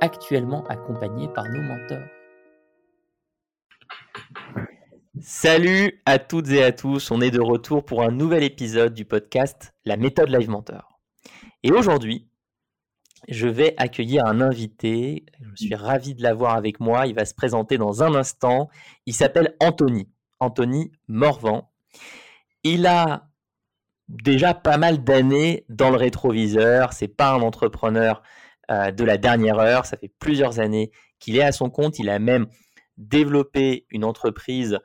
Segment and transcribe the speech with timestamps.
[0.00, 2.06] actuellement accompagnés par nos mentors.
[5.20, 9.04] Salut à toutes et à tous, on est de retour pour un nouvel épisode du
[9.04, 11.00] podcast La méthode Live Mentor.
[11.62, 12.28] Et aujourd'hui,
[13.28, 17.34] je vais accueillir un invité, je suis ravi de l'avoir avec moi, il va se
[17.34, 18.68] présenter dans un instant,
[19.06, 21.72] il s'appelle Anthony, Anthony Morvan.
[22.62, 23.30] Il a
[24.08, 28.22] déjà pas mal d'années dans le rétroviseur, c'est pas un entrepreneur
[28.70, 29.86] euh, de la dernière heure.
[29.86, 31.98] Ça fait plusieurs années qu'il est à son compte.
[31.98, 32.46] Il a même
[32.98, 34.78] développé une entreprise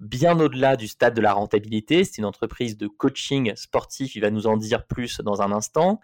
[0.00, 2.04] bien au-delà du stade de la rentabilité.
[2.04, 4.14] C'est une entreprise de coaching sportif.
[4.14, 6.00] Il va nous en dire plus dans un instant.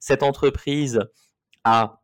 [0.00, 1.00] Cette entreprise
[1.64, 2.00] a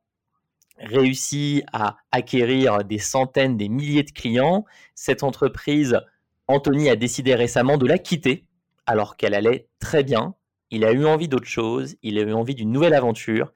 [0.79, 4.65] réussi à acquérir des centaines, des milliers de clients.
[4.95, 6.01] Cette entreprise,
[6.49, 8.47] Anthony a décidé récemment de la quitter
[8.87, 10.35] alors qu'elle allait très bien.
[10.71, 13.53] Il a eu envie d'autre chose, il a eu envie d'une nouvelle aventure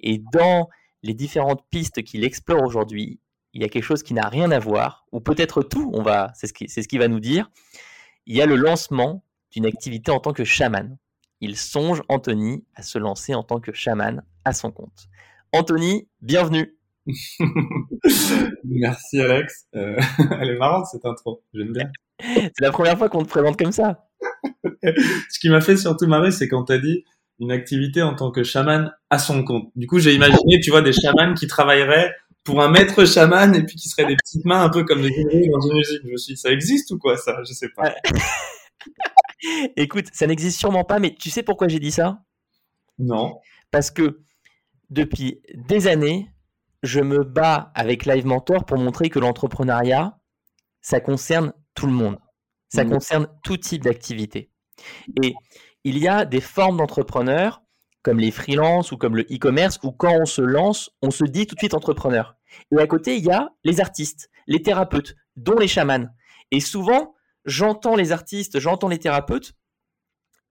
[0.00, 0.68] et dans
[1.02, 3.20] les différentes pistes qu'il explore aujourd'hui,
[3.54, 6.32] il y a quelque chose qui n'a rien à voir, ou peut-être tout, on va,
[6.34, 7.50] c'est ce qui, c'est ce qu'il va nous dire.
[8.26, 10.98] Il y a le lancement d'une activité en tant que chaman.
[11.40, 15.08] Il songe, Anthony, à se lancer en tant que chaman à son compte.
[15.52, 16.76] Anthony, bienvenue.
[18.64, 19.66] Merci Alex.
[19.74, 19.98] Euh,
[20.40, 21.90] elle est marrante cette intro, j'aime bien.
[22.20, 24.08] C'est la première fois qu'on te présente comme ça.
[24.82, 27.04] Ce qui m'a fait surtout marrer, c'est quand tu as dit
[27.40, 29.70] une activité en tant que chaman à son compte.
[29.76, 32.12] Du coup, j'ai imaginé, tu vois, des chamans qui travailleraient
[32.44, 35.10] pour un maître chaman et puis qui seraient des petites mains un peu comme des
[35.10, 36.00] grenouilles dans une usine.
[36.04, 37.38] Je me suis dit, ça existe ou quoi ça?
[37.46, 37.94] Je sais pas.
[39.76, 42.22] Écoute, ça n'existe sûrement pas, mais tu sais pourquoi j'ai dit ça?
[42.98, 43.38] Non.
[43.70, 44.20] Parce que
[44.90, 46.30] depuis des années,
[46.82, 50.18] je me bats avec Live Mentor pour montrer que l'entrepreneuriat,
[50.80, 52.18] ça concerne tout le monde.
[52.68, 52.90] Ça mmh.
[52.90, 54.50] concerne tout type d'activité.
[55.22, 55.34] Et
[55.84, 57.62] il y a des formes d'entrepreneurs,
[58.02, 61.46] comme les freelances ou comme le e-commerce, où quand on se lance, on se dit
[61.46, 62.36] tout de suite entrepreneur.
[62.72, 66.08] Et à côté, il y a les artistes, les thérapeutes, dont les chamans.
[66.50, 69.54] Et souvent, j'entends les artistes, j'entends les thérapeutes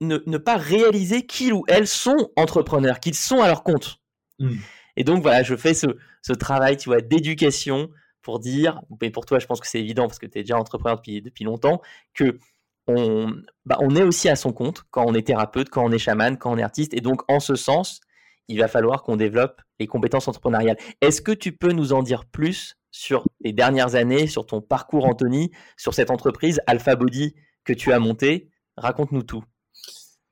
[0.02, 4.00] ne, pas réaliser qu'ils ou elles sont entrepreneurs, qu'ils sont à leur compte.
[4.40, 4.58] Hmm.
[4.96, 5.88] Et donc, voilà, je fais ce,
[6.34, 7.90] travail, tu vois, d'éducation
[8.22, 10.58] pour dire, mais pour toi, je pense que c'est évident parce que tu es déjà
[10.58, 11.82] entrepreneur depuis, depuis longtemps,
[12.14, 12.40] que
[12.88, 16.38] bah, on, est aussi à son compte quand on est thérapeute, quand on est chaman,
[16.38, 16.94] quand on est artiste.
[16.94, 18.00] Et donc, en ce sens,
[18.48, 20.78] il va falloir qu'on développe les compétences entrepreneuriales.
[21.02, 25.06] Est-ce que tu peux nous en dire plus sur tes dernières années, sur ton parcours,
[25.06, 28.50] Anthony, sur cette entreprise Alpha Body que tu as montée?
[28.78, 29.44] Raconte-nous tout.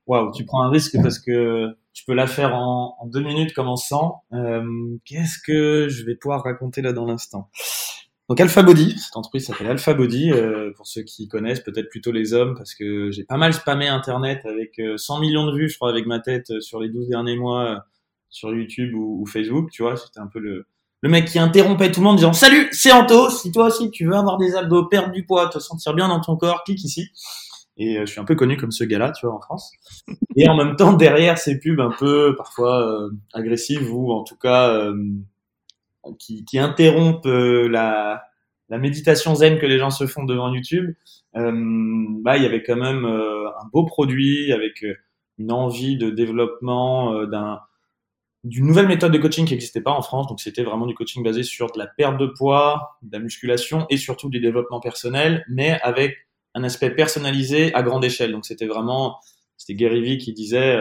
[0.08, 3.68] Waouh, tu prends un risque parce que tu peux la faire en, deux minutes comme
[3.68, 4.24] en 100.
[4.34, 4.64] Euh,
[5.04, 7.50] qu'est-ce que je vais pouvoir raconter là dans l'instant?
[8.28, 12.12] Donc Alpha Body, cette entreprise s'appelle Alpha Body, euh, pour ceux qui connaissent peut-être plutôt
[12.12, 15.70] les hommes, parce que j'ai pas mal spammé Internet avec 100 euh, millions de vues,
[15.70, 17.86] je crois, avec ma tête euh, sur les 12 derniers mois
[18.30, 20.66] sur YouTube ou, Facebook, tu vois, c'était un peu le,
[21.02, 23.92] le mec qui interrompait tout le monde en disant Salut, c'est Anto, si toi aussi
[23.92, 26.84] tu veux avoir des abdos, perdre du poids, te sentir bien dans ton corps, clique
[26.84, 27.10] ici.
[27.78, 29.72] Et je suis un peu connu comme ce gars-là, tu vois, en France.
[30.36, 34.92] Et en même temps, derrière ces pubs un peu parfois agressives ou en tout cas
[36.14, 38.24] qui, qui interrompent euh, la,
[38.70, 40.94] la méditation zen que les gens se font devant YouTube,
[41.36, 41.52] euh,
[42.22, 44.86] bah il y avait quand même euh, un beau produit avec
[45.38, 47.60] une envie de développement d'un
[48.44, 50.28] d'une nouvelle méthode de coaching qui n'existait pas en France.
[50.28, 53.88] Donc c'était vraiment du coaching basé sur de la perte de poids, de la musculation
[53.90, 56.16] et surtout du développement personnel, mais avec
[56.54, 58.32] un aspect personnalisé à grande échelle.
[58.32, 59.18] Donc c'était vraiment,
[59.58, 60.78] c'était Gary Vee qui disait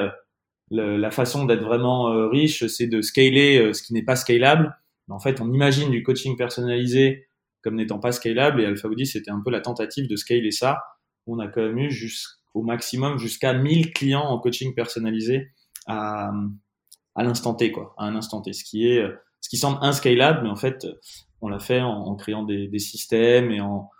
[0.70, 4.76] la façon d'être vraiment riche, c'est de scaler ce qui n'est pas scalable
[5.08, 7.28] en fait, on imagine du coaching personnalisé
[7.62, 10.78] comme n'étant pas scalable et AlphaBody, c'était un peu la tentative de scaler ça.
[11.26, 15.48] On a quand même eu jusqu'au maximum jusqu'à 1000 clients en coaching personnalisé
[15.86, 16.30] à,
[17.14, 19.02] à l'instant T, quoi, à un instant T, ce qui est,
[19.40, 20.86] ce qui semble inscalable, mais en fait,
[21.40, 23.90] on l'a fait en, créant des, des, systèmes et en,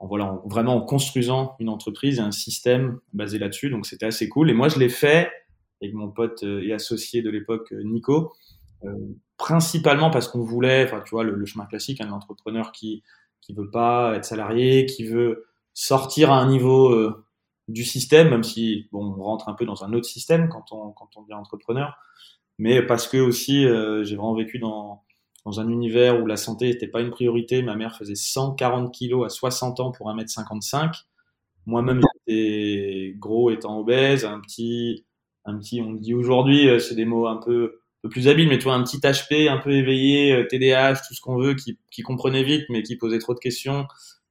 [0.00, 3.70] en voilà, vraiment en construisant une entreprise et un système basé là-dessus.
[3.70, 4.50] Donc c'était assez cool.
[4.50, 5.30] Et moi, je l'ai fait
[5.80, 8.28] avec mon pote et associé de l'époque, Nico, euh,
[9.36, 13.02] principalement parce qu'on voulait, tu vois, le, chemin classique, un hein, entrepreneur qui
[13.40, 17.26] qui veut pas être salarié, qui veut sortir à un niveau euh,
[17.68, 20.92] du système, même si bon, on rentre un peu dans un autre système quand on
[20.92, 21.96] quand on devient entrepreneur,
[22.58, 25.04] mais parce que aussi euh, j'ai vraiment vécu dans
[25.44, 27.62] dans un univers où la santé n'était pas une priorité.
[27.62, 31.04] Ma mère faisait 140 kilos à 60 ans pour 1m55.
[31.66, 35.04] Moi-même, j'étais gros étant obèse, un petit,
[35.44, 38.58] un petit, on dit aujourd'hui, euh, c'est des mots un peu peu plus habile, mais
[38.58, 41.78] tu vois, un petit HP un peu éveillé, TDAH, euh, tout ce qu'on veut, qui,
[41.90, 43.86] qui comprenait vite, mais qui posait trop de questions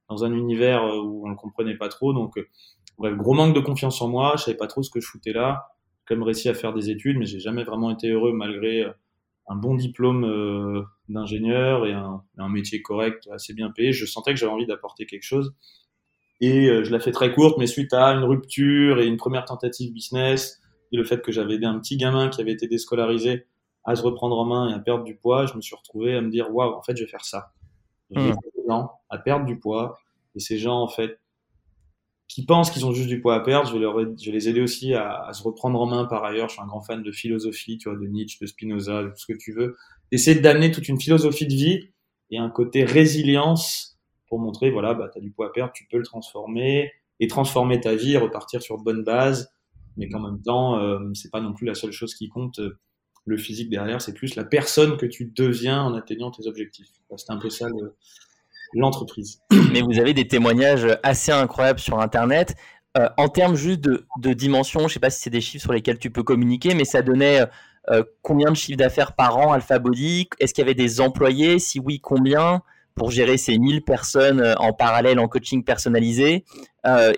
[0.08, 2.12] dans un univers euh, où on ne comprenait pas trop.
[2.12, 4.34] Donc, euh, gros manque de confiance en moi.
[4.38, 5.66] Je savais pas trop ce que je foutais là.
[6.08, 8.84] Même réussi à faire des études, mais j'ai jamais vraiment été heureux malgré
[9.48, 13.92] un bon diplôme d'ingénieur et un, un, métier correct, assez bien payé.
[13.92, 15.54] Je sentais que j'avais envie d'apporter quelque chose.
[16.40, 19.94] Et je la fais très courte, mais suite à une rupture et une première tentative
[19.94, 20.60] business,
[20.92, 23.46] et le fait que j'avais aidé un petit gamin qui avait été déscolarisé
[23.84, 26.20] à se reprendre en main et à perdre du poids, je me suis retrouvé à
[26.20, 27.52] me dire waouh, en fait, je vais faire ça.
[28.10, 28.36] J'ai mmh.
[28.56, 29.98] des gens à perdre du poids
[30.34, 31.18] et ces gens en fait
[32.28, 34.48] qui pensent qu'ils ont juste du poids à perdre, je vais, leur, je vais les
[34.48, 36.48] aider aussi à, à, se reprendre en main par ailleurs.
[36.48, 39.18] Je suis un grand fan de philosophie, tu vois, de Nietzsche, de Spinoza, de tout
[39.18, 39.76] ce que tu veux.
[40.10, 41.90] Essayer d'amener toute une philosophie de vie
[42.30, 43.98] et un côté résilience
[44.28, 46.90] pour montrer, voilà, bah, tu as du poids à perdre, tu peux le transformer
[47.20, 49.52] et transformer ta vie, repartir sur de bonnes bases,
[49.96, 52.58] mais qu'en même temps, euh, c'est pas non plus la seule chose qui compte
[53.26, 56.88] le physique derrière, c'est plus la personne que tu deviens en atteignant tes objectifs.
[57.16, 57.66] C'est un peu ça
[58.74, 59.40] l'entreprise.
[59.72, 62.56] Mais vous avez des témoignages assez incroyables sur Internet.
[62.96, 65.62] Euh, en termes juste de, de dimension, je ne sais pas si c'est des chiffres
[65.62, 67.44] sur lesquels tu peux communiquer, mais ça donnait
[67.90, 70.28] euh, combien de chiffres d'affaires par an Alpha Body?
[70.38, 71.58] Est-ce qu'il y avait des employés?
[71.58, 72.62] Si oui, combien?
[72.94, 76.44] Pour gérer ces 1000 personnes euh, en parallèle en coaching personnalisé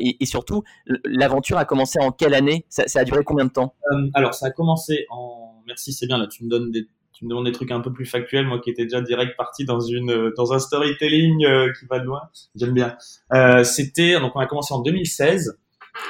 [0.00, 0.62] et, surtout,
[1.04, 2.64] l'aventure a commencé en quelle année?
[2.68, 3.74] Ça, ça, a duré combien de temps?
[4.14, 6.18] Alors, ça a commencé en merci, c'est bien.
[6.18, 8.60] Là, tu me donnes des, tu me demandes des trucs un peu plus factuels, moi
[8.60, 12.20] qui étais déjà direct parti dans une, dans un storytelling euh, qui va de loin.
[12.54, 12.94] J'aime bien.
[13.32, 15.58] Euh, c'était, donc on a commencé en 2016.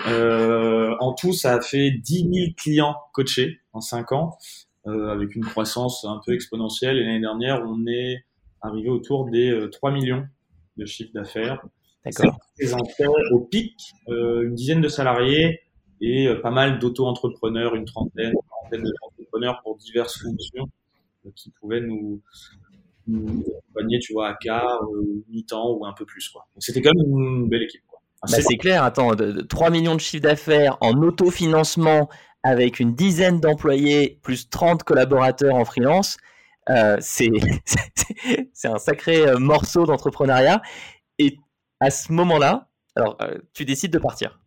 [0.09, 4.37] Euh, en tout, ça a fait 10 000 clients coachés en 5 ans,
[4.89, 6.99] euh, avec une croissance un peu exponentielle.
[6.99, 8.25] Et l'année dernière, on est
[8.61, 10.27] arrivé autour des 3 millions
[10.77, 11.65] de chiffre d'affaires.
[12.05, 12.39] D'accord.
[13.33, 13.77] au pic
[14.09, 15.61] une dizaine de salariés
[16.01, 18.93] et pas mal d'auto-entrepreneurs, une trentaine, une trentaine
[19.63, 20.69] pour diverses fonctions
[21.27, 22.23] euh, qui pouvaient nous,
[23.07, 26.47] nous accompagner, tu vois, à quart, euh, mi-temps ou un peu plus, quoi.
[26.55, 28.01] Donc c'était quand même une belle équipe, quoi.
[28.23, 29.13] Bah, c'est clair, attends,
[29.49, 32.09] 3 millions de chiffre d'affaires en autofinancement
[32.43, 36.17] avec une dizaine d'employés plus 30 collaborateurs en freelance,
[36.71, 37.31] euh, c'est
[38.65, 40.63] un sacré euh, morceau d'entrepreneuriat.
[41.19, 41.39] Et
[41.81, 43.19] à ce moment-là, alors,
[43.53, 44.41] tu décides de partir.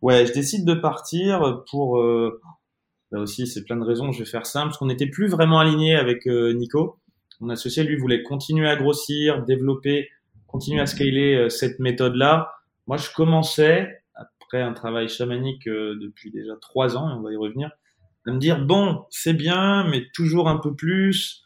[0.00, 2.00] Ouais, je décide de partir pour
[3.12, 4.12] Là aussi, c'est plein de raisons.
[4.12, 6.98] Je vais faire simple, parce qu'on n'était plus vraiment aligné avec euh, Nico.
[7.40, 10.08] Mon associé, lui, voulait continuer à grossir, développer,
[10.46, 12.52] continuer à scaler euh, cette méthode-là.
[12.86, 17.32] Moi, je commençais, après un travail chamanique euh, depuis déjà trois ans, et on va
[17.32, 17.70] y revenir,
[18.26, 21.44] à me dire, bon, c'est bien, mais toujours un peu plus.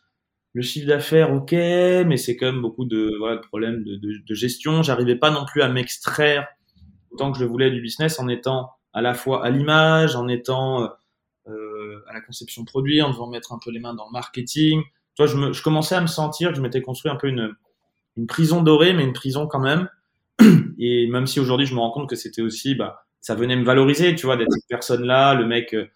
[0.54, 4.12] Le chiffre d'affaires, ok, mais c'est quand même beaucoup de, voilà, de problèmes de, de,
[4.26, 4.82] de gestion.
[4.82, 6.48] J'arrivais pas non plus à m'extraire
[7.10, 10.88] autant que je voulais du business en étant à la fois à l'image, en étant
[12.08, 14.82] à la conception produit, en devant mettre un peu les mains dans le marketing.
[15.16, 17.54] Toi, je, me, je commençais à me sentir je m'étais construit un peu une,
[18.16, 19.88] une prison dorée, mais une prison quand même.
[20.78, 23.64] Et même si aujourd'hui je me rends compte que c'était aussi, bah, ça venait me
[23.64, 25.86] valoriser, tu vois, d'être cette personne-là, le mec euh,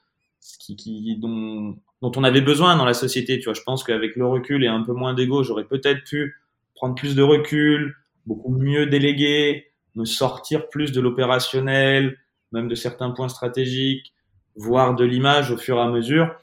[0.60, 3.38] qui, qui, dont, dont on avait besoin dans la société.
[3.38, 6.34] Tu vois, je pense qu'avec le recul et un peu moins d'ego, j'aurais peut-être pu
[6.74, 7.96] prendre plus de recul,
[8.26, 12.18] beaucoup mieux déléguer, me sortir plus de l'opérationnel,
[12.52, 14.13] même de certains points stratégiques,
[14.56, 16.34] voir de l'image au fur et à mesure.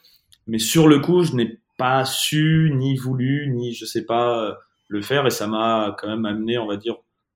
[0.47, 4.53] Mais sur le coup, je n'ai pas su, ni voulu, ni je sais pas euh,
[4.87, 5.25] le faire.
[5.25, 6.95] Et ça m'a quand même amené, on va dire,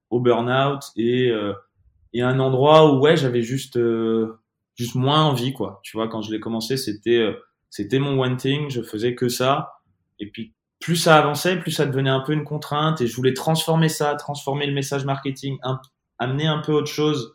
[0.09, 1.53] au burn-out et, euh,
[2.13, 4.39] et un endroit où ouais, j'avais juste euh,
[4.75, 5.79] juste moins envie quoi.
[5.83, 7.33] Tu vois, quand je l'ai commencé, c'était euh,
[7.69, 9.81] c'était mon one thing, je faisais que ça.
[10.19, 13.33] Et puis plus ça avançait, plus ça devenait un peu une contrainte et je voulais
[13.33, 15.57] transformer ça, transformer le message marketing,
[16.19, 17.34] amener un peu autre chose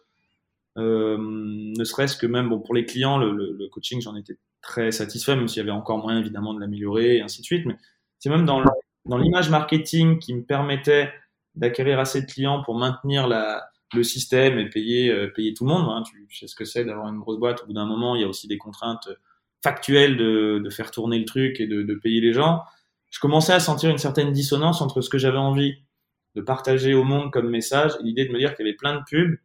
[0.78, 5.36] euh, ne serait-ce que même bon, pour les clients, le, coaching, j'en étais très satisfait,
[5.36, 7.66] même s'il y avait encore moyen évidemment de l'améliorer et ainsi de suite.
[7.66, 7.76] Mais
[8.18, 8.62] c'est même dans,
[9.06, 11.12] l'image marketing qui me permettait
[11.54, 15.70] d'acquérir assez de clients pour maintenir la, le système et payer, euh, payer tout le
[15.70, 15.88] monde.
[15.88, 16.02] Hein.
[16.02, 17.62] Tu, sais ce que c'est d'avoir une grosse boîte.
[17.62, 19.08] Au bout d'un moment, il y a aussi des contraintes
[19.62, 22.62] factuelles de, de faire tourner le truc et de, de payer les gens.
[23.10, 25.74] je commençais à sentir une certaine dissonance entre ce que j'avais envie
[26.34, 28.96] de partager au monde comme message et l'idée de me dire qu'il y avait plein
[28.96, 29.36] de pubs.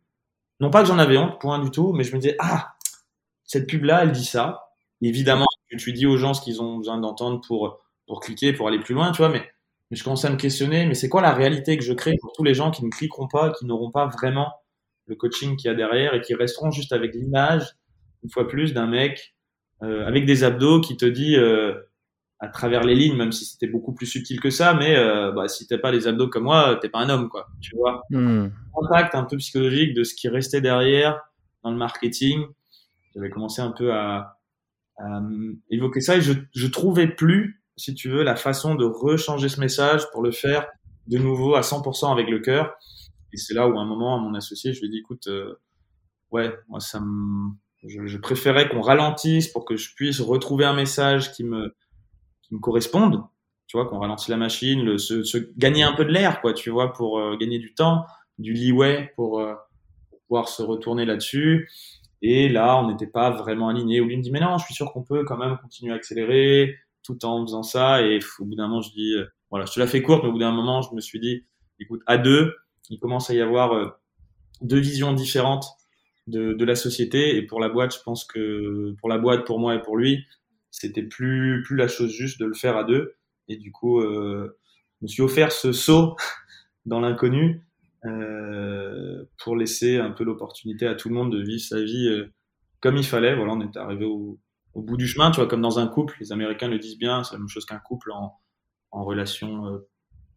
[0.60, 2.76] Non pas que j'en avais honte, point du tout, mais je me disais, ah,
[3.44, 4.70] cette pub-là, elle dit ça.
[5.02, 5.46] Évidemment,
[5.78, 7.80] tu dis aux gens ce qu'ils ont besoin d'entendre pour,
[8.22, 9.44] cliquer, pour aller plus loin, tu vois, mais,
[9.92, 12.32] mais je commençais à me questionner, mais c'est quoi la réalité que je crée pour
[12.34, 14.54] tous les gens qui ne cliqueront pas, qui n'auront pas vraiment
[15.08, 17.76] le coaching qu'il y a derrière et qui resteront juste avec l'image,
[18.24, 19.36] une fois plus, d'un mec
[19.84, 21.76] euh, avec des abdos qui te dit euh,
[22.40, 25.48] à travers les lignes, même si c'était beaucoup plus subtil que ça, mais euh, bah,
[25.48, 27.48] si t'as pas les abdos comme moi, t'es pas un homme, quoi.
[27.62, 28.04] Tu vois.
[28.10, 28.50] Hmm.
[28.82, 31.22] Impact un peu psychologique de ce qui restait derrière
[31.64, 32.46] dans le marketing.
[33.16, 34.38] J'avais commencé un peu à,
[34.98, 35.22] à
[35.70, 39.60] évoquer ça et je, je trouvais plus, si tu veux, la façon de rechanger ce
[39.62, 40.68] message pour le faire
[41.08, 42.76] de nouveau à 100% avec le cœur.
[43.32, 45.28] Et c'est là où à un moment, à mon associé, je lui ai dit, écoute,
[45.28, 45.56] euh,
[46.32, 47.52] ouais, moi, ça me,
[47.88, 51.74] je, je préférais qu'on ralentisse pour que je puisse retrouver un message qui me,
[52.48, 53.24] qui me corresponde.
[53.68, 56.94] Tu vois, qu'on ralentit la machine, se, gagner un peu de l'air, quoi, tu vois,
[56.94, 58.06] pour euh, gagner du temps,
[58.38, 59.56] du leeway pour, euh,
[60.10, 61.70] pour pouvoir se retourner là-dessus.
[62.22, 64.02] Et là, on n'était pas vraiment alignés.
[64.02, 66.76] Ou me dit, mais non, je suis sûr qu'on peut quand même continuer à accélérer
[67.04, 68.02] tout en faisant ça.
[68.04, 70.30] Et au bout d'un moment, je dis, euh, voilà, je te la fais courte, mais
[70.30, 71.46] au bout d'un moment, je me suis dit,
[71.80, 72.56] écoute, à deux,
[72.90, 73.98] il commence à y avoir
[74.62, 75.66] deux visions différentes
[76.28, 77.36] de, la société.
[77.36, 80.26] Et pour la boîte, je pense que pour la boîte, pour moi et pour lui,
[80.78, 83.16] c'était plus, plus la chose juste de le faire à deux.
[83.48, 84.60] Et du coup, euh,
[85.00, 86.18] je me suis offert ce saut
[86.86, 87.66] dans l'inconnu
[88.04, 92.34] euh, pour laisser un peu l'opportunité à tout le monde de vivre sa vie euh,
[92.82, 93.36] comme il fallait.
[93.36, 94.38] Voilà, on est arrivé au,
[94.76, 96.18] bout du chemin, tu vois, comme dans un couple.
[96.20, 98.38] Les Américains le disent bien, c'est la même chose qu'un couple en,
[98.92, 99.82] relation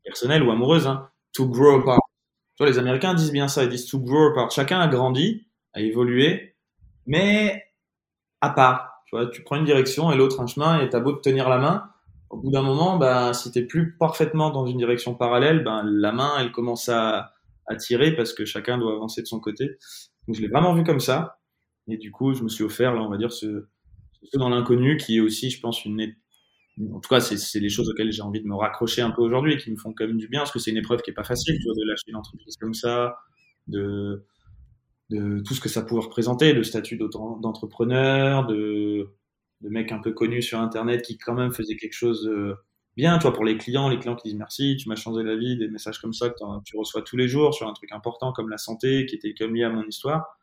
[0.05, 0.87] personnelle ou amoureuse.
[0.87, 1.09] Hein.
[1.33, 2.01] To grow apart.
[2.55, 4.53] Tu vois, les Américains disent bien ça, ils disent to grow apart.
[4.53, 6.57] Chacun a grandi, a évolué,
[7.07, 7.65] mais
[8.41, 8.98] à part.
[9.09, 11.49] Tu vois, tu prends une direction et l'autre un chemin et t'as beau te tenir
[11.49, 11.91] la main.
[12.29, 16.13] Au bout d'un moment, ben, si t'es plus parfaitement dans une direction parallèle, ben, la
[16.13, 17.33] main, elle commence à,
[17.67, 19.79] à tirer parce que chacun doit avancer de son côté.
[20.27, 21.39] Donc je l'ai vraiment vu comme ça.
[21.89, 23.67] Et du coup, je me suis offert, là, on va dire, ce,
[24.23, 26.03] ce dans l'inconnu qui est aussi, je pense, une.
[26.93, 29.55] En tout cas, c'est les choses auxquelles j'ai envie de me raccrocher un peu aujourd'hui
[29.55, 31.15] et qui me font quand même du bien parce que c'est une épreuve qui est
[31.15, 33.17] pas facile, tu vois, de lâcher une entreprise comme ça,
[33.69, 34.25] de,
[35.11, 39.09] de tout ce que ça pourrait représenter, le statut d'entrepreneur, de,
[39.61, 42.31] de mec un peu connu sur Internet qui quand même faisait quelque chose
[42.99, 45.37] bien, tu vois, pour les clients, les clients qui disent merci, tu m'as changé la
[45.37, 46.35] vie, des messages comme ça que
[46.65, 49.55] tu reçois tous les jours sur un truc important comme la santé, qui était comme
[49.55, 50.37] lié à mon histoire.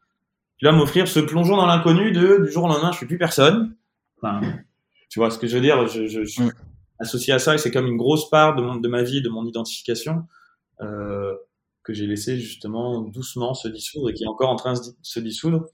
[0.58, 3.18] Tu vas m'offrir ce plongeon dans l'inconnu de du jour au lendemain, je suis plus
[3.18, 3.76] personne.
[4.22, 4.40] Enfin,
[5.10, 6.54] tu vois ce que je veux dire Je, je, suis mm.
[7.00, 9.28] associé à ça et c'est comme une grosse part de, mon, de ma vie, de
[9.28, 10.24] mon identification
[10.80, 11.34] euh,
[11.86, 15.20] que j'ai laissé justement doucement se dissoudre et qui est encore en train de se
[15.20, 15.66] dissoudre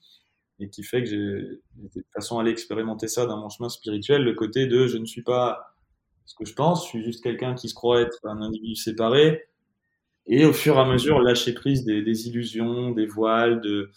[0.59, 4.23] et qui fait que j'ai de toute façon allé expérimenter ça dans mon chemin spirituel,
[4.23, 5.71] le côté de je ne suis pas
[6.25, 6.83] ce que je pense.
[6.83, 9.43] Je suis juste quelqu'un qui se croit être un individu séparé.
[10.27, 13.89] Et au fur et à mesure, lâcher prise des, illusions, des voiles, de,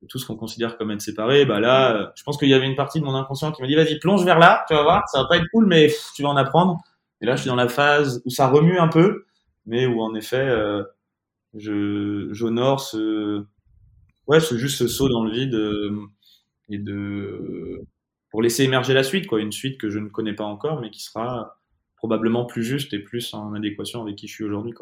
[0.00, 1.44] de tout ce qu'on considère comme être séparé.
[1.44, 3.74] Bah là, je pense qu'il y avait une partie de mon inconscient qui m'a dit
[3.74, 6.28] vas-y, plonge vers là, tu vas voir, ça va pas être cool, mais tu vas
[6.28, 6.78] en apprendre.
[7.20, 9.24] Et là, je suis dans la phase où ça remue un peu,
[9.66, 10.84] mais où en effet, euh,
[11.54, 13.44] je j'honore ce,
[14.26, 16.00] ouais, ce juste saut dans le vide euh,
[16.68, 17.84] et de
[18.30, 20.90] pour laisser émerger la suite, quoi, une suite que je ne connais pas encore, mais
[20.90, 21.58] qui sera
[21.96, 24.72] probablement plus juste et plus en adéquation avec qui je suis aujourd'hui.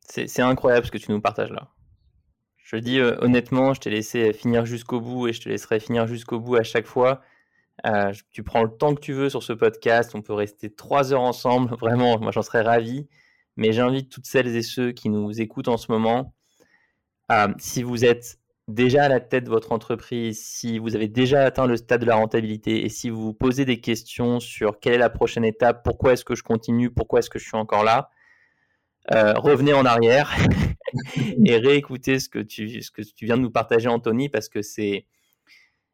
[0.00, 1.70] C'est incroyable ce que tu nous partages là.
[2.56, 6.06] Je dis euh, honnêtement, je t'ai laissé finir jusqu'au bout et je te laisserai finir
[6.06, 7.20] jusqu'au bout à chaque fois.
[7.86, 11.12] Euh, tu prends le temps que tu veux sur ce podcast, on peut rester trois
[11.12, 13.08] heures ensemble, vraiment, moi j'en serais ravi.
[13.56, 16.34] Mais j'invite toutes celles et ceux qui nous écoutent en ce moment,
[17.58, 21.66] si vous êtes déjà à la tête de votre entreprise, si vous avez déjà atteint
[21.66, 24.98] le stade de la rentabilité et si vous vous posez des questions sur quelle est
[24.98, 28.10] la prochaine étape, pourquoi est-ce que je continue, pourquoi est-ce que je suis encore là,
[29.12, 30.34] euh, revenez en arrière
[31.44, 34.62] et réécoutez ce que, tu, ce que tu viens de nous partager, Anthony, parce que
[34.62, 35.06] c'est,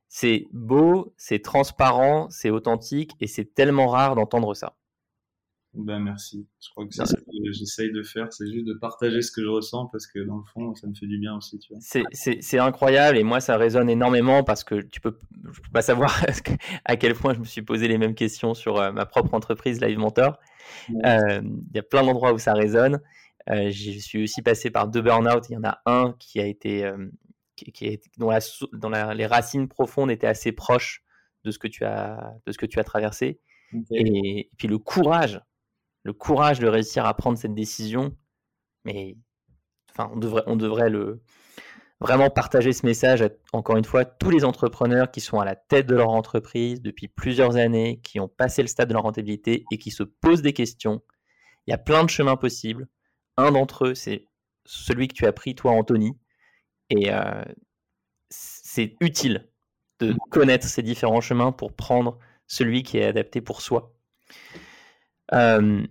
[0.08, 4.76] c'est beau, c'est transparent, c'est authentique et c'est tellement rare d'entendre ça.
[5.74, 6.46] Ben merci.
[6.60, 7.04] Je crois que c'est
[7.44, 10.44] j'essaye de faire, c'est juste de partager ce que je ressens parce que dans le
[10.52, 11.58] fond, ça me fait du bien aussi.
[11.58, 11.80] Tu vois.
[12.10, 15.18] C'est incroyable et moi, ça résonne énormément parce que tu peux,
[15.52, 16.24] je peux pas savoir
[16.84, 19.80] à quel point je me suis posé les mêmes questions sur euh, ma propre entreprise
[19.80, 20.38] Live Mentor.
[21.04, 23.00] Euh, il y a plein d'endroits où ça résonne.
[23.50, 25.48] Euh, je suis aussi passé par deux burn-out.
[25.48, 26.90] Il y en a un qui a été,
[27.56, 28.40] qui, est, dont, la,
[28.90, 31.02] la, les racines profondes étaient assez proches
[31.44, 33.40] de ce que tu as, de ce que tu as traversé.
[33.92, 35.40] Et, et puis le courage
[36.02, 38.16] le courage de réussir à prendre cette décision.
[38.84, 39.16] Mais
[39.90, 40.90] enfin, on devrait,
[42.00, 45.54] vraiment partager ce message à, encore une fois, tous les entrepreneurs qui sont à la
[45.56, 49.64] tête de leur entreprise depuis plusieurs années, qui ont passé le stade de leur rentabilité
[49.70, 51.02] et qui se posent des questions.
[51.66, 52.88] Il y a plein de chemins possibles.
[53.36, 54.26] Un d'entre eux, c'est
[54.64, 56.18] celui que tu as pris, toi, Anthony.
[56.88, 57.44] Et euh,
[58.30, 59.48] c'est utile
[60.00, 63.94] de connaître ces différents chemins pour prendre celui qui est adapté pour soi.
[65.32, 65.82] Euh,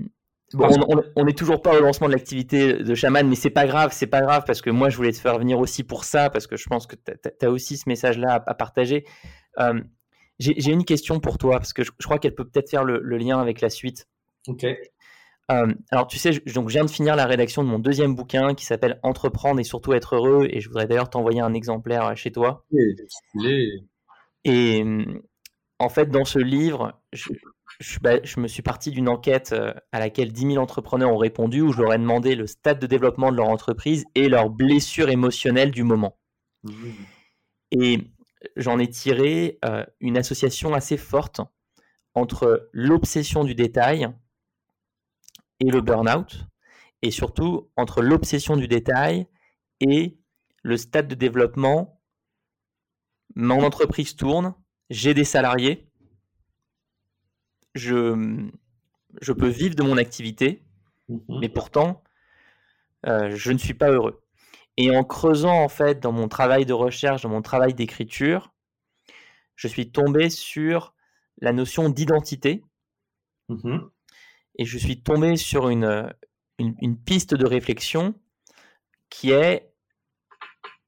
[0.55, 4.08] on n'est toujours pas au lancement de l'activité de chaman, mais c'est pas grave, c'est
[4.08, 6.58] pas grave parce que moi je voulais te faire venir aussi pour ça parce que
[6.58, 9.05] je pense que tu as, aussi ce message-là à, partager.
[9.60, 9.79] Euh,
[10.39, 13.39] j'ai une question pour toi parce que je, crois qu'elle peut peut-être faire le, lien
[13.39, 14.08] avec la suite.
[14.48, 14.65] Ok.
[15.51, 18.15] Euh, alors tu sais, je, donc je viens de finir la rédaction de mon deuxième
[18.15, 22.15] bouquin qui s'appelle Entreprendre et surtout être heureux et je voudrais d'ailleurs t'envoyer un exemplaire
[22.15, 22.65] chez toi.
[24.46, 24.84] Et
[25.79, 27.29] en fait, dans ce livre, je,
[28.01, 31.62] bah, je, me suis parti d'une enquête euh, à laquelle 10 000 entrepreneurs ont répondu,
[31.62, 35.09] où je leur ai demandé le stade de développement de leur entreprise et leurs blessures
[35.09, 36.17] émotionnelles du moment.
[36.63, 36.71] Mmh.
[37.71, 38.00] Et
[38.57, 41.41] j'en ai tiré euh, une association assez forte
[42.15, 44.09] entre l'obsession du détail
[45.62, 46.45] et le burn-out,
[47.01, 49.27] et surtout entre l'obsession du détail
[49.79, 50.19] et
[50.63, 52.01] le stade de développement.
[53.36, 54.53] Mon entreprise tourne,
[54.89, 55.88] j'ai des salariés,
[57.75, 58.47] je,
[59.21, 60.63] je peux vivre de mon activité,
[61.07, 61.21] mhm.
[61.41, 62.03] mais pourtant,
[63.05, 64.21] euh, je ne suis pas heureux.
[64.77, 68.53] Et en creusant, en fait, dans mon travail de recherche, dans mon travail d'écriture,
[69.55, 70.93] je suis tombé sur
[71.41, 72.63] la notion d'identité.
[73.49, 73.89] Mhm.
[74.57, 76.13] Et je suis tombé sur une,
[76.59, 78.13] une, piste de réflexion
[79.09, 79.71] qui est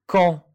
[0.06, 0.46] quand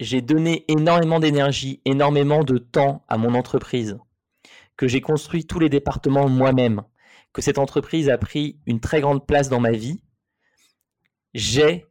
[0.00, 3.98] j'ai donné énormément d'énergie, énormément de temps à mon entreprise,
[4.82, 6.82] que j'ai construit tous les départements moi-même,
[7.32, 10.02] que cette entreprise a pris une très grande place dans ma vie,
[11.34, 11.86] j'ai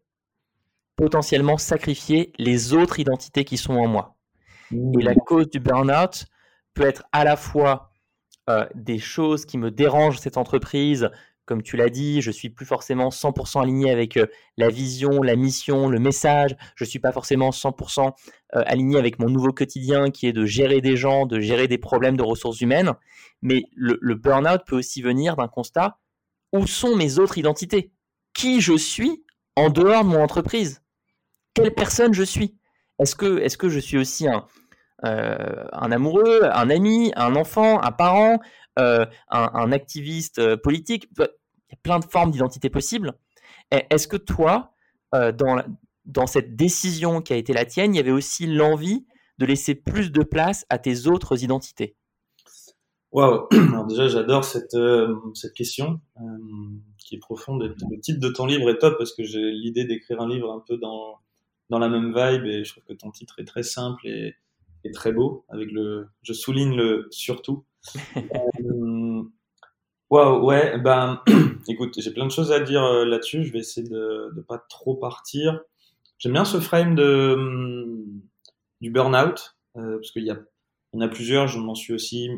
[0.98, 4.18] potentiellement sacrifié les autres identités qui sont en moi.
[4.74, 6.26] Et la cause du burn-out
[6.74, 7.94] peut être à la fois
[8.50, 11.10] euh, des choses qui me dérangent cette entreprise,
[11.46, 15.36] comme tu l'as dit, je suis plus forcément 100% aligné avec euh, la vision, la
[15.36, 16.56] mission, le message.
[16.76, 18.14] Je suis pas forcément 100%
[18.56, 21.78] euh, aligné avec mon nouveau quotidien qui est de gérer des gens, de gérer des
[21.78, 22.94] problèmes de ressources humaines.
[23.42, 25.98] Mais le, burn-out peut aussi venir d'un constat
[26.54, 27.92] où sont mes autres identités?
[28.34, 30.82] Qui je suis en dehors de mon entreprise?
[31.54, 32.58] Quelle personne je suis?
[33.00, 34.46] Est-ce que, je suis aussi un,
[35.06, 38.40] euh, un amoureux, un ami, un enfant, un parent,
[38.78, 41.10] un, activiste politique?
[41.72, 43.14] Y a plein de formes d'identité possibles.
[43.72, 44.74] Est-ce que toi,
[45.16, 45.64] euh, dans,
[46.06, 49.06] dans cette décision qui a été la tienne, il y avait aussi l'envie
[49.38, 51.96] de laisser plus de place à tes autres identités?
[53.12, 56.22] Waouh Alors déjà, j'adore cette, euh, cette question euh,
[56.98, 57.64] qui est profonde.
[57.64, 60.64] Le titre de ton livre est top parce que j'ai l'idée d'écrire un livre un
[60.66, 61.18] peu dans,
[61.70, 64.36] dans la même vibe et je trouve que ton titre est très simple et,
[64.84, 65.46] et très beau.
[65.50, 67.66] Avec le, je souligne le surtout.
[70.12, 71.22] Waouh, ouais, ben,
[71.70, 73.46] écoute, j'ai plein de choses à dire euh, là-dessus.
[73.46, 75.62] Je vais essayer de ne pas trop partir.
[76.18, 78.22] J'aime bien ce frame de hum,
[78.82, 80.38] du burn-out euh, parce qu'il y a,
[80.92, 81.48] il y en a plusieurs.
[81.48, 82.30] Je m'en suis aussi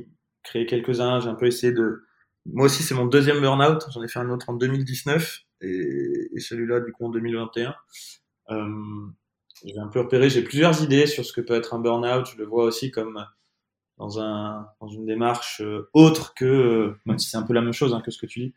[0.43, 1.19] créé quelques-uns.
[1.19, 2.03] J'ai un peu essayé de.
[2.45, 3.83] Moi aussi, c'est mon deuxième burn-out.
[3.91, 7.73] J'en ai fait un autre en 2019 et, et celui-là, du coup, en 2021.
[8.51, 8.67] Euh,
[9.65, 10.29] j'ai un peu repéré.
[10.29, 12.27] J'ai plusieurs idées sur ce que peut être un burn-out.
[12.31, 13.25] Je le vois aussi comme
[13.97, 17.61] dans, un, dans une démarche euh, autre que, euh, même si c'est un peu la
[17.61, 18.53] même chose hein, que ce que tu dis,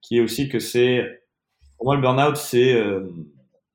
[0.00, 1.24] qui est aussi que c'est,
[1.76, 3.08] pour moi, le burn-out, c'est euh,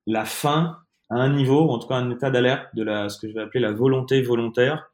[0.06, 3.28] la fin à un niveau, en tout cas un état d'alerte de la, ce que
[3.28, 4.92] je vais appeler la volonté volontaire.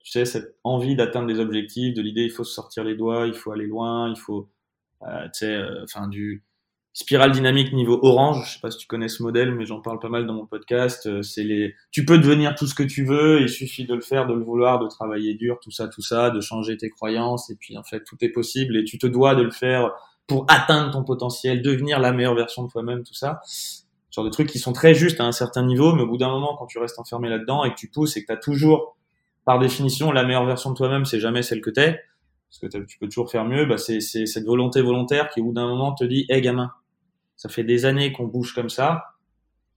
[0.00, 3.26] Tu sais, cette envie d'atteindre des objectifs, de l'idée il faut se sortir les doigts,
[3.26, 4.50] il faut aller loin, il faut,
[5.02, 6.44] euh, tu sais, enfin du,
[6.94, 8.46] spirale dynamique niveau orange.
[8.46, 10.46] Je sais pas si tu connais ce modèle, mais j'en parle pas mal dans mon
[10.46, 11.06] podcast.
[11.06, 13.42] Euh, c'est les, tu peux devenir tout ce que tu veux.
[13.42, 16.30] Il suffit de le faire, de le vouloir, de travailler dur, tout ça, tout ça,
[16.30, 17.50] de changer tes croyances.
[17.50, 19.90] Et puis, en fait, tout est possible et tu te dois de le faire
[20.28, 23.40] pour atteindre ton potentiel, devenir la meilleure version de toi-même, tout ça.
[24.12, 26.30] Genre de trucs qui sont très justes à un certain niveau, mais au bout d'un
[26.30, 28.96] moment, quand tu restes enfermé là-dedans et que tu pousses et que tu as toujours,
[29.44, 32.00] par définition, la meilleure version de toi-même, c'est jamais celle que t'es,
[32.48, 35.52] parce que tu peux toujours faire mieux, bah c'est cette volonté volontaire qui, au bout
[35.52, 36.70] d'un moment, te dit, hé gamin,
[37.44, 39.04] ça fait des années qu'on bouge comme ça.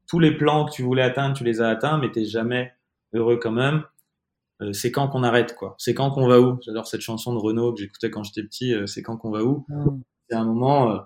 [0.07, 2.71] Tous les plans que tu voulais atteindre, tu les as atteints, mais t'es jamais
[3.13, 3.83] heureux quand même.
[4.61, 5.75] Euh, c'est quand qu'on arrête, quoi.
[5.77, 6.57] C'est quand qu'on va où?
[6.65, 8.73] J'adore cette chanson de Renault que j'écoutais quand j'étais petit.
[8.73, 9.65] Euh, c'est quand qu'on va où?
[9.67, 9.99] Mm.
[10.29, 10.91] C'est un moment.
[10.91, 10.99] Euh,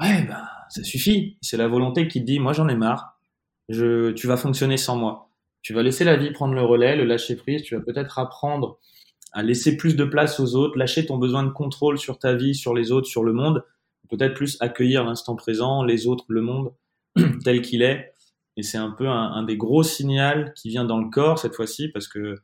[0.00, 1.38] ouais, ben ça suffit.
[1.40, 3.20] C'est la volonté qui te dit, moi j'en ai marre.
[3.68, 5.30] Je, tu vas fonctionner sans moi.
[5.62, 7.62] Tu vas laisser la vie prendre le relais, le lâcher prise.
[7.62, 8.80] Tu vas peut-être apprendre
[9.30, 12.56] à laisser plus de place aux autres, lâcher ton besoin de contrôle sur ta vie,
[12.56, 13.62] sur les autres, sur le monde,
[14.10, 16.74] peut-être plus accueillir l'instant présent, les autres, le monde
[17.44, 18.12] tel qu'il est.
[18.56, 21.88] Et c'est un peu un, des gros signaux qui vient dans le corps cette fois-ci,
[21.88, 22.36] parce que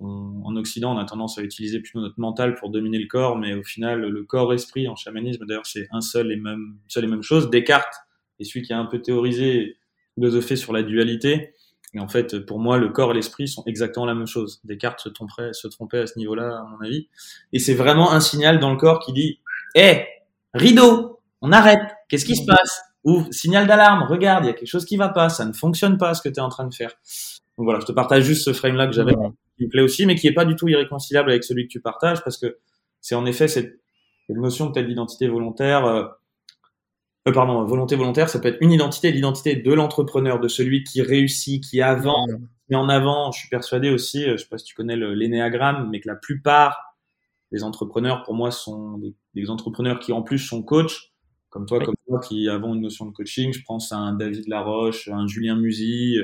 [0.00, 3.54] en Occident, on a tendance à utiliser plutôt notre mental pour dominer le corps, mais
[3.54, 7.22] au final, le corps-esprit en chamanisme, d'ailleurs, c'est un seul et même, seul et même
[7.22, 7.50] chose.
[7.50, 7.94] Descartes
[8.38, 9.76] est celui qui a un peu théorisé,
[10.14, 11.54] philosophé sur la dualité.
[11.94, 14.60] Et en fait, pour moi, le corps et l'esprit sont exactement la même chose.
[14.62, 17.08] Descartes se trompait, se trompait à ce niveau-là, à mon avis.
[17.52, 19.40] Et c'est vraiment un signal dans le corps qui dit,
[19.74, 20.04] hé,
[20.54, 21.80] rideau, on arrête.
[22.08, 22.82] Qu'est-ce qui se passe?
[23.04, 25.98] Ou signal d'alarme, regarde, il y a quelque chose qui va pas, ça ne fonctionne
[25.98, 26.90] pas ce que tu es en train de faire.
[27.56, 29.14] Donc voilà, je te partage juste ce frame-là que j'avais
[29.58, 31.80] qui me plaît aussi, mais qui est pas du tout irréconciliable avec celui que tu
[31.80, 32.58] partages, parce que
[33.00, 33.80] c'est en effet cette,
[34.28, 35.84] notion peut-être d'identité volontaire.
[35.86, 36.04] Euh,
[37.26, 41.02] euh, pardon, volonté volontaire, ça peut être une identité, l'identité de l'entrepreneur, de celui qui
[41.02, 42.30] réussit, qui avance,
[42.68, 43.32] mais en avant.
[43.32, 46.14] Je suis persuadé aussi, euh, je sais pas si tu connais l'énéagramme, mais que la
[46.14, 46.87] plupart
[47.52, 49.00] des entrepreneurs, pour moi, sont
[49.34, 51.12] des, entrepreneurs qui en plus sont coachs,
[51.48, 53.52] comme toi, comme toi, qui avons une notion de coaching.
[53.52, 56.18] Je pense à un David Laroche, un Julien Musy,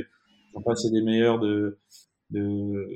[0.53, 1.79] j'en passe des meilleurs de,
[2.31, 2.89] de,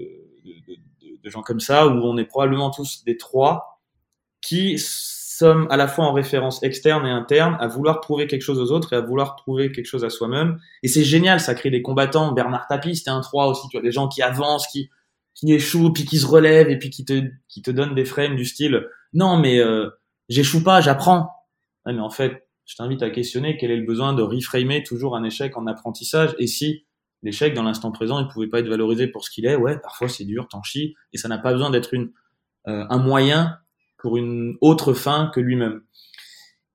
[1.25, 3.81] de, gens comme ça, où on est probablement tous des trois
[4.41, 8.59] qui sommes à la fois en référence externe et interne, à vouloir prouver quelque chose
[8.59, 10.59] aux autres et à vouloir prouver quelque chose à soi-même.
[10.83, 12.33] Et c'est génial, ça crée des combattants.
[12.33, 14.91] Bernard Tapie, c'était un 3 aussi, tu vois, des gens qui avancent, qui,
[15.39, 18.37] qui échouent, puis qui se relèvent et puis qui te, qui te donnent des frames
[18.37, 19.89] du style non mais euh,
[20.29, 21.31] j'échoue pas, j'apprends.
[21.87, 25.25] mais en fait, je t'invite à questionner quel est le besoin de reframer toujours un
[25.25, 26.85] échec en apprentissage et si
[27.23, 29.57] l'échec dans l'instant présent, il pouvait pas être valorisé pour ce qu'il est.
[29.57, 32.11] Ouais, parfois c'est dur, t'en chies, et ça n'a pas besoin d'être une
[32.67, 33.57] euh, un moyen
[33.99, 35.83] pour une autre fin que lui-même.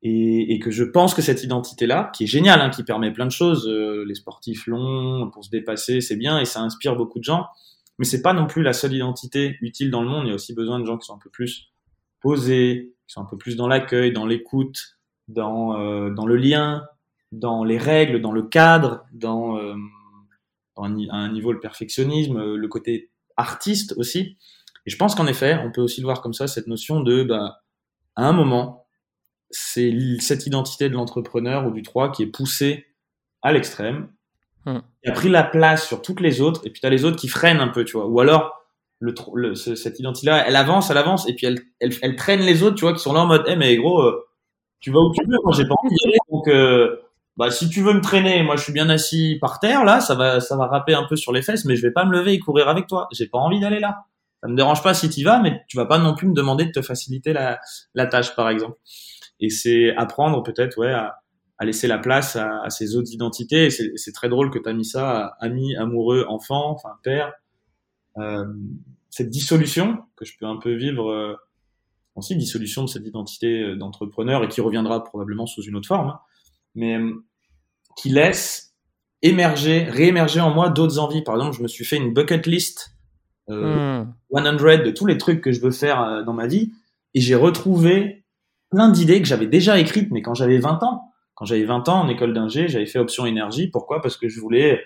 [0.02, 3.26] Et, et, que je pense que cette identité-là, qui est géniale, hein, qui permet plein
[3.26, 7.20] de choses, euh, les sportifs longs pour se dépasser, c'est bien et ça inspire beaucoup
[7.20, 7.46] de gens.
[8.00, 10.26] Mais c'est pas non plus la seule identité utile dans le monde.
[10.26, 11.72] Il y a aussi besoin de gens qui sont un peu plus
[12.22, 16.88] posés, qui sont un peu plus dans l'accueil, dans l'écoute, dans euh, dans le lien,
[17.32, 19.76] dans les règles, dans le cadre, dans euh,
[20.78, 24.38] à un niveau le perfectionnisme, euh, le côté artiste aussi.
[24.86, 27.24] Et je pense qu'en effet, on peut aussi le voir comme ça, cette notion de,
[27.24, 27.64] bah,
[28.16, 28.86] à un moment,
[29.50, 32.88] c'est cette identité de l'entrepreneur ou du 3 qui est poussée
[33.42, 34.10] à l'extrême,
[34.66, 34.80] hmm.
[35.04, 37.18] qui a pris la place sur toutes les autres, et puis tu as les autres
[37.18, 38.08] qui freinent un peu, tu vois.
[38.08, 38.64] Ou alors,
[39.00, 42.76] le, cette identité-là, elle avance, elle avance, et puis elle, elle, elle, traîne les autres,
[42.76, 44.26] tu vois, qui sont là en mode, eh, mais gros, euh,
[44.80, 46.98] tu vas où tu veux, moi j'ai pas envie d'y aller, donc, euh,
[47.36, 50.14] bah si tu veux me traîner, moi je suis bien assis par terre là, ça
[50.14, 52.34] va ça va râper un peu sur les fesses, mais je vais pas me lever
[52.34, 53.08] et courir avec toi.
[53.12, 54.06] J'ai pas envie d'aller là.
[54.44, 56.66] Ça me dérange pas si tu vas, mais tu vas pas non plus me demander
[56.66, 57.60] de te faciliter la,
[57.96, 58.78] la tâche par exemple.
[59.40, 61.23] Et c'est apprendre peut-être ouais à,
[61.64, 63.70] à, laisser la place à, à ces autres identités.
[63.70, 67.34] C'est très drôle que tu as mis ça ami, amoureux, enfant, enfin père.
[68.18, 68.46] Euh,
[69.10, 71.36] cette dissolution que je peux un peu vivre euh,
[72.16, 76.10] aussi dissolution de cette identité euh, d'entrepreneur et qui reviendra probablement sous une autre forme.
[76.10, 76.20] Hein
[76.76, 77.24] mais euh,
[77.96, 78.74] qui laisse
[79.22, 81.22] émerger, réémerger en moi d'autres envies.
[81.22, 82.96] Par exemple, je me suis fait une bucket list
[83.50, 84.58] euh, 100 hmm.
[84.84, 86.72] de tous les trucs que je veux faire dans ma vie,
[87.14, 88.26] et j'ai retrouvé
[88.72, 91.13] plein d'idées que j'avais déjà écrites, mais quand j'avais 20 ans.
[91.46, 93.68] J'avais 20 ans en école d'ingé, j'avais fait option énergie.
[93.70, 94.02] Pourquoi?
[94.02, 94.84] Parce que je voulais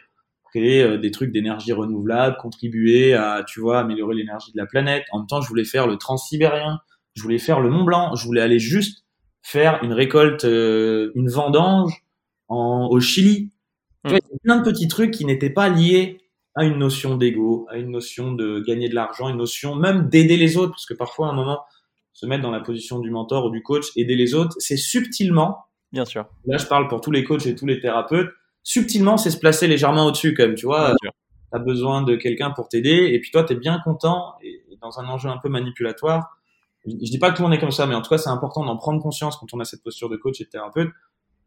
[0.50, 5.04] créer euh, des trucs d'énergie renouvelable, contribuer à, tu vois, améliorer l'énergie de la planète.
[5.12, 6.80] En même temps, je voulais faire le transsibérien,
[7.16, 9.06] je voulais faire le Mont Blanc, je voulais aller juste
[9.42, 11.94] faire une récolte, euh, une vendange
[12.48, 13.52] en, au Chili.
[14.04, 14.10] Mm.
[14.10, 16.22] il y a plein de petits trucs qui n'étaient pas liés
[16.56, 20.38] à une notion d'ego, à une notion de gagner de l'argent, une notion même d'aider
[20.38, 21.60] les autres, parce que parfois à un moment,
[22.14, 25.67] se mettre dans la position du mentor ou du coach, aider les autres, c'est subtilement.
[25.92, 26.28] Bien sûr.
[26.46, 28.30] Là, je parle pour tous les coachs et tous les thérapeutes.
[28.64, 30.56] Subtilement, c'est se placer légèrement au-dessus, quand même.
[30.56, 31.10] Tu vois, tu
[31.54, 35.00] as besoin de quelqu'un pour t'aider, et puis toi, tu es bien content, et dans
[35.00, 36.38] un enjeu un peu manipulatoire,
[36.86, 38.30] je, dis pas que tout le monde est comme ça, mais en tout cas, c'est
[38.30, 40.90] important d'en prendre conscience quand on a cette posture de coach et de thérapeute,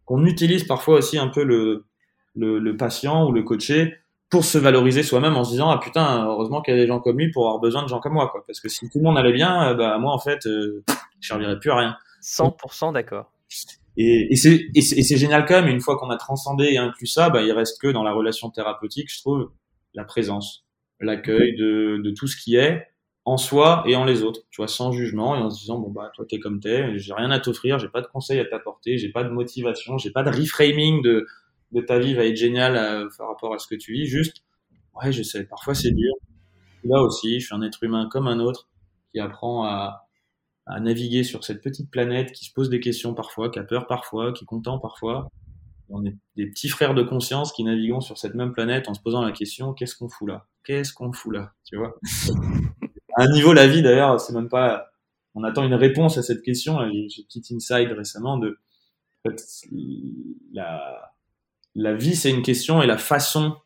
[0.04, 1.86] qu'on utilise parfois aussi un peu le,
[2.34, 3.96] le, le, patient ou le coaché
[4.28, 7.00] pour se valoriser soi-même en se disant ah putain heureusement qu'il y a des gens
[7.00, 9.04] comme lui pour avoir besoin de gens comme moi quoi parce que si tout le
[9.04, 10.84] monde allait bien euh, bah moi en fait euh,
[11.20, 13.32] je servirais plus à rien 100% d'accord
[13.96, 17.42] et, et c'est génial quand même une fois qu'on a transcendé et inclus ça bah
[17.42, 19.50] il reste que dans la relation thérapeutique je trouve
[19.94, 20.64] la présence
[21.00, 22.86] l'accueil de, de tout ce qui est
[23.24, 25.90] en soi et en les autres, tu vois, sans jugement et en se disant bon
[25.90, 28.98] bah toi t'es comme t'es, j'ai rien à t'offrir, j'ai pas de conseils à t'apporter,
[28.98, 31.26] j'ai pas de motivation, j'ai pas de reframing de
[31.72, 34.38] de ta vie va être génial euh, par rapport à ce que tu vis, juste
[35.00, 36.12] ouais je sais, parfois c'est dur.
[36.84, 38.68] Là aussi, je suis un être humain comme un autre
[39.12, 40.08] qui apprend à
[40.70, 43.86] à naviguer sur cette petite planète, qui se pose des questions parfois, qui a peur
[43.86, 45.28] parfois, qui est content parfois.
[45.88, 49.00] On est des petits frères de conscience qui naviguons sur cette même planète en se
[49.00, 50.46] posant la question qu'est-ce qu'on fout là?
[50.64, 51.52] Qu'est-ce qu'on fout là?
[51.64, 51.98] Tu vois?
[53.16, 54.86] À un niveau, la vie, d'ailleurs, c'est même pas,
[55.34, 56.78] on attend une réponse à cette question.
[56.88, 58.56] J'ai une petite inside récemment de,
[59.24, 59.42] en fait,
[60.52, 61.12] la,
[61.74, 63.56] la vie, c'est une question et la façon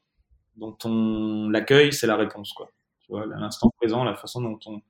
[0.57, 2.71] dont on l'accueille, c'est la réponse, quoi.
[3.01, 4.81] Tu vois, l'instant présent, la façon dont on,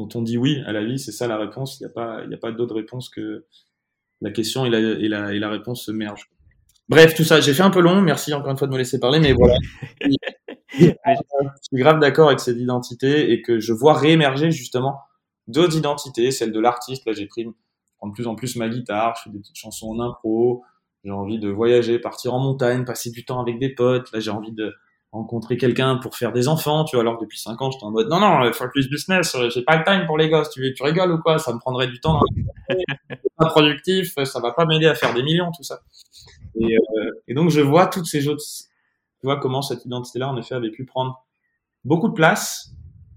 [0.00, 1.78] dont on dit oui à la vie, c'est ça la réponse.
[1.78, 3.44] Il n'y a pas, pas d'autre réponse que
[4.20, 6.26] la question et la, et la, et la réponse se mergent.
[6.88, 8.00] Bref, tout ça, j'ai fait un peu long.
[8.00, 9.54] Merci encore une fois de me laisser parler, mais voilà.
[10.00, 10.86] je
[11.62, 14.98] suis grave d'accord avec cette identité et que je vois réémerger justement
[15.46, 17.06] d'autres identités, celle de l'artiste.
[17.06, 17.52] Là, j'ai pris de
[18.14, 20.64] plus en plus ma guitare, je fais des petites chansons en impro,
[21.04, 24.10] j'ai envie de voyager, partir en montagne, passer du temps avec des potes.
[24.12, 24.72] Là, j'ai envie de
[25.12, 28.08] rencontrer quelqu'un pour faire des enfants, tu vois, alors depuis 5 ans, j'étais en mode,
[28.08, 31.10] non, non, focus business, euh, j'ai pas le time pour les gosses, tu, tu rigoles
[31.12, 32.20] ou quoi, ça me prendrait du temps,
[33.36, 35.80] pas productif, ça va pas m'aider à faire des millions, tout ça.
[36.54, 38.44] Et, euh, et donc, je vois toutes ces autres,
[39.20, 41.24] tu vois comment cette identité-là, en effet, avait pu prendre
[41.84, 42.70] beaucoup de place.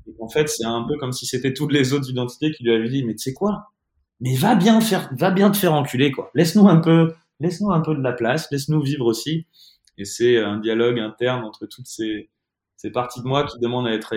[0.07, 2.73] Et en fait, c'est un peu comme si c'était toutes les autres identités qui lui
[2.73, 3.71] avaient dit, mais tu sais quoi?
[4.19, 6.31] Mais va bien faire, va bien te faire enculer, quoi.
[6.33, 9.47] Laisse-nous un peu, laisse-nous un peu de la place, laisse-nous vivre aussi.
[9.97, 12.29] Et c'est un dialogue interne entre toutes ces,
[12.93, 14.13] parties de moi qui demandent à être,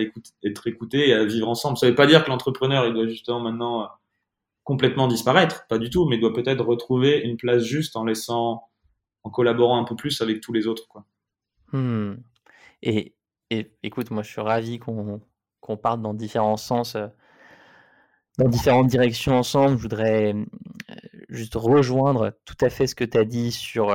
[0.67, 1.77] écoutées et à vivre ensemble.
[1.77, 3.87] Ça veut pas dire que l'entrepreneur, il doit justement maintenant euh,
[4.65, 8.69] complètement disparaître, pas du tout, mais il doit peut-être retrouver une place juste en laissant,
[9.23, 10.89] en collaborant un peu plus avec tous les autres.
[11.73, 12.15] Hmm.
[12.83, 13.15] Et,
[13.83, 15.21] écoute, moi, je suis ravi qu'on
[15.61, 17.09] qu'on parte dans différents sens, euh,
[18.39, 19.77] dans différentes directions ensemble.
[19.77, 20.45] Je voudrais euh,
[21.29, 23.93] juste rejoindre tout à fait ce que tu as dit sur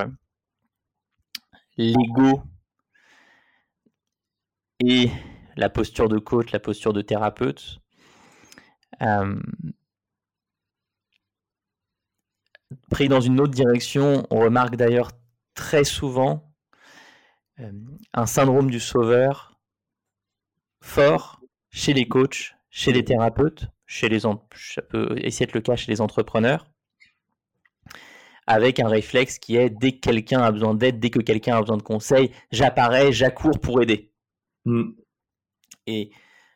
[1.78, 2.44] l'ego
[4.80, 5.10] et
[5.56, 7.80] la posture de coach, la posture de thérapeute.
[9.02, 9.40] Euh,
[12.90, 15.12] pris dans une autre direction, on remarque d'ailleurs
[15.54, 16.54] très souvent
[17.60, 17.72] euh,
[18.14, 19.60] un syndrome du sauveur
[20.82, 25.92] fort chez les coachs, chez les thérapeutes, chez les ça peut essayer le cas chez
[25.92, 26.71] les entrepreneurs
[28.52, 31.62] avec un réflexe qui est dès que quelqu'un a besoin d'aide, dès que quelqu'un a
[31.62, 34.12] besoin de conseils, j'apparais, j'accours pour aider.
[34.66, 34.92] Mm.
[35.88, 36.12] Et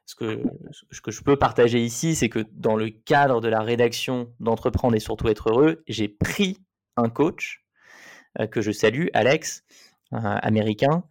[0.06, 0.44] ce que,
[0.92, 4.96] ce que je peux partager ici, c'est que dans le cadre de la rédaction d'Entreprendre
[4.96, 6.58] et surtout être heureux, j'ai pris
[6.98, 7.66] un coach
[8.40, 9.64] euh, que je salue, Alex,
[10.12, 11.04] américain,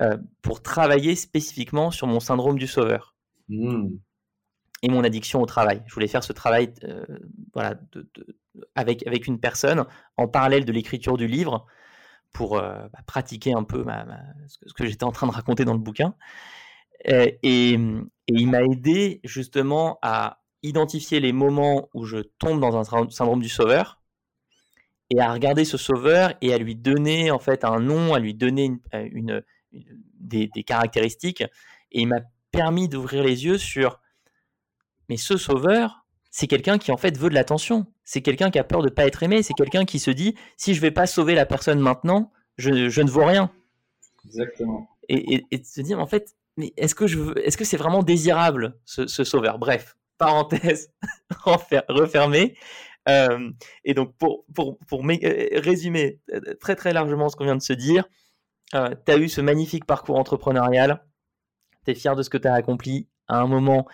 [0.00, 3.14] euh, pour travailler spécifiquement sur mon syndrome du sauveur.
[3.48, 3.88] Mm
[4.82, 5.82] et mon addiction au travail.
[5.86, 7.04] Je voulais faire ce travail euh,
[7.54, 8.08] voilà, de,
[8.74, 9.84] avec, avec une personne
[10.16, 11.66] en parallèle de l'écriture du livre
[12.32, 13.84] pour euh, bah, pratiquer un peu
[14.46, 16.14] ce que, j'étais en train de raconter dans le bouquin.
[17.08, 17.78] Euh, et,
[18.32, 23.48] il m'a aidé justement à identifier les moments où je tombe dans un syndrome du
[23.48, 24.00] sauveur
[25.10, 28.34] et à regarder ce sauveur et à lui donner en fait un nom, à lui
[28.34, 31.40] donner une, des, des caractéristiques.
[31.90, 32.20] Et il m'a
[32.52, 33.98] permis d'ouvrir les yeux sur
[35.10, 35.99] mais ce sauveur,
[36.30, 37.86] c'est quelqu'un qui en fait veut de l'attention.
[38.04, 39.42] C'est quelqu'un qui a peur de ne pas être aimé.
[39.42, 43.10] C'est quelqu'un qui se dit si je vais pas sauver la personne maintenant, je, ne
[43.10, 43.50] vaux rien.
[44.24, 44.88] Exactement.
[45.08, 48.78] Et, de se dire en fait, mais est-ce que je est-ce que c'est vraiment désirable
[48.84, 49.58] ce, sauveur?
[49.58, 50.92] Bref, parenthèse
[51.44, 52.56] refermée.
[53.08, 53.50] Euh,
[53.84, 57.62] et donc pour, pour, pour euh, résumer euh, très très largement ce qu'on vient de
[57.62, 58.04] se dire,
[58.72, 61.04] tu as eu ce magnifique parcours entrepreneurial,
[61.84, 63.08] tu es fier de ce que tu as accompli.
[63.26, 63.86] À un moment,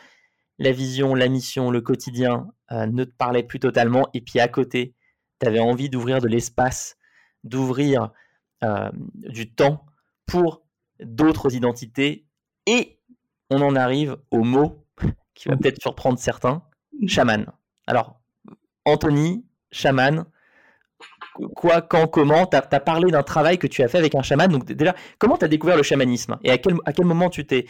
[0.59, 4.09] la vision, la mission, le quotidien euh, ne te parlaient plus totalement.
[4.15, 4.95] Et puis à côté,
[5.41, 6.97] tu avais envie d'ouvrir de l'espace,
[7.45, 8.11] d'ouvrir
[8.65, 9.85] euh, du temps
[10.27, 10.63] pour
[11.01, 12.27] d'autres identités.
[12.67, 12.99] Et
[13.51, 14.85] on en arrive au mot
[15.35, 16.63] qui va peut-être surprendre certains,
[17.07, 17.53] chaman.
[17.87, 18.21] Alors,
[18.85, 20.25] Anthony, chaman,
[21.55, 24.51] quoi, quand, comment Tu as, parlé d'un travail que tu as fait avec un chaman.
[24.51, 27.67] Donc, déjà, comment tu as découvert le chamanisme Et à quel, moment, tu, t'es,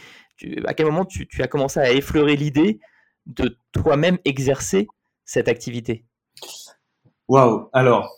[0.65, 2.79] à quel moment tu, as commencé à effleurer l'idée
[3.25, 4.87] de toi-même exercer
[5.25, 6.05] cette activité?
[7.27, 8.09] Waouh Alors,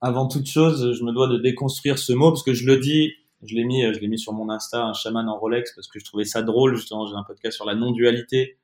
[0.00, 3.12] avant toute chose, je me dois de déconstruire ce mot parce que je le dis,
[3.42, 5.98] je l'ai mis, je l'ai mis sur mon Insta, un chaman en Rolex, parce que
[5.98, 6.74] je trouvais ça drôle.
[6.76, 8.58] Justement, j'ai un podcast sur la non-dualité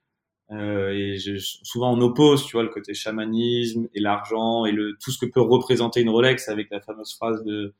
[0.53, 4.97] euh, et je, souvent on oppose, tu vois, le côté chamanisme et l'argent et le
[5.03, 7.75] tout ce que peut représenter une Rolex avec la fameuse phrase de,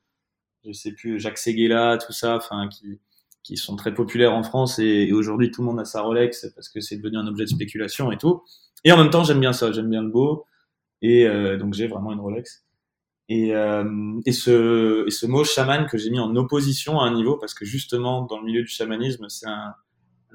[0.65, 2.99] je sais plus, Jacques Seguela, tout ça, enfin qui
[3.47, 6.69] qui sont très populaires en France et, aujourd'hui tout le monde a sa Rolex parce
[6.69, 8.43] que c'est devenu un objet de spéculation et tout.
[8.85, 10.47] Et en même temps j'aime bien ça, j'aime bien le beau
[11.01, 12.65] et euh, donc j'ai vraiment une Rolex.
[13.29, 17.15] Et, euh, et, ce, et ce mot chaman que j'ai mis en opposition à un
[17.15, 19.75] niveau parce que justement dans le milieu du chamanisme c'est un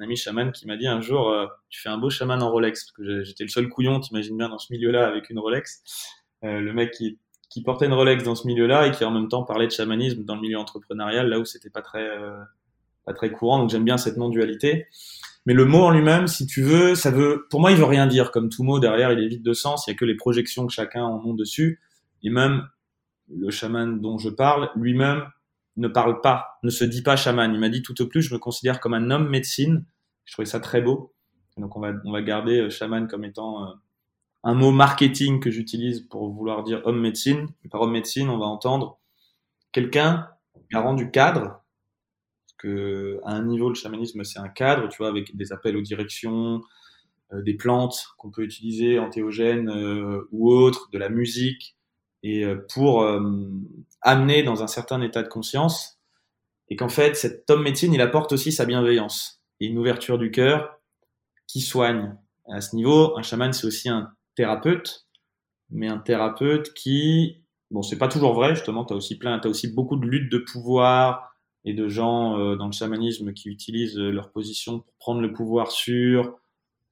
[0.01, 2.49] un ami chaman qui m'a dit un jour euh, tu fais un beau chaman en
[2.49, 5.83] Rolex parce que j'étais le seul couillon t'imagines bien dans ce milieu-là avec une Rolex.
[6.43, 7.17] Euh, le mec qui,
[7.63, 10.35] portait une Rolex dans ce milieu-là et qui en même temps parlait de chamanisme dans
[10.35, 12.39] le milieu entrepreneurial là où c'était pas très euh,
[13.05, 13.59] pas très courant.
[13.59, 14.87] Donc j'aime bien cette non-dualité.
[15.45, 18.07] Mais le mot en lui-même si tu veux ça veut pour moi il veut rien
[18.07, 18.31] dire.
[18.31, 19.85] Comme tout mot derrière il est vide de sens.
[19.85, 21.79] Il y a que les projections que chacun en ont dessus.
[22.23, 22.67] Et même
[23.29, 25.25] le chaman dont je parle lui-même
[25.81, 27.53] ne parle pas, ne se dit pas chaman.
[27.53, 29.85] Il m'a dit tout au plus, je me considère comme un homme médecine
[30.25, 31.13] Je trouvais ça très beau.
[31.57, 33.75] Donc on va, on va garder chaman comme étant
[34.43, 37.47] un mot marketing que j'utilise pour vouloir dire homme médecine.
[37.69, 38.99] par homme médecine, on va entendre
[39.71, 40.27] quelqu'un
[40.71, 41.41] garant du cadre,
[42.45, 45.77] parce que à un niveau le chamanisme c'est un cadre, tu vois, avec des appels
[45.77, 46.61] aux directions,
[47.33, 51.75] euh, des plantes qu'on peut utiliser, antéogènes euh, ou autres, de la musique,
[52.23, 53.05] et euh, pour
[54.01, 55.99] amener dans un certain état de conscience,
[56.69, 60.31] et qu'en fait cet homme médecine il apporte aussi sa bienveillance et une ouverture du
[60.31, 60.79] cœur
[61.47, 62.15] qui soigne.
[62.49, 65.07] à ce niveau, un chaman c'est aussi un thérapeute,
[65.69, 69.47] mais un thérapeute qui, bon, c'est pas toujours vrai, justement, tu as aussi plein, as
[69.47, 71.31] aussi beaucoup de luttes de pouvoir
[71.63, 75.31] et de gens euh, dans le chamanisme qui utilisent euh, leur position pour prendre le
[75.31, 76.39] pouvoir sur,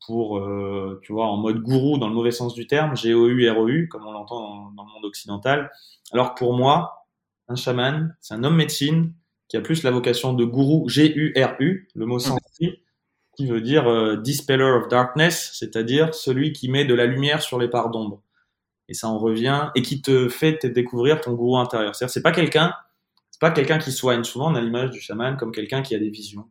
[0.06, 4.06] pour, euh, tu vois, en mode gourou dans le mauvais sens du terme, G-O-U-R-O-U, comme
[4.06, 5.72] on l'entend dans, le monde occidental.
[6.12, 7.08] Alors pour moi,
[7.48, 9.14] un chaman, c'est un homme médecine
[9.48, 12.82] qui a plus la vocation de gourou, G-U-R-U, le mot sanskrit,
[13.36, 17.60] qui veut dire euh, Dispeller of Darkness, c'est-à-dire celui qui met de la lumière sur
[17.60, 18.22] les parts d'ombre.
[18.88, 21.96] Et ça en revient, et qui te fait découvrir ton gourou intérieur.
[21.96, 22.74] C'est-à-dire, c'est pas quelqu'un,
[23.30, 24.24] c'est pas quelqu'un qui soigne.
[24.24, 26.50] Souvent, on a l'image du chaman comme quelqu'un qui a des visions,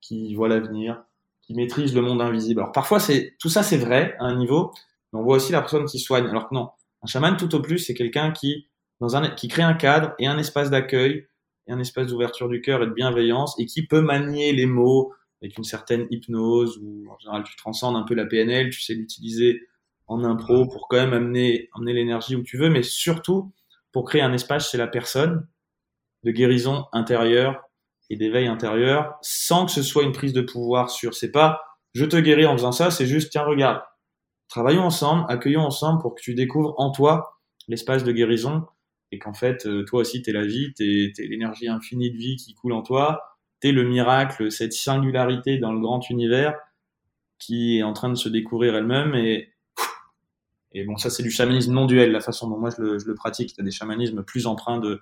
[0.00, 1.02] qui voit l'avenir,
[1.50, 2.60] qui maîtrise le monde invisible.
[2.60, 4.70] Alors, parfois, c'est, tout ça, c'est vrai à un niveau,
[5.12, 6.28] mais on voit aussi la personne qui soigne.
[6.28, 6.70] Alors que non.
[7.02, 8.68] Un chaman, tout au plus, c'est quelqu'un qui,
[9.00, 11.26] dans un, crée un cadre et un espace d'accueil,
[11.66, 15.12] et un espace d'ouverture du cœur et de bienveillance, et qui peut manier les mots,
[15.42, 18.94] avec une certaine hypnose où en général tu transcendes un peu la PNL, tu sais
[18.94, 19.60] l'utiliser
[20.06, 23.52] en impro pour quand même amener, amener l'énergie où tu veux, mais surtout
[23.90, 25.48] pour créer un espace chez la personne
[26.22, 27.69] de guérison intérieure
[28.10, 31.14] et d'éveil intérieur sans que ce soit une prise de pouvoir sur.
[31.14, 33.82] C'est pas je te guéris en faisant ça, c'est juste tiens regarde,
[34.48, 38.66] travaillons ensemble, accueillons ensemble pour que tu découvres en toi l'espace de guérison
[39.12, 42.36] et qu'en fait euh, toi aussi t'es la vie, t'es, t'es l'énergie infinie de vie
[42.36, 43.22] qui coule en toi.
[43.62, 46.54] Le miracle, cette singularité dans le grand univers
[47.38, 49.52] qui est en train de se découvrir elle-même et
[50.72, 53.06] et bon ça c'est du chamanisme non duel la façon dont moi je le, je
[53.06, 53.54] le pratique.
[53.58, 55.00] A des chamanismes plus empreints de,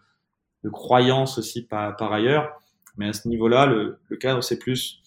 [0.65, 2.51] de croyances aussi par, par ailleurs
[2.99, 5.01] mais à ce niveau-là le, cadre c'est plus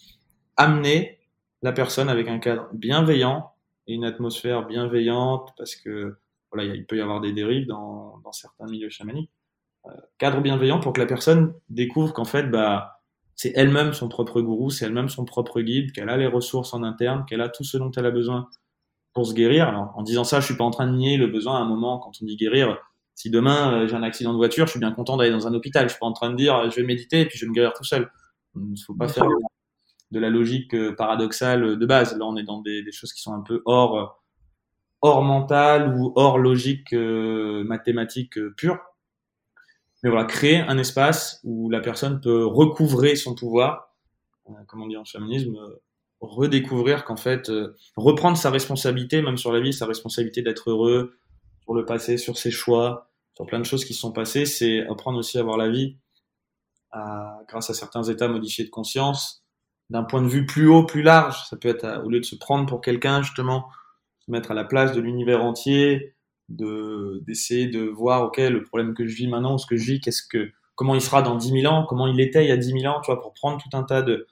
[0.57, 1.19] amener
[1.61, 3.51] la personne avec un cadre bienveillant
[3.87, 6.17] et une atmosphère bienveillante parce que
[6.51, 9.31] voilà il peut y avoir des dérives dans, dans certains milieux chamaniques
[9.85, 13.01] euh, cadre bienveillant pour que la personne découvre qu'en fait bah
[13.41, 16.83] c'est elle-même son propre gourou, c'est elle-même son propre guide, qu'elle a les ressources en
[16.83, 18.47] interne, qu'elle a tout ce dont elle a besoin
[19.13, 19.67] pour se guérir.
[19.67, 21.65] Alors, en disant ça, je suis pas en train de nier le besoin à un
[21.65, 22.77] moment quand on dit guérir.
[23.21, 25.53] Si demain euh, j'ai un accident de voiture, je suis bien content d'aller dans un
[25.53, 25.87] hôpital.
[25.87, 27.53] Je suis pas en train de dire je vais méditer et puis je vais me
[27.53, 28.09] guérir tout seul.
[28.55, 29.27] Il faut pas faire
[30.11, 32.17] de la logique euh, paradoxale de base.
[32.17, 34.21] Là, on est dans des, choses qui sont un peu hors
[35.01, 38.77] hors mental ou hors logique euh, mathématique pure
[40.03, 43.93] mais voilà, créer un espace où la personne peut recouvrer son pouvoir,
[44.49, 45.81] euh, comme on dit en chamanisme, euh,
[46.21, 51.17] redécouvrir qu'en fait, euh, reprendre sa responsabilité, même sur la vie, sa responsabilité d'être heureux,
[51.63, 55.17] sur le passé, sur ses choix, sur plein de choses qui sont passées, c'est apprendre
[55.17, 55.97] aussi à voir la vie
[56.91, 59.43] à, grâce à certains états modifiés de conscience,
[59.89, 61.47] d'un point de vue plus haut, plus large.
[61.49, 63.69] Ça peut être, au lieu de se prendre pour quelqu'un, justement,
[64.19, 66.15] se mettre à la place de l'univers entier,
[66.49, 69.99] de d'essayer de voir ok le problème que je vis maintenant ce que je vis
[69.99, 72.57] qu'est-ce que comment il sera dans 10 000 ans comment il était il y a
[72.57, 74.27] 10 000 ans tu vois pour prendre tout un tas de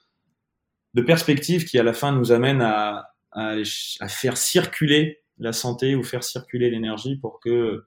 [0.94, 6.02] de perspectives qui à la fin nous amènent à, à faire circuler la santé ou
[6.02, 7.84] faire circuler l'énergie pour que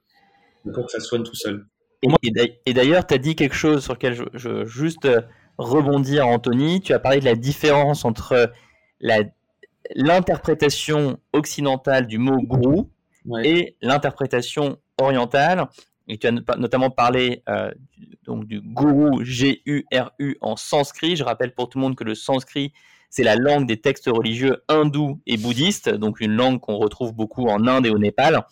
[0.74, 1.66] pour que ça soigne tout seul
[2.66, 5.08] et d'ailleurs tu as dit quelque chose sur lequel je, je juste
[5.58, 8.52] rebondir Anthony tu as parlé de la différence entre
[9.00, 9.24] la
[9.96, 12.90] l'interprétation occidentale du mot gourou
[13.44, 15.68] et l'interprétation orientale.
[16.08, 17.72] Et tu as notamment parlé euh,
[18.26, 21.16] donc du gourou G-U-R-U en sanskrit.
[21.16, 22.74] Je rappelle pour tout le monde que le sanskrit,
[23.10, 27.48] c'est la langue des textes religieux hindous et bouddhistes, donc une langue qu'on retrouve beaucoup
[27.48, 28.46] en Inde et au Népal.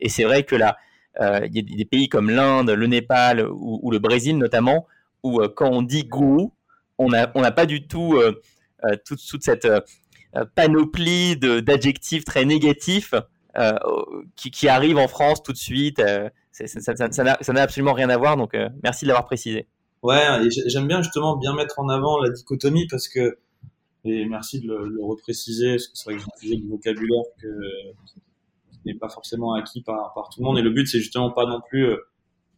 [0.00, 0.72] Et c'est vrai que là, euh,
[1.20, 4.86] il y a des pays comme l'Inde, le Népal ou, le Brésil notamment,
[5.22, 6.52] où euh, quand on dit gourou,
[6.98, 8.20] on n'a pas du tout
[9.04, 9.68] toute, toute, cette
[10.54, 13.14] panoplie d'adjectifs très négatifs
[13.56, 13.72] euh,
[14.34, 16.00] qui, qui, arrive en France tout de suite.
[16.00, 19.68] Euh, ça n'a absolument rien à voir, donc euh, merci de l'avoir précisé.
[20.02, 20.24] Ouais,
[20.66, 23.38] j'aime bien justement bien mettre en avant la dichotomie parce que,
[24.04, 27.48] et merci de le, le repréciser, parce que c'est vrai que utilisé du vocabulaire que,
[28.86, 30.58] n'est pas forcément acquis par, par tout le monde.
[30.58, 31.86] Et le but, c'est justement pas non plus,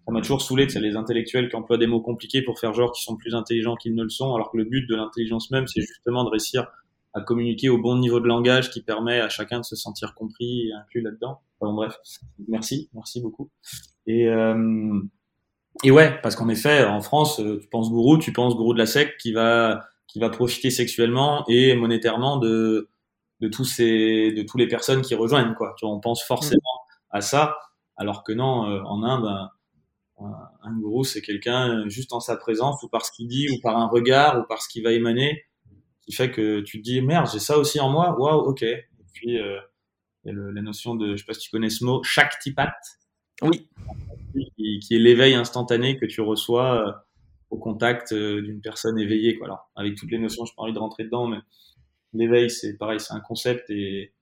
[0.07, 2.93] ça m'a toujours saoulé, c'est les intellectuels qui emploient des mots compliqués pour faire genre
[2.93, 5.67] qu'ils sont plus intelligents qu'ils ne le sont, alors que le but de l'intelligence même,
[5.67, 6.67] c'est justement de réussir
[7.17, 10.69] à communiquer au bon niveau de langage qui permet à chacun de se sentir compris
[10.69, 11.41] et inclus là-dedans.
[11.61, 11.97] Bon, bref,
[12.47, 13.51] merci, merci beaucoup.
[14.07, 15.01] Et, euh,
[15.83, 18.79] et ouais, parce qu'en effet, en France, euh, tu penses gourou, tu penses gourou de
[18.79, 22.91] la secte qui va, qui va profiter sexuellement et monétairement de
[23.41, 25.75] de tous ces de toutes les personnes qui rejoignent quoi.
[25.79, 26.63] Tu vois, on pense forcément
[27.11, 27.59] à ça,
[27.97, 29.27] alors que non, euh, en Inde,
[30.19, 30.33] un,
[30.63, 33.61] un gourou c'est quelqu'un euh, juste en sa présence ou par ce qu'il dit ou
[33.63, 35.45] par un regard ou par ce qu'il va émaner
[36.03, 38.63] qui fait que tu te dis merde j'ai ça aussi en moi, waouh ok.
[38.63, 39.59] Et puis euh,
[40.25, 42.03] il y a le, la notion de, je sais pas si tu connais ce mot,
[42.03, 42.75] shaktipat.
[43.43, 43.69] Oui.
[44.57, 46.93] Qui, qui est l'éveil instantané que tu reçois euh,
[47.51, 49.37] au contact euh, d'une personne éveillée.
[49.37, 49.47] Quoi.
[49.47, 51.39] Alors, avec toutes les notions, je n'ai pas envie de rentrer dedans, mais
[52.19, 54.13] l'éveil, c'est pareil, c'est un concept et,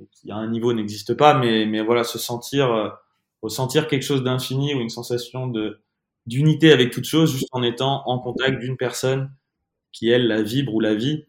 [0.00, 2.88] et qui à un niveau n'existe pas, mais, mais voilà, se sentir, euh,
[3.42, 5.80] ressentir quelque chose d'infini ou une sensation de
[6.26, 9.30] d'unité avec toute chose, juste en étant en contact d'une personne
[9.92, 11.24] qui elle la vibre ou la vit.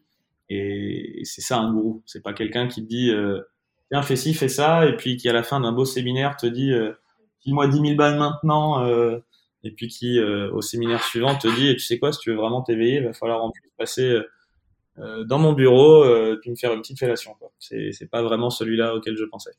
[0.50, 2.02] Et, et c'est ça un gourou.
[2.06, 3.40] C'est pas quelqu'un qui te dit euh,
[3.90, 6.46] tiens fais ci, fais ça, et puis qui à la fin d'un beau séminaire te
[6.46, 6.92] dit euh,
[7.42, 8.84] file-moi 10 000 balles maintenant.
[8.84, 9.18] Euh,
[9.64, 12.36] et puis qui, euh, au séminaire suivant, te dit, tu sais quoi, si tu veux
[12.36, 14.18] vraiment t'éveiller, il va falloir en plus passer
[15.00, 17.36] euh, dans mon bureau, euh, puis me faire une petite fellation.
[17.58, 19.52] C'est, c'est pas vraiment celui-là auquel je pensais.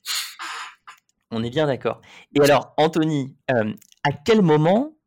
[1.32, 2.02] On est bien d'accord.
[2.36, 3.72] Et alors, Anthony, euh,
[4.04, 4.98] à quel moment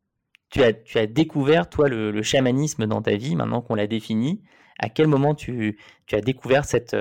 [0.51, 3.87] tu as, tu as découvert, toi, le, le chamanisme dans ta vie, maintenant qu'on l'a
[3.87, 4.43] défini?
[4.79, 6.97] À quel moment tu, tu as découvert cette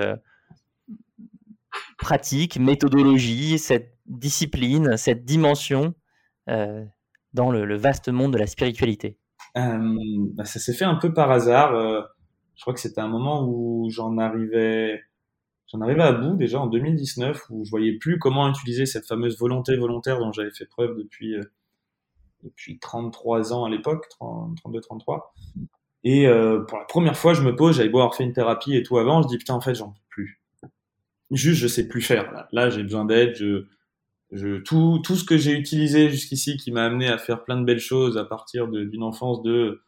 [1.98, 5.96] pratique, méthodologie, cette discipline, cette dimension
[6.48, 9.18] dans le, le, vaste monde de la spiritualité?
[9.56, 11.74] Bah, Ça s'est fait un peu par hasard.
[12.62, 15.02] Je crois que c'était un moment où j'en arrivais,
[15.66, 19.40] j'en arrivais à bout déjà en 2019, où je voyais plus comment utiliser cette fameuse
[19.40, 21.42] volonté volontaire dont j'avais fait preuve depuis euh,
[22.44, 25.32] depuis 33 ans à l'époque, 32-33.
[26.04, 28.76] Et euh, pour la première fois, je me pose, j'avais beau avoir fait une thérapie
[28.76, 30.40] et tout avant, je dis putain en fait j'en peux plus.
[31.32, 32.32] Juste je sais plus faire.
[32.32, 33.34] Là, là j'ai besoin d'aide.
[33.38, 33.66] Je
[34.32, 37.66] je, tout, tout ce que j'ai utilisé jusqu'ici qui m'a amené à faire plein de
[37.66, 39.82] belles choses à partir d'une enfance de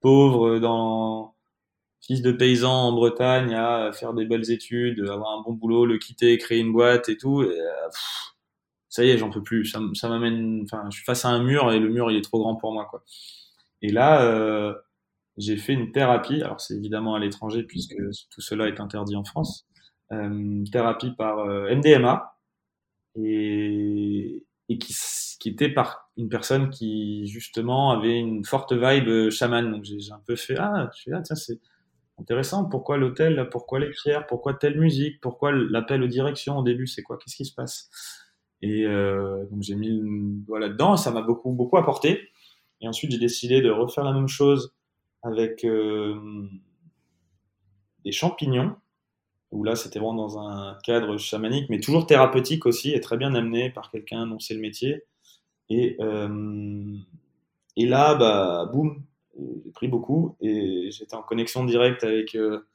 [0.00, 1.37] pauvre dans
[2.00, 5.98] fils de paysan en Bretagne à faire des belles études, avoir un bon boulot, le
[5.98, 7.42] quitter, créer une boîte et tout.
[7.42, 7.88] Et, euh,
[8.88, 9.64] ça y est, j'en peux plus.
[9.66, 10.62] Ça, m'amène.
[10.64, 12.72] Enfin, je suis face à un mur et le mur il est trop grand pour
[12.72, 13.04] moi quoi.
[13.82, 14.74] Et là, euh,
[15.36, 16.42] j'ai fait une thérapie.
[16.42, 17.96] Alors c'est évidemment à l'étranger puisque
[18.30, 19.66] tout cela est interdit en France.
[20.12, 22.34] Euh, thérapie par euh, MDMA
[23.14, 24.96] et, et qui,
[25.38, 29.70] qui, était par une personne qui justement avait une forte vibe chaman.
[29.70, 31.60] Donc j'ai un peu fait ah, je fais ah tiens c'est
[32.18, 32.64] intéressant.
[32.64, 37.02] Pourquoi l'hôtel Pourquoi les prières Pourquoi telle musique Pourquoi l'appel aux directions au début C'est
[37.02, 37.90] quoi Qu'est-ce qui se passe?
[38.62, 42.28] Et euh, donc j'ai mis le doigt là-dedans ça m'a beaucoup beaucoup apporté.
[42.80, 44.74] Et ensuite j'ai décidé de refaire la même chose
[45.22, 46.16] avec euh,
[48.04, 48.74] des champignons
[49.50, 53.34] où là c'était vraiment dans un cadre chamanique, mais toujours thérapeutique aussi, et très bien
[53.34, 55.04] amené par quelqu'un dont c'est le métier.
[55.70, 56.96] Et, euh,
[57.76, 59.02] et là, bah, boum,
[59.38, 62.66] j'ai pris beaucoup, et j'étais en connexion directe avec, euh,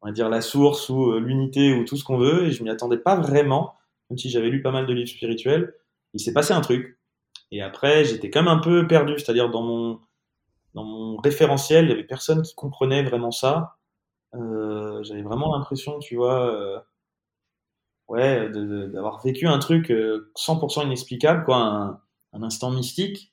[0.00, 2.62] on va dire, la source ou euh, l'unité ou tout ce qu'on veut, et je
[2.62, 3.74] m'y attendais pas vraiment,
[4.10, 5.74] même si j'avais lu pas mal de livres spirituels.
[6.14, 6.98] Il s'est passé un truc.
[7.50, 10.00] Et après, j'étais quand même un peu perdu, c'est-à-dire dans mon,
[10.74, 13.76] dans mon référentiel, il y avait personne qui comprenait vraiment ça.
[14.34, 16.84] Euh, j'avais vraiment l'impression, tu vois,
[18.12, 21.56] ouais, d'avoir vécu un truc 100% euh, inexplicable, quoi,
[22.32, 23.31] un, instant mystique,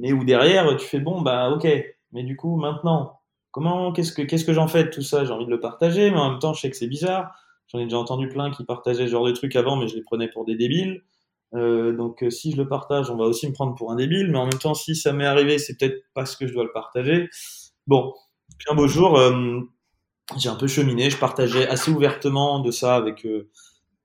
[0.00, 1.66] mais où derrière tu fais bon, bah ok,
[2.12, 5.24] mais du coup maintenant, comment, qu'est-ce que qu'est-ce que j'en fais de tout ça?
[5.24, 7.34] J'ai envie de le partager, mais en même temps, je sais que c'est bizarre.
[7.68, 10.02] J'en ai déjà entendu plein qui partageaient ce genre de trucs avant, mais je les
[10.02, 11.02] prenais pour des débiles.
[11.54, 14.38] Euh, donc si je le partage, on va aussi me prendre pour un débile, mais
[14.38, 17.28] en même temps, si ça m'est arrivé, c'est peut-être parce que je dois le partager.
[17.86, 18.12] Bon,
[18.58, 19.60] puis un beau jour, euh,
[20.36, 23.50] j'ai un peu cheminé, je partageais assez ouvertement de ça avec, euh,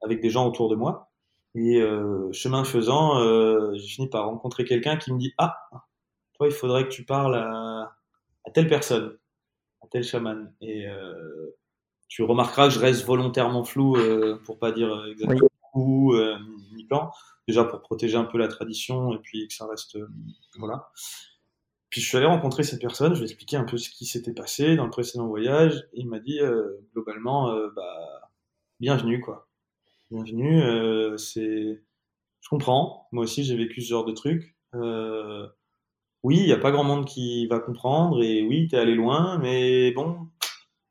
[0.01, 1.11] avec des gens autour de moi.
[1.55, 5.55] Et euh, chemin faisant, euh, j'ai fini par rencontrer quelqu'un qui me dit Ah,
[6.33, 7.95] toi, il faudrait que tu parles à,
[8.45, 9.17] à telle personne,
[9.81, 10.53] à tel chaman.
[10.61, 11.55] Et euh,
[12.07, 15.81] tu remarqueras que je reste volontairement flou euh, pour pas dire exactement oui.
[15.81, 16.37] où, euh,
[16.75, 17.11] ni quand.
[17.47, 19.97] Déjà pour protéger un peu la tradition et puis que ça reste.
[20.57, 20.91] Voilà.
[21.89, 24.05] Puis je suis allé rencontrer cette personne, je lui ai expliqué un peu ce qui
[24.05, 28.31] s'était passé dans le précédent voyage, et il m'a dit euh, globalement, bah,
[28.79, 29.47] bienvenue quoi.
[30.13, 31.81] Bienvenue, euh, c'est,
[32.39, 33.07] je comprends.
[33.11, 34.55] Moi aussi j'ai vécu ce genre de truc.
[34.75, 35.47] Euh,
[36.21, 39.39] oui, il n'y a pas grand monde qui va comprendre, et oui, t'es allé loin,
[39.39, 40.27] mais bon,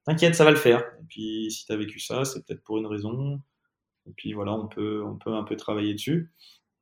[0.04, 0.80] t'inquiète, ça va le faire.
[0.80, 3.40] Et puis si t'as vécu ça, c'est peut-être pour une raison.
[4.08, 6.32] Et puis voilà, on peut, on peut un peu travailler dessus.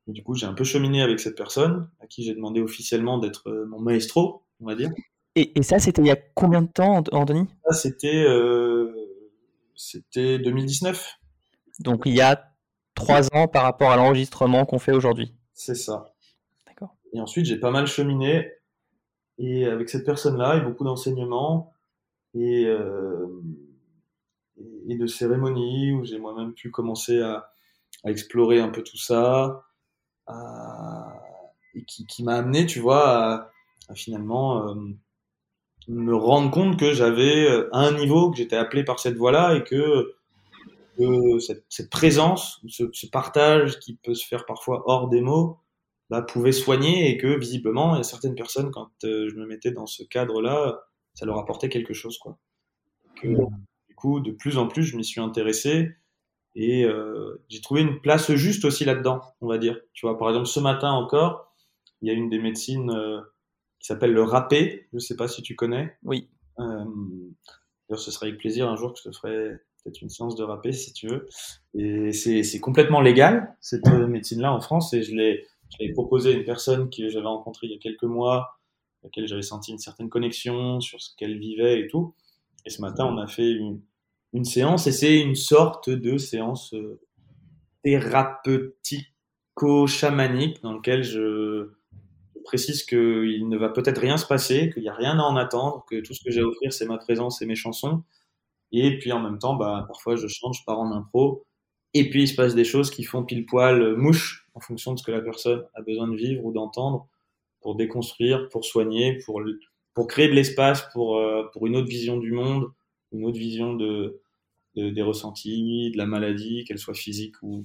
[0.08, 3.18] Et du coup, j'ai un peu cheminé avec cette personne, à qui j'ai demandé officiellement
[3.18, 4.88] d'être euh, mon maestro, on va dire.
[5.36, 7.48] Et, et ça, c'était il y a combien de temps, Anthony?
[7.66, 8.94] Ça, c'était euh,
[9.74, 11.19] c'était 2019.
[11.80, 12.52] Donc il y a
[12.94, 15.34] trois ans par rapport à l'enregistrement qu'on fait aujourd'hui.
[15.54, 16.14] C'est ça.
[16.66, 16.94] D'accord.
[17.12, 18.52] Et ensuite, j'ai pas mal cheminé.
[19.38, 21.72] Et avec cette personne-là, et beaucoup d'enseignements,
[22.34, 22.64] et,
[24.86, 27.50] et de cérémonies où j'ai moi-même pu commencer à,
[28.04, 29.64] à, explorer un peu tout ça,
[31.74, 33.50] et qui, qui m'a amené, tu vois, à,
[33.88, 34.74] à finalement
[35.88, 40.14] me rendre compte que j'avais un niveau, que j'étais appelé par cette voie-là et que
[41.40, 45.58] cette, cette, présence, ce, ce, partage qui peut se faire parfois hors des mots,
[46.10, 49.46] bah, pouvait soigner et que visiblement, il y a certaines personnes, quand euh, je me
[49.46, 50.80] mettais dans ce cadre-là,
[51.14, 52.18] ça leur apportait quelque chose.
[52.18, 52.38] Quoi.
[53.16, 53.28] Que,
[53.88, 55.90] du coup, de plus en plus, je m'y suis intéressé
[56.54, 59.78] et euh, j'ai trouvé une place juste aussi là-dedans, on va dire.
[59.92, 61.54] Tu vois, par exemple, ce matin encore,
[62.02, 63.20] il y a une des médecines euh,
[63.78, 64.88] qui s'appelle le râpé.
[64.90, 65.96] Je ne sais pas si tu connais.
[66.02, 66.28] Oui.
[66.58, 66.84] Euh,
[67.96, 69.52] ce serait avec plaisir un jour que je te ferai
[69.82, 71.28] peut-être une séance de râpé si tu veux.
[71.74, 74.94] Et c'est complètement légal, cette euh, médecine-là en France.
[74.94, 78.60] Et je l'ai proposé à une personne que j'avais rencontrée il y a quelques mois,
[79.02, 82.14] à laquelle j'avais senti une certaine connexion sur ce qu'elle vivait et tout.
[82.66, 83.80] Et ce matin, on a fait une,
[84.32, 87.00] une séance et c'est une sorte de séance euh,
[87.82, 91.70] thérapeutico-chamanique dans lequel je,
[92.36, 95.36] je précise qu'il ne va peut-être rien se passer, qu'il n'y a rien à en
[95.36, 98.02] attendre, que tout ce que j'ai à offrir, c'est ma présence et mes chansons
[98.72, 101.44] et puis en même temps, bah, parfois je chante, je pars en impro.
[101.92, 104.98] Et puis il se passe des choses qui font pile poil mouche en fonction de
[104.98, 107.08] ce que la personne a besoin de vivre ou d'entendre
[107.60, 109.42] pour déconstruire, pour soigner, pour,
[109.94, 112.70] pour créer de l'espace pour, euh, pour une autre vision du monde,
[113.12, 114.20] une autre vision de,
[114.76, 117.64] de des ressentis, de la maladie, qu'elle soit physique ou,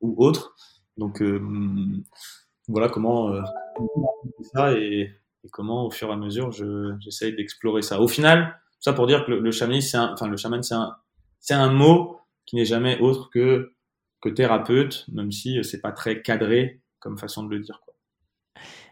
[0.00, 0.54] ou autre.
[0.96, 1.40] Donc euh,
[2.68, 3.42] voilà comment euh,
[4.52, 5.10] ça et,
[5.50, 6.52] comment au fur et à mesure
[7.00, 8.00] j'essaye d'explorer ça.
[8.00, 10.62] Au final, ça pour dire que le, chamanisme, c'est un, le chaman,
[11.40, 13.70] c'est un, mot qui n'est jamais autre que
[14.34, 17.80] thérapeute, même si c'est pas très cadré comme façon de le dire.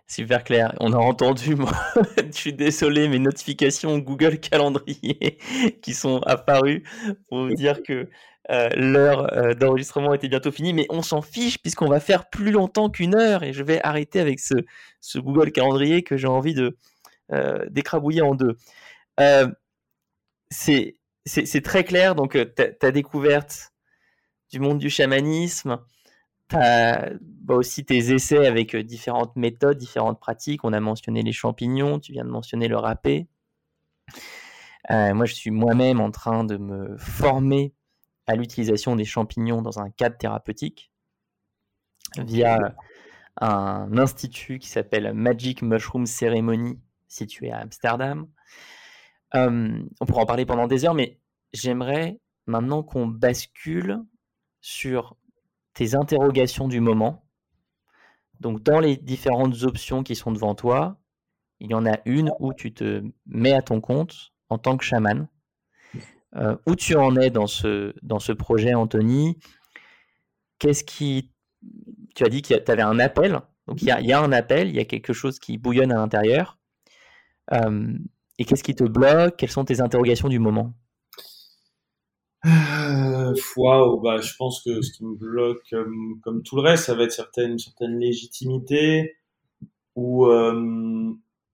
[0.07, 0.75] Super clair.
[0.81, 1.73] On a entendu, moi,
[2.17, 5.39] je suis désolé, mes notifications Google Calendrier
[5.83, 6.83] qui sont apparues
[7.29, 8.09] pour vous dire que
[8.51, 12.51] euh, l'heure euh, d'enregistrement était bientôt finie, mais on s'en fiche puisqu'on va faire plus
[12.51, 16.77] longtemps qu'une heure et je vais arrêter avec ce, Google Calendrier que j'ai envie de
[17.33, 18.57] euh, d'écrabouiller en deux.
[20.53, 22.15] C'est très clair.
[22.15, 23.73] Donc, euh, ta, découverte
[24.51, 25.79] du monde du chamanisme,
[26.51, 27.09] bah,
[27.49, 30.65] aussi tes essais avec euh, différentes méthodes, différentes pratiques.
[30.65, 33.27] On a mentionné les champignons, tu viens de mentionner le râpé.
[34.91, 37.73] Euh, moi, je suis moi-même en train de me former
[38.27, 40.93] à l'utilisation des champignons dans un cadre thérapeutique
[42.19, 42.77] via
[43.41, 46.79] un institut qui s'appelle Magic Mushroom Ceremony
[47.09, 48.27] situé à Amsterdam.
[49.35, 51.19] On pourra en parler pendant des heures, mais
[51.53, 53.99] j'aimerais maintenant qu'on bascule
[54.61, 55.17] sur
[55.75, 57.27] tes interrogations du moment.
[58.41, 61.01] Donc, dans les différentes options qui sont devant toi,
[61.61, 64.85] il y en a une où tu te mets à ton compte en tant que
[64.85, 65.29] chaman.
[66.67, 69.39] Où tu en es dans ce, dans ce projet, Anthony?
[70.59, 71.31] Qu'est-ce qui.
[72.15, 73.41] Tu as dit que tu avais un appel.
[73.67, 75.93] Donc, il y a, y a, un appel, il y a quelque chose qui bouillonne
[75.93, 76.59] à l'intérieur.
[78.39, 79.37] Et qu'est-ce qui te bloque?
[79.37, 80.75] Quelles sont tes interrogations du moment?
[82.45, 83.35] Euh,
[84.03, 85.75] bah, je pense que ce qui me bloque,
[86.23, 89.17] comme, tout le reste, ça va être certaine, certaine légitimité
[89.95, 91.13] ou, euh,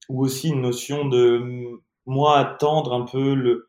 [0.09, 3.69] ou aussi une notion de moi attendre un peu le,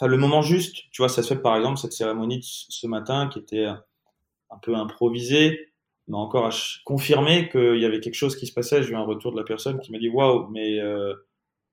[0.00, 0.90] le moment juste.
[0.92, 4.58] Tu vois, ça se fait par exemple cette cérémonie de ce matin qui était un
[4.62, 5.72] peu improvisée,
[6.08, 6.50] mais encore à
[6.84, 8.82] confirmer qu'il y avait quelque chose qui se passait.
[8.82, 11.14] J'ai eu un retour de la personne qui m'a dit waouh, mais euh,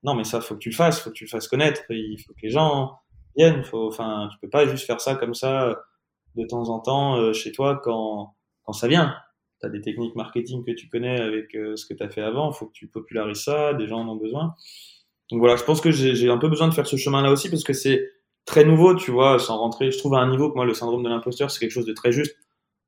[0.03, 1.81] non, mais ça, faut que tu le fasses, faut que tu le fasses connaître.
[1.89, 2.93] Il faut que les gens
[3.35, 3.63] viennent.
[3.63, 5.75] Faut, enfin, tu peux pas juste faire ça comme ça
[6.35, 9.15] de temps en temps euh, chez toi quand, quand ça vient.
[9.59, 12.21] Tu as des techniques marketing que tu connais avec euh, ce que tu as fait
[12.21, 12.51] avant.
[12.51, 13.73] Faut que tu popularises ça.
[13.73, 14.53] Des gens en ont besoin.
[15.31, 17.63] Donc voilà, je pense que j'ai un peu besoin de faire ce chemin-là aussi parce
[17.63, 18.11] que c'est
[18.45, 19.91] très nouveau, tu vois, sans rentrer.
[19.91, 21.93] Je trouve à un niveau que moi, le syndrome de l'imposteur, c'est quelque chose de
[21.93, 22.37] très juste.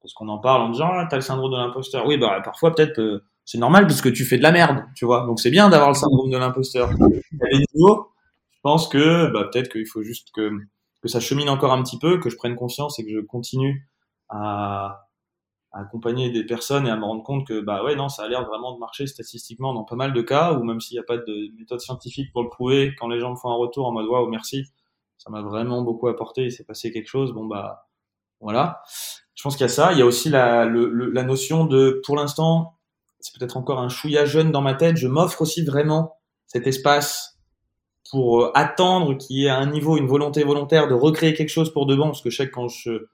[0.01, 2.05] Parce qu'on en parle en disant, ah, t'as le syndrome de l'imposteur.
[2.07, 5.05] Oui, bah, parfois, peut-être, euh, c'est normal parce que tu fais de la merde, tu
[5.05, 5.25] vois.
[5.25, 6.91] Donc c'est bien d'avoir le syndrome de l'imposteur.
[6.91, 10.51] je pense que bah, peut-être qu'il faut juste que,
[11.01, 13.89] que ça chemine encore un petit peu, que je prenne conscience et que je continue
[14.29, 15.07] à,
[15.71, 18.43] accompagner des personnes et à me rendre compte que bah ouais non ça a l'air
[18.45, 21.17] vraiment de marcher statistiquement dans pas mal de cas ou même s'il n'y a pas
[21.17, 24.07] de méthode scientifique pour le prouver quand les gens me font un retour en mode
[24.07, 24.65] waouh merci
[25.19, 27.87] ça m'a vraiment beaucoup apporté il s'est passé quelque chose bon bah
[28.39, 28.81] voilà
[29.35, 32.15] je pense qu'il y a ça il y a aussi la, la notion de pour
[32.15, 32.78] l'instant
[33.19, 36.15] c'est peut-être encore un chouïa jeune dans ma tête, je m'offre aussi vraiment
[36.47, 37.39] cet espace
[38.11, 41.49] pour euh, attendre qu'il y ait à un niveau une volonté volontaire de recréer quelque
[41.49, 43.07] chose pour de bon, parce que je sais que quand je,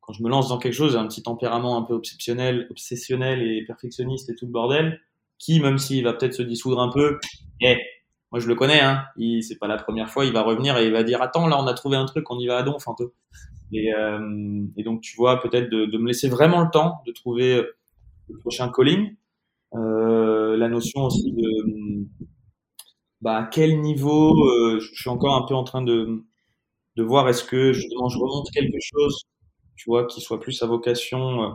[0.00, 3.42] quand je me lance dans quelque chose, j'ai un petit tempérament un peu obsessionnel, obsessionnel
[3.42, 5.00] et perfectionniste et tout le bordel,
[5.38, 7.18] qui, même s'il va peut-être se dissoudre un peu,
[7.60, 7.78] eh,
[8.30, 9.04] moi je le connais, hein.
[9.40, 11.66] C'est pas la première fois, il va revenir et il va dire attends là on
[11.66, 13.14] a trouvé un truc, on y va à don, Fanto.
[13.72, 17.12] Et, euh, et donc tu vois peut-être de, de, me laisser vraiment le temps de
[17.12, 17.62] trouver
[18.28, 19.16] le prochain calling.
[19.74, 22.06] Euh, la notion aussi de
[23.20, 26.24] bah à quel niveau euh, je suis encore un peu en train de
[26.96, 29.22] de voir est-ce que justement je remonte quelque chose,
[29.76, 31.50] tu vois, qui soit plus à vocation euh,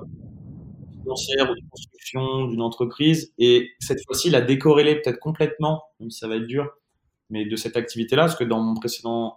[1.04, 3.34] financière ou de construction d'une entreprise.
[3.38, 6.70] Et cette fois-ci la décorréler peut-être complètement, même si ça va être dur,
[7.30, 9.36] mais de cette activité-là, parce que dans mon précédent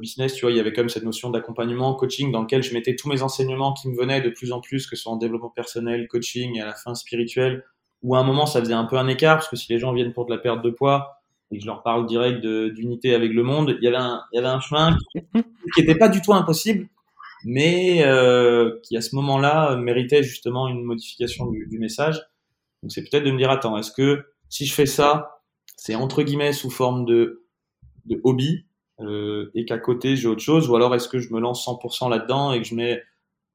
[0.00, 2.96] business, tu vois, il y avait même cette notion d'accompagnement, coaching, dans lequel je mettais
[2.96, 5.50] tous mes enseignements qui me venaient de plus en plus, que ce soit en développement
[5.50, 7.64] personnel, coaching et à la fin spirituel,
[8.02, 9.92] où à un moment ça faisait un peu un écart, parce que si les gens
[9.92, 11.20] viennent pour de la perte de poids
[11.50, 14.36] et que je leur parle direct d'unité avec le monde, il y avait un, il
[14.36, 16.88] y avait un chemin qui n'était pas du tout impossible,
[17.44, 22.20] mais euh, qui à ce moment-là méritait justement une modification du, du message.
[22.82, 25.42] Donc c'est peut-être de me dire attends, est-ce que si je fais ça,
[25.76, 27.44] c'est entre guillemets sous forme de,
[28.06, 28.65] de hobby
[29.00, 32.08] euh, et qu'à côté j'ai autre chose, ou alors est-ce que je me lance 100%
[32.10, 33.02] là-dedans et que je mets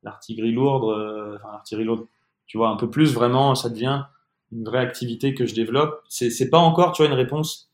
[0.04, 2.06] l'artillerie lourde, euh, enfin l'artillerie lourde,
[2.48, 4.04] tu vois un peu plus vraiment, ça devient
[4.52, 6.02] une vraie activité que je développe.
[6.10, 7.70] C'est c'est pas encore, tu vois, une réponse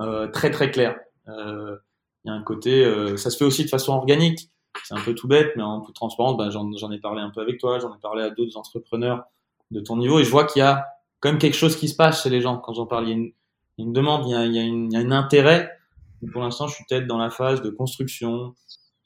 [0.00, 0.98] euh, très très claire.
[1.28, 1.76] Euh,
[2.24, 4.48] il y a un côté, euh, ça se fait aussi de façon organique
[4.84, 7.40] c'est un peu tout bête, mais en toute transparence, ben, j'en ai parlé un peu
[7.40, 9.24] avec toi, j'en ai parlé à d'autres entrepreneurs
[9.70, 10.86] de ton niveau, et je vois qu'il y a
[11.20, 13.04] quand même quelque chose qui se passe chez les gens quand j'en parle.
[13.04, 13.32] Il y a une,
[13.78, 15.70] une demande, il y a, il y une, il y a un intérêt.
[16.30, 18.54] Pour l'instant, je suis peut-être dans la phase de construction,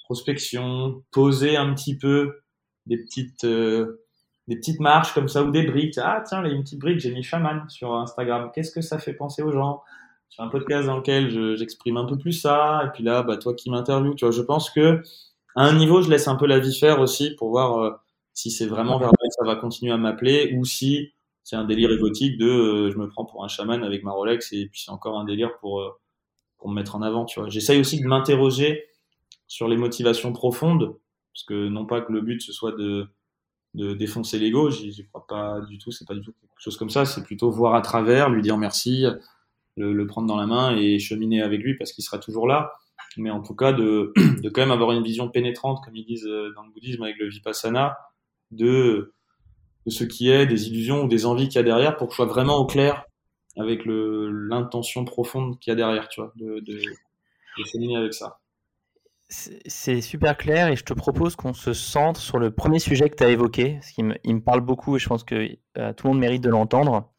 [0.04, 2.40] prospection, poser un petit peu
[2.86, 4.02] des petites euh,
[4.48, 5.98] des petites marches comme ça ou des briques.
[5.98, 8.50] Ah tiens, il y a une petite brique, j'ai mis chaman sur Instagram.
[8.54, 9.82] Qu'est-ce que ça fait penser aux gens?
[10.28, 12.82] Sur un podcast dans lequel j'exprime un peu plus ça.
[12.86, 15.02] Et puis là, bah toi qui m'interviews, tu vois, je pense que
[15.56, 17.90] à un niveau, je laisse un peu la vie faire aussi pour voir euh,
[18.34, 21.12] si c'est vraiment vers ça va continuer à m'appeler ou si
[21.42, 24.52] c'est un délire égotique de euh, je me prends pour un chaman avec ma Rolex
[24.52, 25.80] et puis c'est encore un délire pour
[26.58, 27.48] pour me mettre en avant, tu vois.
[27.48, 28.84] J'essaye aussi de m'interroger
[29.46, 30.96] sur les motivations profondes
[31.32, 33.06] parce que non pas que le but ce soit de
[33.74, 36.88] de défoncer l'ego, j'y crois pas du tout, c'est pas du tout quelque chose comme
[36.88, 39.04] ça, c'est plutôt voir à travers, lui dire merci,
[39.76, 42.72] le, le prendre dans la main et cheminer avec lui parce qu'il sera toujours là
[43.16, 46.26] mais en tout cas de, de quand même avoir une vision pénétrante, comme ils disent
[46.26, 47.96] euh, dans le bouddhisme avec le vipassana,
[48.50, 49.14] de,
[49.86, 52.12] de ce qui est, des illusions ou des envies qu'il y a derrière, pour que
[52.12, 53.04] je sois vraiment au clair
[53.56, 58.38] avec l'intention profonde qu'il y a derrière, tu vois, de, de, de avec ça.
[59.28, 63.16] C'est super clair et je te propose qu'on se centre sur le premier sujet que
[63.16, 65.92] tu as évoqué, parce qu'il me, il me parle beaucoup et je pense que euh,
[65.94, 67.12] tout le monde mérite de l'entendre,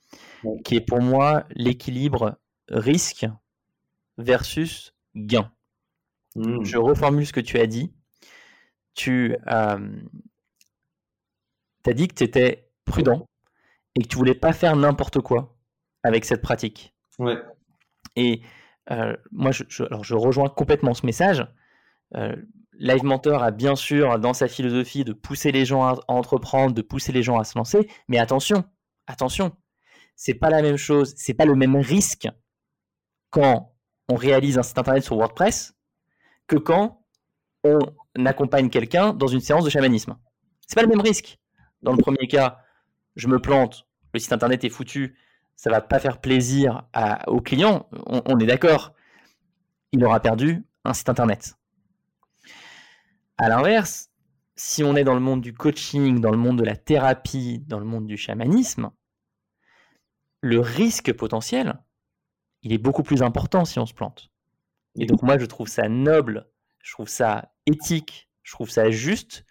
[0.63, 2.37] qui est pour moi l'équilibre
[2.69, 3.25] risque
[4.17, 5.51] versus gain.
[6.35, 6.63] Hmm.
[6.63, 7.93] Je reformule ce que tu as dit.
[8.93, 10.01] Tu euh,
[11.85, 13.27] as dit que tu étais prudent
[13.95, 15.56] et que tu voulais pas faire n'importe quoi
[16.03, 16.93] avec cette pratique.
[17.19, 17.37] Ouais.
[18.15, 18.41] Et
[18.91, 21.45] euh, moi, je, alors je rejoins complètement ce message.
[22.15, 22.35] Euh,
[22.79, 26.81] Live Mentor a bien sûr dans sa philosophie de pousser les gens à, entreprendre, de
[26.81, 28.63] pousser les gens à se lancer, mais attention,
[29.07, 29.55] attention,
[30.15, 32.27] c'est pas la même chose, c'est pas le même risque
[33.29, 33.73] quand
[34.09, 35.75] on réalise un site internet sur WordPress
[36.45, 37.03] que quand
[37.63, 37.79] on
[38.25, 40.15] accompagne quelqu'un dans une séance de chamanisme.
[40.65, 41.39] C'est pas le même risque.
[41.81, 42.59] Dans le premier cas,
[43.15, 45.17] je me plante, le site internet est foutu,
[45.57, 46.87] ça va pas faire plaisir
[47.25, 48.93] au client, on, est d'accord.
[49.91, 51.55] Il aura perdu un site internet.
[53.37, 54.11] À l'inverse,
[54.55, 57.79] si on est dans le monde du coaching, dans le monde de la thérapie, dans
[57.79, 58.91] le monde du chamanisme,
[60.41, 61.79] le risque potentiel,
[62.61, 64.29] il est beaucoup plus important si on se plante.
[64.99, 66.47] Et donc moi, je trouve ça noble,
[66.83, 69.43] je trouve ça éthique, je trouve ça juste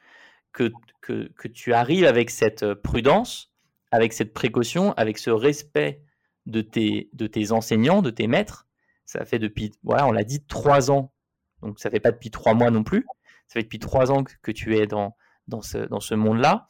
[0.52, 3.52] que, que, que tu arrives avec cette euh, prudence,
[3.96, 6.02] avec cette précaution, avec ce respect
[6.44, 8.66] de tes, de tes enseignants, de tes maîtres.
[9.06, 11.12] Ça fait depuis, voilà, on l'a dit, trois ans.
[11.62, 13.06] Donc ça fait pas depuis trois mois non plus.
[13.48, 15.16] Ça fait depuis trois ans que, tu es dans,
[15.48, 16.68] dans ce, dans ce monde-là.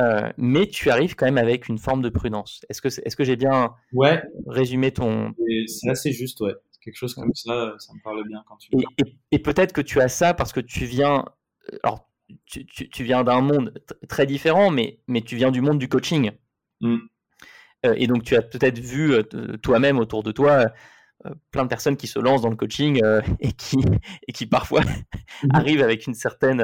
[0.00, 2.64] Euh, mais tu arrives quand même avec une forme de prudence.
[2.70, 4.22] Est-ce que, est-ce que j'ai bien ouais.
[4.46, 5.34] résumé ton...
[5.66, 8.70] C'est assez juste, ouais quelque chose comme ça, ça me parle bien quand tu.
[8.76, 11.24] Et, et, peut-être que tu as ça parce que tu viens,
[11.72, 12.10] euh, alors
[12.46, 13.72] tu, tu, viens d'un monde
[14.08, 16.32] très différent, mais, mais tu viens du monde du coaching.
[16.84, 16.98] Mm.
[17.86, 19.22] Euh, et donc tu as peut-être vu euh,
[19.62, 20.66] toi-même autour de toi
[21.50, 23.00] plein de personnes qui se lancent dans le coaching
[23.40, 23.78] et, qui,
[24.28, 25.48] et qui parfois mm-hmm.
[25.54, 26.62] arrivent avec une certaine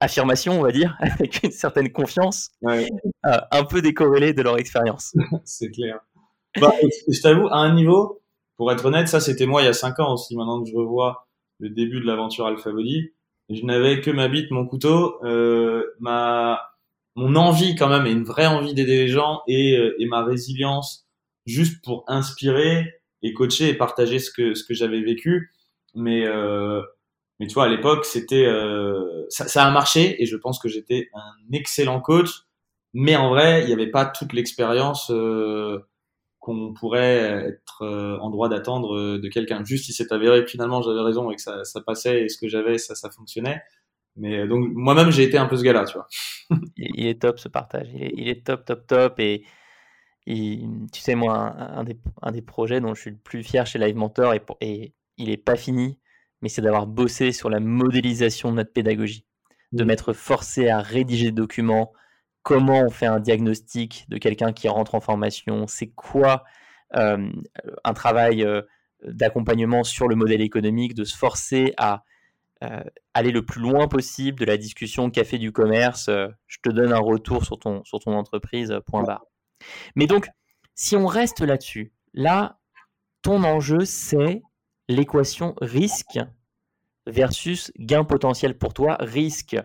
[0.00, 5.14] affirmation, on va dire, avec une certaine confiance, un peu décorrélée de leur expérience.
[5.44, 6.00] C'est clair.
[6.58, 6.72] Bah,
[7.08, 8.22] je t'avoue, à un niveau,
[8.56, 10.36] pour être honnête, ça c'était moi il y a cinq ans aussi.
[10.36, 11.28] Maintenant que je revois
[11.60, 13.12] le début de l'aventure Alpha Body,
[13.50, 16.60] je n'avais que ma bite, mon couteau, euh, ma
[17.20, 20.24] mon envie quand même et une vraie envie d'aider les gens et, euh, et ma
[20.24, 21.06] résilience
[21.46, 25.52] juste pour inspirer et coacher et partager ce que ce que j'avais vécu.
[25.94, 26.24] Mais
[27.38, 28.46] mais tu vois, à l'époque, c'était
[29.30, 32.30] ça, ça, a marché et je pense que j'étais un excellent coach.
[32.92, 35.12] Mais en vrai, il n'y avait pas toute l'expérience
[36.38, 37.84] qu'on pourrait être
[38.20, 39.64] en droit d'attendre de quelqu'un.
[39.64, 42.38] Juste, il s'est avéré que finalement j'avais raison et que ça, ça passait et ce
[42.38, 43.62] que j'avais, ça, ça fonctionnait.
[44.16, 46.06] Mais donc moi-même, j'ai été un peu ce gars-là, tu vois.
[46.76, 47.88] il est top ce partage.
[47.92, 49.20] Il est, il est top, top, top.
[49.20, 49.44] Et
[50.26, 53.78] tu sais, moi, un, des, un, des, projets dont je suis le plus fier chez
[53.78, 55.98] Live Mentor, et, et il n'est pas fini,
[56.40, 59.26] mais c'est d'avoir bossé sur la modélisation de notre pédagogie,
[59.72, 61.92] de m'être forcé à rédiger des documents,
[62.42, 66.44] comment on fait un diagnostic de quelqu'un qui rentre en formation, c'est quoi
[66.96, 67.30] euh,
[67.84, 68.62] un travail euh,
[69.04, 72.04] d'accompagnement sur le modèle économique, de se forcer à
[72.62, 72.82] euh,
[73.14, 76.98] aller le plus loin possible de la discussion café du commerce, je te donne un
[76.98, 79.24] retour sur ton, sur ton entreprise, point barre.
[79.94, 80.28] Mais donc,
[80.74, 82.58] si on reste là-dessus, là,
[83.22, 84.42] ton enjeu, c'est
[84.88, 86.18] l'équation risque
[87.06, 89.56] versus gain potentiel pour toi, risque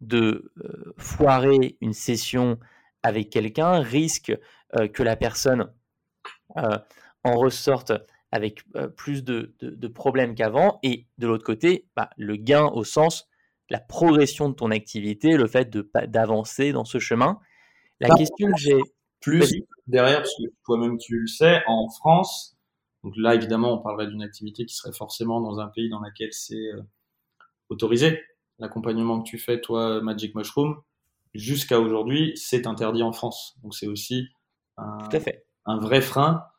[0.00, 2.58] de euh, foirer une session
[3.02, 4.36] avec quelqu'un, risque
[4.76, 5.72] euh, que la personne
[6.56, 6.78] euh,
[7.22, 7.92] en ressorte
[8.34, 8.64] avec
[8.96, 9.54] plus de,
[9.88, 13.28] problèmes qu'avant, et de l'autre côté, bah, le gain au sens
[13.70, 17.38] la progression de ton activité, le fait d'avancer dans ce chemin.
[18.00, 18.78] La bah, question que j'ai
[19.20, 22.58] plus derrière, parce que toi-même tu le sais, en France,
[23.02, 26.28] donc là évidemment on parlerait d'une activité qui serait forcément dans un pays dans lequel
[26.32, 26.72] c'est
[27.70, 28.20] autorisé
[28.58, 30.80] l'accompagnement que tu fais, toi, Magic Mushroom,
[31.34, 33.56] jusqu'à aujourd'hui, c'est interdit en France.
[33.62, 34.28] Donc c'est aussi
[34.76, 34.98] un,
[35.66, 36.53] un, vrai frein euh,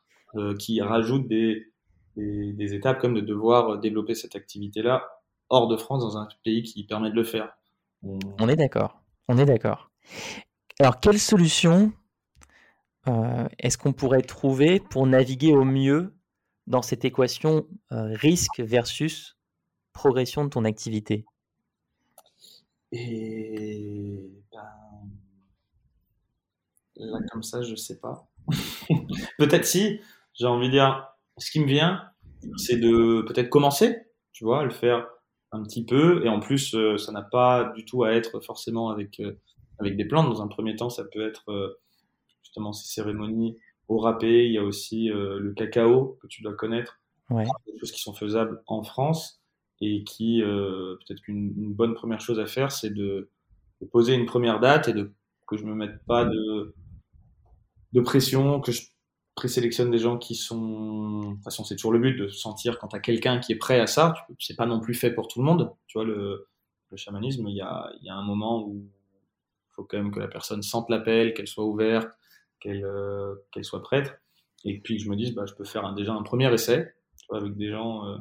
[0.59, 1.71] qui rajoute des,
[2.15, 5.03] des, étapes comme de devoir développer cette activité-là
[5.49, 7.57] hors de France dans un pays qui permet de le faire.
[8.03, 9.01] On, est d'accord.
[9.27, 9.91] On est d'accord.
[10.79, 11.93] Alors, quelle solution
[13.07, 16.15] euh, est-ce qu'on pourrait trouver pour naviguer au mieux
[16.67, 19.37] dans cette équation euh, risque versus
[19.93, 21.25] progression de ton activité?
[22.91, 24.63] Et ben,
[26.95, 28.27] là, comme ça, je sais pas.
[29.37, 29.99] peut-être si,
[30.35, 31.07] j'ai envie de dire,
[31.37, 32.03] ce qui me vient,
[32.57, 33.97] c'est de peut-être commencer,
[34.31, 35.07] tu vois, à le faire
[35.51, 36.25] un petit peu.
[36.25, 39.39] Et en plus, euh, ça n'a pas du tout à être forcément avec, euh,
[39.79, 40.27] avec des plantes.
[40.27, 41.79] Dans un premier temps, ça peut être euh,
[42.43, 43.57] justement ces cérémonies
[43.87, 44.45] au râpé.
[44.45, 46.99] Il y a aussi le cacao que tu dois connaître.
[47.29, 47.45] Ouais.
[47.65, 49.41] Des choses qui sont faisables en France
[49.81, 53.29] et qui euh, peut-être qu'une bonne première chose à faire, c'est de,
[53.91, 55.13] poser une première date et de
[55.47, 56.73] que je me mette pas de
[57.93, 58.81] de pression, que je
[59.35, 62.87] présélectionne des gens qui sont, de toute façon c'est toujours le but de sentir quand
[62.87, 65.39] tu as quelqu'un qui est prêt à ça, c'est pas non plus fait pour tout
[65.39, 66.47] le monde, tu vois le,
[66.89, 70.19] le chamanisme, il y a, y a un moment où il faut quand même que
[70.19, 72.09] la personne sente l'appel, qu'elle soit ouverte,
[72.59, 74.21] qu'elle euh, qu'elle soit prête,
[74.63, 77.25] et puis je me dise bah je peux faire un, déjà un premier essai tu
[77.29, 78.17] vois, avec des gens euh,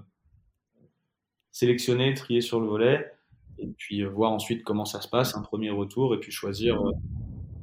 [1.52, 3.12] sélectionner, trier sur le volet,
[3.58, 6.82] et puis euh, voir ensuite comment ça se passe, un premier retour, et puis choisir
[6.84, 6.92] euh,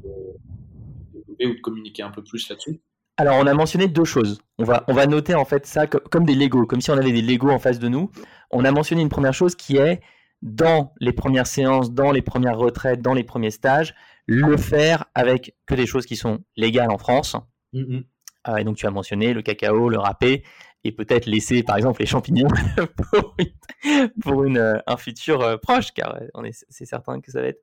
[0.04, 2.82] de ou de communiquer un peu plus là-dessus.
[3.22, 4.41] Alors, on a mentionné deux choses.
[4.57, 7.11] On va, on va noter en fait ça comme, des Legos, comme si on avait
[7.11, 8.09] des Legos en face de nous.
[8.49, 10.01] On a mentionné une première chose qui est
[10.41, 13.93] dans les premières séances, dans les premières retraites, dans les premiers stages,
[14.26, 17.36] le faire avec que des choses qui sont légales en France.
[17.76, 18.03] Mm-hmm.
[18.47, 20.43] Euh, et donc, tu as mentionné le cacao, le râpé,
[20.84, 22.49] et peut-être laisser par exemple les champignons
[24.24, 27.61] pour, une, euh, un futur euh, proche, car euh, c'est certain que ça va être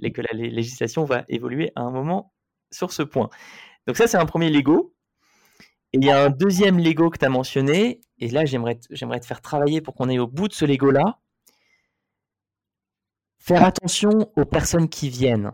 [0.00, 2.32] que la législation va évoluer à un moment
[2.70, 3.28] sur ce point.
[3.86, 4.94] Donc ça c'est un premier Lego.
[5.92, 9.26] Et il y a un deuxième Lego que tu as mentionné, et là j'aimerais te
[9.26, 11.20] faire travailler pour qu'on aille au bout de ce Lego là.
[13.38, 15.52] Faire attention aux personnes qui viennent,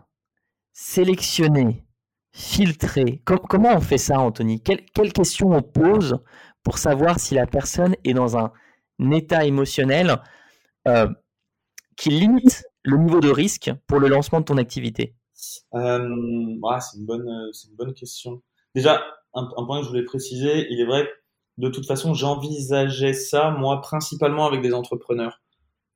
[0.71, 1.85] sélectionner,
[2.31, 3.21] filtrer.
[3.25, 4.61] comment on fait ça, Anthony?
[4.61, 6.17] Quelles questions on pose
[6.63, 8.51] pour savoir si la personne est dans un
[9.11, 10.21] état émotionnel
[10.87, 11.09] euh,
[11.97, 15.15] qui limite le niveau de risque pour le lancement de ton activité?
[15.73, 18.41] Euh, C'est une, bonne, une bonne question.
[18.75, 21.07] Déjà, un, point que je voulais préciser, il est vrai
[21.57, 25.41] de toute façon, j'envisageais ça, moi, principalement avec des entrepreneurs,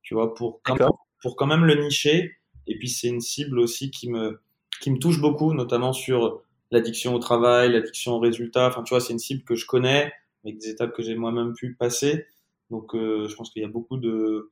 [0.03, 0.89] tu vois, pour quand, même,
[1.21, 2.33] pour quand même le nicher.
[2.67, 4.41] Et puis, c'est une cible aussi qui me,
[4.81, 8.67] qui me touche beaucoup, notamment sur l'addiction au travail, l'addiction aux résultats.
[8.67, 10.11] Enfin, tu vois, c'est une cible que je connais,
[10.43, 12.25] avec des étapes que j'ai moi-même pu passer.
[12.69, 14.51] Donc, euh, je pense qu'il y a beaucoup de,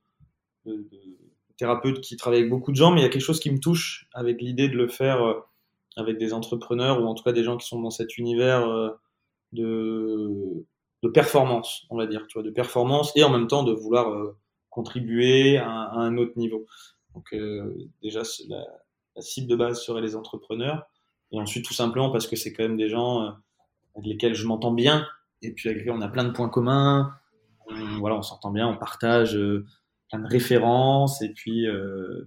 [1.58, 3.60] thérapeutes qui travaillent avec beaucoup de gens, mais il y a quelque chose qui me
[3.60, 5.40] touche avec l'idée de le faire euh,
[5.96, 8.90] avec des entrepreneurs ou en tout cas des gens qui sont dans cet univers euh,
[9.52, 10.66] de,
[11.14, 14.34] performance, on va dire, tu vois, de performance et en même temps de vouloir
[14.70, 16.66] contribuer à, un autre niveau.
[17.14, 17.36] Donc,
[18.02, 20.88] déjà, la, cible de base serait les entrepreneurs.
[21.32, 23.36] Et ensuite, tout simplement parce que c'est quand même des gens
[23.96, 25.06] avec lesquels je m'entends bien
[25.44, 27.14] et puis avec lui, on a plein de points communs.
[28.00, 29.38] voilà, on s'entend bien, on partage
[30.10, 31.68] plein de références, et puis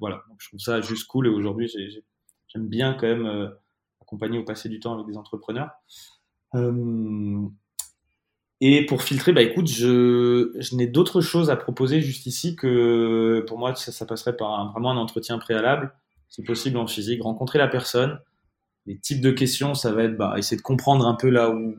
[0.00, 0.22] voilà.
[0.28, 1.26] Donc, je trouve ça juste cool.
[1.26, 1.70] Et aujourd'hui,
[2.48, 3.52] j'aime bien quand même
[4.00, 5.70] accompagner ou passer du temps avec des entrepreneurs.
[8.60, 13.44] Et pour filtrer, bah écoute, je, je n'ai d'autres choses à proposer juste ici que
[13.46, 15.92] pour moi, ça, passerait par un, vraiment un entretien préalable,
[16.30, 18.18] si possible en physique, rencontrer la personne.
[18.86, 21.76] Les types de questions, ça va être bah, essayer de comprendre un peu là où,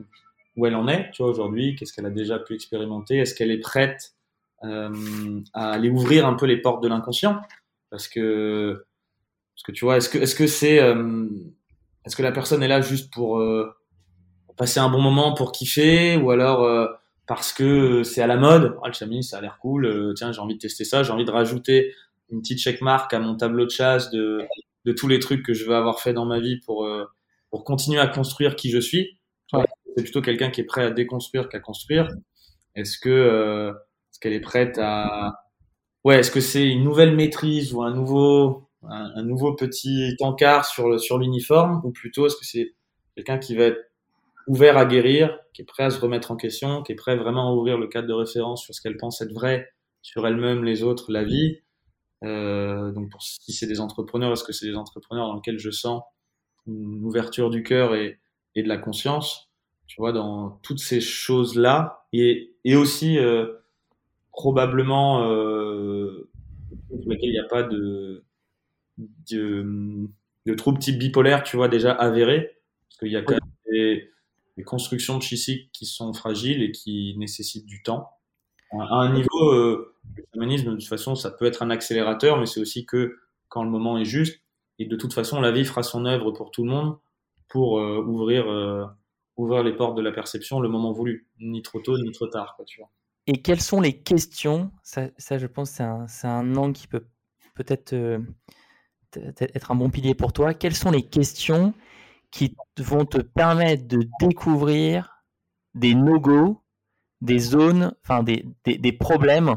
[0.56, 3.50] où elle en est, tu vois, aujourd'hui, qu'est-ce qu'elle a déjà pu expérimenter, est-ce qu'elle
[3.50, 4.17] est prête euh,
[4.62, 7.40] à aller ouvrir un peu les portes de l'inconscient,
[7.90, 8.84] parce que,
[9.54, 11.28] parce que tu vois, est-ce que est-ce que c'est, euh,
[12.04, 13.70] est-ce que la personne est là juste pour euh,
[14.58, 16.86] passer un bon moment pour kiffer ou alors euh,
[17.26, 18.76] parce que c'est à la mode.
[18.82, 19.86] Ah, le chamis, ça a l'air cool.
[19.86, 21.02] Euh, tiens, j'ai envie de tester ça.
[21.02, 21.94] J'ai envie de rajouter
[22.30, 24.40] une petite checkmark à mon tableau de chasse de,
[24.84, 27.04] de tous les trucs que je veux avoir fait dans ma vie pour, euh,
[27.50, 29.18] pour continuer à construire qui je suis.
[29.96, 32.08] C'est plutôt quelqu'un qui est prêt à déconstruire qu'à construire.
[32.74, 33.72] Est-ce que
[34.18, 35.44] est-ce qu'elle est prête à
[36.02, 40.98] ouais Est-ce que c'est une nouvelle maîtrise ou un nouveau un, nouveau petit encart sur
[40.98, 41.80] sur l'uniforme?
[41.84, 42.74] Ou plutôt est-ce que c'est
[43.14, 43.92] quelqu'un qui va être
[44.48, 47.50] ouvert à guérir, qui est prêt à se remettre en question, qui est prêt vraiment
[47.50, 49.68] à ouvrir le cadre de référence sur ce qu'elle pense être vrai,
[50.02, 51.60] sur elle-même, les autres, la vie?
[52.24, 55.70] Euh, donc pour, si c'est des entrepreneurs, est-ce que c'est des entrepreneurs dans lesquels je
[55.70, 56.02] sens
[56.66, 58.18] une ouverture du cœur et,
[58.56, 59.52] et de la conscience,
[59.86, 63.52] tu vois, dans toutes ces choses-là, et, et aussi euh,
[64.38, 66.30] probablement euh,
[66.88, 68.22] pour lesquels il n'y a pas de,
[68.96, 72.56] de, troubles type bipolaire, tu vois, déjà avérés,
[72.88, 74.12] parce qu'il y a quand même des,
[74.56, 78.10] des constructions psychiques qui sont fragiles et qui nécessitent du temps.
[78.70, 82.46] À un niveau, euh, le shamanisme, de toute façon, ça peut être un accélérateur, mais
[82.46, 83.16] c'est aussi que
[83.48, 84.40] quand le moment est juste,
[84.78, 86.96] et de toute façon, la vie fera son œuvre pour tout le monde
[87.48, 88.84] pour euh, ouvrir, euh,
[89.36, 92.54] ouvrir les portes de la perception le moment voulu, ni trop tôt, ni trop tard.
[92.54, 92.90] Quoi, tu vois.
[93.28, 94.72] Et quelles sont les questions?
[94.82, 97.06] Ça, ça, je pense, c'est un, un angle qui peut
[97.54, 97.92] peut-être
[99.14, 100.54] être un bon pilier pour toi.
[100.54, 101.74] Quelles sont les questions
[102.30, 105.22] qui vont te permettre de découvrir
[105.74, 106.62] des no-go,
[107.20, 109.56] des zones, enfin des, des, des, problèmes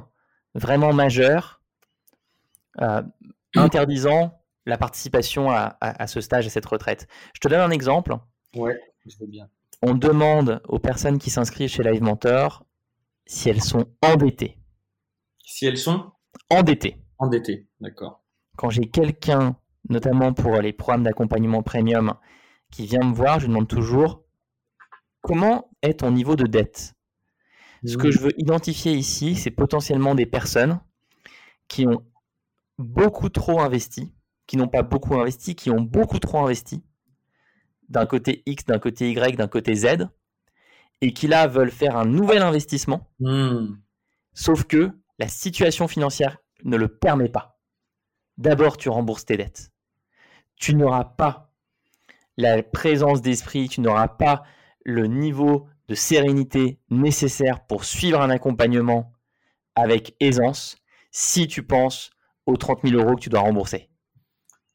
[0.53, 1.61] vraiment majeurs,
[2.81, 3.01] euh,
[3.55, 7.07] interdisant la participation à, à, à, ce stage, à cette retraite?
[7.33, 8.17] Je te donne un exemple.
[8.53, 9.47] Ouais, je veux bien.
[9.81, 12.65] On demande aux personnes qui s'inscrivent chez Live Mentor
[13.31, 14.57] si elles sont endettées.
[15.45, 16.11] Si elles sont
[16.49, 16.97] endettées.
[17.17, 18.25] Endettées, d'accord.
[18.57, 19.55] Quand j'ai quelqu'un,
[19.87, 22.15] notamment pour les programmes d'accompagnement premium,
[22.71, 24.25] qui vient me voir, je demande toujours
[25.21, 26.93] comment est ton niveau de dette?
[27.85, 28.11] Ce que mmh.
[28.11, 30.81] je veux identifier ici, c'est potentiellement des personnes
[31.69, 32.05] qui ont
[32.77, 34.13] beaucoup trop investi,
[34.45, 36.83] qui n'ont pas beaucoup investi, qui ont beaucoup trop investi,
[37.87, 40.09] d'un côté X, d'un côté Y, d'un côté Z,
[41.01, 43.73] et qui là veulent faire un nouvel investissement, mmh.
[44.33, 47.59] sauf que la situation financière ne le permet pas.
[48.37, 49.71] D'abord, tu rembourses tes dettes.
[50.55, 51.53] Tu n'auras pas
[52.37, 54.43] la présence d'esprit, tu n'auras pas
[54.83, 59.11] le niveau de sérénité nécessaire pour suivre un accompagnement
[59.75, 60.77] avec aisance
[61.11, 62.11] si tu penses
[62.45, 63.89] aux 30 000 euros que tu dois rembourser.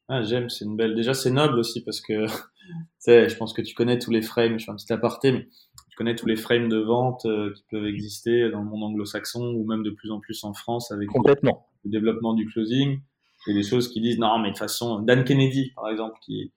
[0.09, 0.95] Ah, j'aime, c'est une belle.
[0.95, 2.27] Déjà, c'est noble aussi parce que
[3.07, 4.59] je pense que tu connais tous les frames.
[4.59, 5.49] Je fais un petit aparté, mais
[5.97, 9.64] connais tous les frames de vente euh, qui peuvent exister dans le monde anglo-saxon ou
[9.64, 11.66] même de plus en plus en France avec Complètement.
[11.84, 13.01] le développement du closing.
[13.49, 16.53] Et des choses qui disent non, mais de toute façon, Dan Kennedy, par exemple, qui,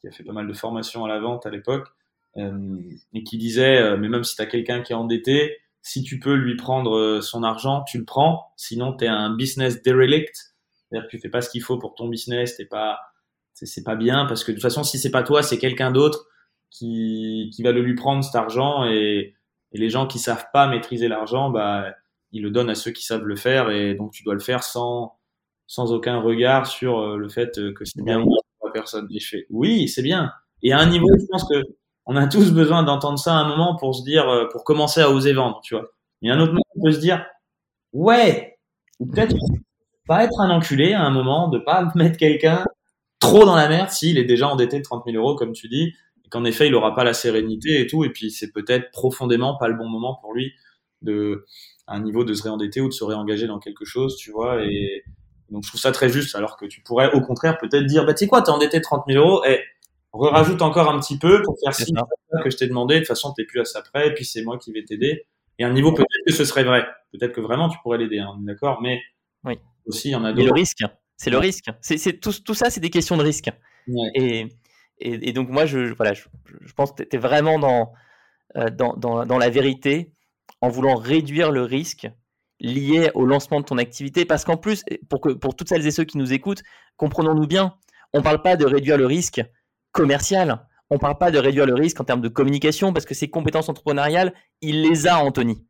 [0.00, 1.88] qui a fait pas mal de formations à la vente à l'époque,
[2.36, 2.78] euh,
[3.14, 6.18] et qui disait, euh, mais même si tu as quelqu'un qui est endetté, si tu
[6.18, 10.54] peux lui prendre euh, son argent, tu le prends, sinon tu es un business derelict,
[10.88, 12.98] c'est-à-dire que tu fais pas ce qu'il faut pour ton business, t'es pas,
[13.54, 16.26] c'est pas bien, parce que de toute façon, si c'est pas toi, c'est quelqu'un d'autre
[16.70, 19.34] qui, qui va le lui prendre cet argent, et,
[19.72, 21.94] et les gens qui savent pas maîtriser l'argent, bah,
[22.32, 24.64] ils le donnent à ceux qui savent le faire, et donc tu dois le faire
[24.64, 25.16] sans,
[25.66, 28.24] sans aucun regard sur le fait que c'est bien
[28.74, 29.08] personne.
[29.10, 30.30] Et je fais, oui, c'est bien.
[30.62, 31.62] Et à un niveau, je pense que
[32.04, 35.00] on a tous besoin d'entendre ça à un moment pour se dire, euh, pour commencer
[35.00, 35.86] à oser vendre, tu vois.
[36.20, 37.24] Et à un autre moment, on peut se dire,
[37.94, 38.58] ouais,
[39.00, 39.34] ou peut-être
[40.06, 42.62] pas être un enculé à un moment, de pas mettre quelqu'un
[43.20, 45.94] trop dans la merde s'il est déjà endetté de 30 000 euros, comme tu dis,
[46.30, 49.68] qu'en effet, il aura pas la sérénité et tout, et puis c'est peut-être profondément pas
[49.68, 50.52] le bon moment pour lui
[51.02, 51.44] de,
[51.86, 54.64] à un niveau de se réendetter ou de se réengager dans quelque chose, tu vois,
[54.64, 55.04] et,
[55.50, 58.14] donc je trouve ça très juste, alors que tu pourrais au contraire peut-être dire, bah
[58.14, 59.60] tu sais quoi, t'es endetté 30 000 euros, et
[60.12, 61.92] rajoute encore un petit peu pour faire ci
[62.42, 64.42] que je t'ai demandé, de toute façon t'es plus à ça près, et puis c'est
[64.42, 65.26] moi qui vais t'aider.
[65.58, 68.18] Et à un niveau peut-être que ce serait vrai, peut-être que vraiment tu pourrais l'aider,
[68.18, 69.00] hein, d'accord, mais
[69.44, 69.58] oui.
[69.86, 70.48] aussi il y en a d'autres.
[70.48, 70.84] le risque,
[71.16, 71.66] c'est le risque.
[71.80, 73.50] C'est tout, tout ça, c'est des questions de risque.
[73.86, 74.10] Ouais.
[74.14, 74.48] Et,
[74.98, 76.12] et, donc moi je voilà,
[76.76, 77.92] pense que t'es vraiment dans
[78.54, 80.12] dans, la vérité
[80.60, 82.08] en voulant réduire le risque
[82.60, 84.24] lié au lancement de ton activité.
[84.24, 86.62] Parce qu'en plus, pour toutes celles et ceux qui nous écoutent,
[86.96, 87.74] comprenons-nous bien,
[88.12, 89.42] on ne parle pas de réduire le risque
[89.92, 90.66] commercial.
[90.90, 93.28] On ne parle pas de réduire le risque en termes de communication parce que ses
[93.28, 95.66] compétences entrepreneuriales, il les a, Anthony.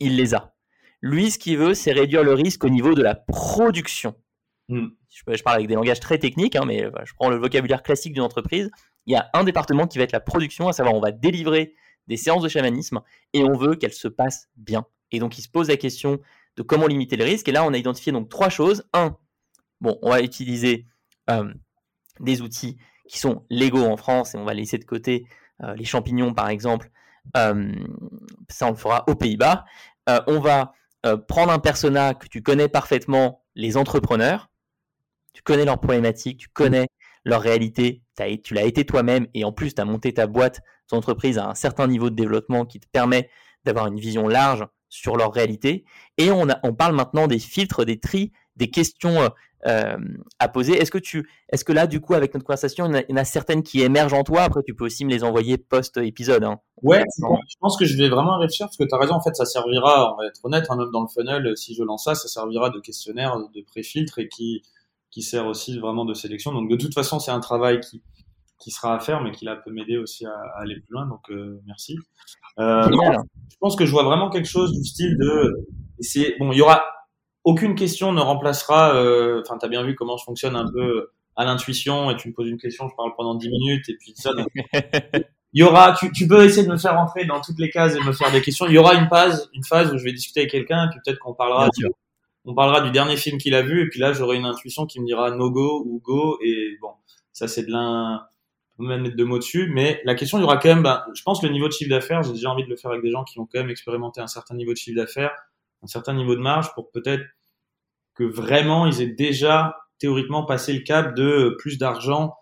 [0.00, 0.54] Il les a.
[1.02, 4.14] Lui, ce qu'il veut, c'est réduire le risque au niveau de la production.
[4.68, 4.88] Hmm.
[5.16, 8.22] Je, parle avec des langages très techniques, hein, mais je prends le vocabulaire classique d'une
[8.22, 8.70] entreprise.
[9.06, 11.74] Il y a un département qui va être la production, à savoir on va délivrer
[12.06, 13.00] des séances de chamanisme
[13.32, 14.84] et on veut qu'elles se passent bien.
[15.12, 16.20] Et donc il se pose la question
[16.56, 17.48] de comment limiter le risque.
[17.48, 18.84] Et là, on a identifié donc trois choses.
[18.92, 19.16] Un,
[19.80, 20.86] bon, on va utiliser
[21.30, 21.52] euh,
[22.20, 22.76] des outils
[23.08, 25.26] qui sont légaux en France et on va laisser de côté
[25.62, 26.90] euh, les champignons, par exemple.
[27.36, 27.72] Euh,
[28.48, 29.64] ça, on le fera aux Pays-Bas.
[30.26, 30.72] on va
[31.28, 34.50] prendre un persona que tu connais parfaitement, les entrepreneurs.
[35.36, 36.86] Tu connais leurs problématiques, tu connais
[37.26, 38.02] leur réalité,
[38.42, 41.50] tu l'as été toi-même et en plus, tu as monté ta boîte, ton entreprise à
[41.50, 43.28] un certain niveau de développement qui te permet
[43.62, 45.84] d'avoir une vision large sur leur réalité.
[46.16, 49.28] Et on, on parle maintenant des filtres, des tris, des questions euh,
[49.66, 49.98] euh,
[50.38, 50.72] à poser.
[50.72, 53.24] Est-ce que tu, est-ce que là, du coup, avec notre conversation, il y, en a,
[53.24, 54.40] certaines qui émergent en toi?
[54.42, 56.44] Après, tu peux aussi me les envoyer post-épisode.
[56.44, 56.60] Hein.
[56.82, 59.14] Ouais, je pense que je vais vraiment réfléchir parce que tu as raison.
[59.14, 61.82] En fait, ça servira, on va être honnête, hein, même dans le funnel, si je
[61.82, 64.62] lance ça, ça servira de questionnaire, de pré-filtre et qui,
[65.16, 66.52] qui sert aussi vraiment de sélection.
[66.52, 68.02] Donc, de toute façon, c'est un travail qui,
[68.58, 71.06] qui sera à faire, mais qui là peut m'aider aussi à, aller plus loin.
[71.06, 71.96] Donc euh, merci.
[72.58, 75.66] Euh, je pense que je vois vraiment quelque chose du style de
[75.98, 76.36] essayer.
[76.38, 76.84] Bon, il y aura
[77.44, 78.94] aucune question ne remplacera.
[78.94, 82.28] Euh, enfin, tu as bien vu comment je fonctionne un peu à l'intuition et tu
[82.28, 84.32] me poses une question, je parle pendant 10 minutes et puis ça.
[85.54, 87.96] il y aura, tu, tu, peux essayer de me faire rentrer dans toutes les cases
[87.96, 88.66] et me faire des questions.
[88.66, 91.00] Il y aura une phase, une phase où je vais discuter avec quelqu'un et puis
[91.02, 91.70] peut-être qu'on parlera.
[92.46, 95.00] On parlera du dernier film qu'il a vu et puis là j'aurai une intuition qui
[95.00, 96.92] me dira no go ou go et bon
[97.32, 98.26] ça c'est de l'un
[98.78, 101.22] même mettre deux mots dessus, mais la question, il y aura quand même, ben, je
[101.22, 102.22] pense, le niveau de chiffre d'affaires.
[102.22, 104.26] J'ai déjà envie de le faire avec des gens qui ont quand même expérimenté un
[104.26, 105.32] certain niveau de chiffre d'affaires,
[105.82, 107.24] un certain niveau de marge, pour peut-être
[108.14, 112.34] que vraiment ils aient déjà théoriquement passé le cap de plus d'argent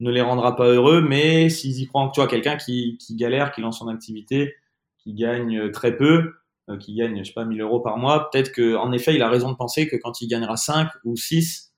[0.00, 3.52] ne les rendra pas heureux, mais s'ils y croient, tu vois, quelqu'un qui, qui galère,
[3.52, 4.54] qui lance son activité,
[4.98, 6.32] qui gagne très peu,
[6.70, 9.22] euh, qui gagne, je sais pas, 1000 euros par mois, peut-être que, en effet, il
[9.22, 11.72] a raison de penser que quand il gagnera 5 ou 6,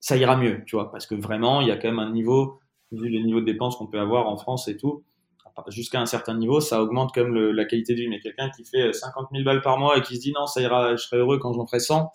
[0.00, 2.58] ça ira mieux, tu vois, parce que vraiment, il y a quand même un niveau
[2.92, 5.04] vu les niveaux de dépenses qu'on peut avoir en France et tout,
[5.68, 8.08] jusqu'à un certain niveau, ça augmente comme la qualité de vie.
[8.08, 10.60] Mais quelqu'un qui fait 50 000 balles par mois et qui se dit non, ça
[10.60, 12.10] ira, je serai heureux quand j'en ferai 100.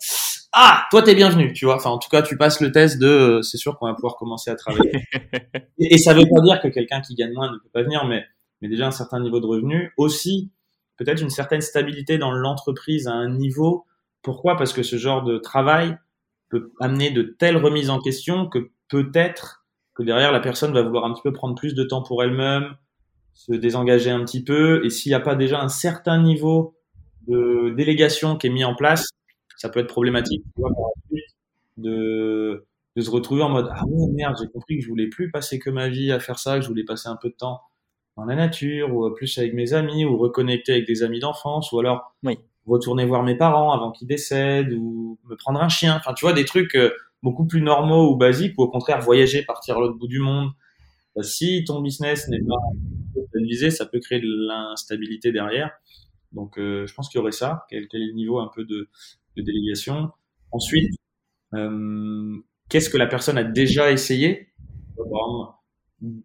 [0.52, 1.76] Ah, toi t'es bienvenu, tu vois.
[1.76, 4.16] Enfin, en tout cas, tu passes le test de, euh, c'est sûr qu'on va pouvoir
[4.16, 4.90] commencer à travailler.
[5.78, 8.24] et, ça veut pas dire que quelqu'un qui gagne moins ne peut pas venir, mais,
[8.60, 9.92] mais déjà un certain niveau de revenu.
[9.96, 10.50] Aussi,
[11.02, 13.86] peut-être une certaine stabilité dans l'entreprise à un niveau.
[14.22, 14.56] Pourquoi?
[14.56, 15.96] Parce que ce genre de travail
[16.50, 19.60] peut amener de telles remises en question que peut-être
[20.04, 22.74] derrière, la personne va vouloir un petit peu prendre plus de temps pour elle-même,
[23.34, 24.84] se désengager un petit peu.
[24.84, 26.76] Et s'il n'y a pas déjà un certain niveau
[27.26, 29.08] de délégation qui est mis en place,
[29.56, 30.44] ça peut être problématique
[31.76, 32.66] de,
[32.98, 35.88] se retrouver en mode Ah merde, j'ai compris que je voulais plus passer que ma
[35.88, 37.60] vie à faire ça, que je voulais passer un peu de temps
[38.20, 41.78] dans la nature, ou plus avec mes amis, ou reconnecter avec des amis d'enfance, ou
[41.78, 42.14] alors
[42.66, 45.96] retourner voir mes parents avant qu'ils décèdent, ou me prendre un chien.
[45.96, 46.74] Enfin, tu vois, des trucs.
[46.74, 46.90] Euh,
[47.22, 50.50] beaucoup plus normaux ou basiques, ou au contraire voyager, partir à l'autre bout du monde.
[51.14, 52.56] Bah, si ton business n'est pas
[53.28, 55.70] stabilisé, ça peut créer de l'instabilité derrière.
[56.32, 57.66] Donc, euh, je pense qu'il y aurait ça.
[57.68, 58.88] Quel, quel, est le niveau un peu de,
[59.36, 60.10] de délégation?
[60.52, 60.94] Ensuite,
[61.54, 62.36] euh,
[62.68, 64.48] qu'est-ce que la personne a déjà essayé?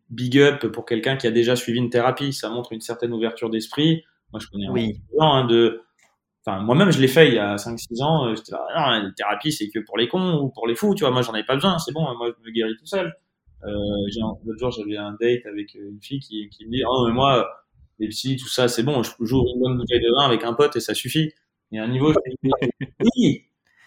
[0.10, 3.50] Big up pour quelqu'un qui a déjà suivi une thérapie, ça montre une certaine ouverture
[3.50, 4.04] d'esprit.
[4.32, 5.02] Moi, je connais oui.
[5.20, 5.82] un hein, de
[6.48, 8.28] Enfin, moi-même, je l'ai fait il y a 5-6 ans.
[8.28, 10.94] Euh, j'étais là, non, la thérapie, c'est que pour les cons ou pour les fous,
[10.94, 11.12] tu vois.
[11.12, 13.16] Moi, j'en avais pas besoin, c'est bon, moi, je me guéris tout seul.
[13.64, 13.70] Euh,
[14.46, 17.14] L'autre jour, j'avais un date avec euh, une fille qui, qui me dit, oh, mais
[17.14, 17.50] moi,
[17.98, 20.54] les psy, tout ça, c'est bon, je joue une bonne bouteille de vin avec un
[20.54, 21.32] pote et ça suffit.
[21.72, 22.14] Et à un niveau,
[23.16, 23.46] oui,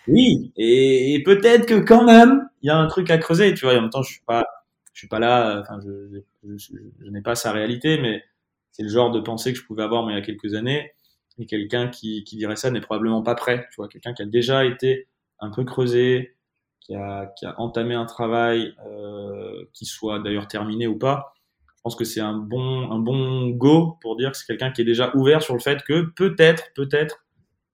[0.09, 3.67] oui, et, et peut-être que quand même, il y a un truc à creuser, tu
[3.67, 3.75] vois.
[3.75, 4.45] Et en même temps, je suis pas,
[4.93, 8.25] je suis pas là, enfin, je, je, je, je n'ai pas sa réalité, mais
[8.73, 10.93] c'est le genre de pensée que je pouvais avoir, mais il y a quelques années.
[11.39, 13.67] Et quelqu'un qui, qui dirait ça n'est probablement pas prêt.
[13.71, 15.09] Tu vois, quelqu'un qui a déjà été
[15.41, 16.35] un peu creusé,
[16.81, 21.35] qui a, qui a entamé un travail, euh, qui soit d'ailleurs terminé ou pas.
[21.77, 24.83] Je pense que c'est un bon, un bon go pour dire que c'est quelqu'un qui
[24.83, 27.25] est déjà ouvert sur le fait que peut-être, peut-être,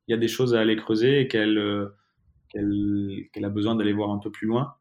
[0.08, 1.96] il y a des choses à aller creuser et qu'elle euh,
[2.54, 4.74] qu'elle a besoin d'aller voir un peu plus loin.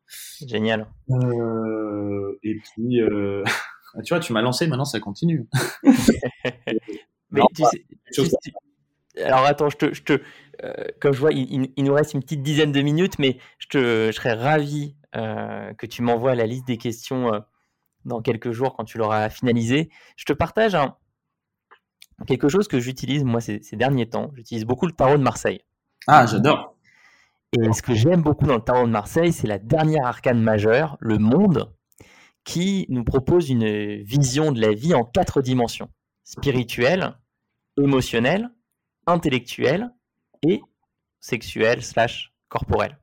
[0.46, 0.88] Génial.
[1.10, 3.44] Euh, et puis, euh,
[4.06, 5.48] tu vois, tu m'as lancé, maintenant ça continue.
[7.32, 10.22] Mais tu sais, alors attends, je te, je te
[10.64, 14.08] euh, comme je vois, il, nous reste une petite dizaine de minutes, mais je, te,
[14.08, 17.44] je serais ravi que tu m'envoies la liste des questions
[18.06, 19.90] dans quelques jours quand tu l'auras finalisé.
[20.16, 20.96] Je te partage un,
[22.28, 24.32] quelque chose que j'utilise moi ces, derniers temps.
[24.36, 25.62] J'utilise beaucoup le tarot de Marseille.
[26.08, 26.73] Ah, j'adore.
[27.54, 30.98] Et ce que j'aime beaucoup dans le tarot de Marseille, c'est la dernière arcane majeure,
[31.00, 31.72] le monde,
[32.44, 35.90] qui nous propose une vision de la vie en quatre dimensions
[36.24, 37.14] spirituelle,
[37.78, 38.50] émotionnelle,
[39.06, 39.92] intellectuelle
[40.42, 40.62] et
[41.20, 42.98] sexuelle slash corporelle.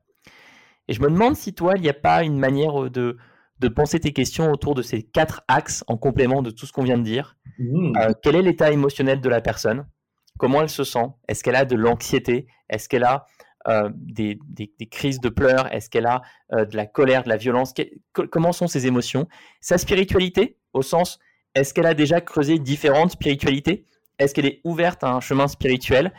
[0.87, 3.17] Et je me demande si toi, il n'y a pas une manière de,
[3.59, 6.83] de penser tes questions autour de ces quatre axes en complément de tout ce qu'on
[6.83, 7.37] vient de dire.
[7.57, 7.93] Mmh.
[7.97, 9.87] Euh, quel est l'état émotionnel de la personne?
[10.37, 11.07] Comment elle se sent?
[11.27, 12.47] Est-ce qu'elle a de l'anxiété?
[12.69, 13.25] Est-ce qu'elle a
[13.67, 14.39] euh, des,
[14.89, 15.71] crises de pleurs.
[15.73, 16.21] Est-ce qu'elle a
[16.53, 17.73] euh, de la colère, de la violence?
[18.13, 19.27] Comment sont ses émotions?
[19.59, 21.19] Sa spiritualité, au sens,
[21.55, 23.85] est-ce qu'elle a déjà creusé différentes spiritualités?
[24.19, 26.13] Est-ce qu'elle est ouverte à un chemin spirituel?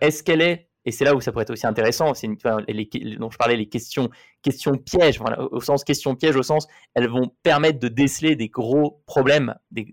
[0.00, 3.36] Est-ce qu'elle est et c'est là où ça pourrait être aussi intéressant, c'est dont je
[3.36, 4.08] parlais, les questions,
[4.40, 5.20] questions pièges,
[5.50, 9.92] au sens questions pièges, au sens elles vont permettre de déceler des gros problèmes, des,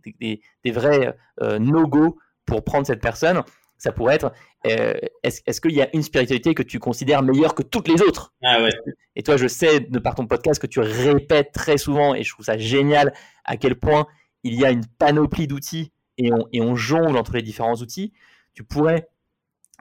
[0.67, 3.41] vrais euh, no-go pour prendre cette personne.
[3.83, 4.31] Ça pourrait être,
[4.65, 8.33] euh, est-ce qu'il y a une spiritualité que tu considères meilleure que toutes les autres?
[8.41, 8.69] Ah ouais.
[9.17, 12.31] Et toi, je sais de par ton podcast que tu répètes très souvent, et je
[12.31, 13.13] trouve ça génial
[13.43, 14.07] à quel point
[14.43, 18.13] il y a une panoplie d'outils et on, et on jongle entre les différents outils.
[18.53, 19.09] Tu pourrais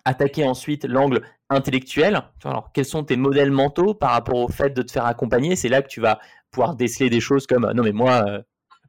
[0.04, 2.20] attaquer ensuite l'angle intellectuel.
[2.42, 5.54] Alors, quels sont tes modèles mentaux par rapport au fait de te faire accompagner?
[5.54, 6.18] C'est là que tu vas
[6.50, 8.42] pouvoir déceler des choses comme non mais moi euh,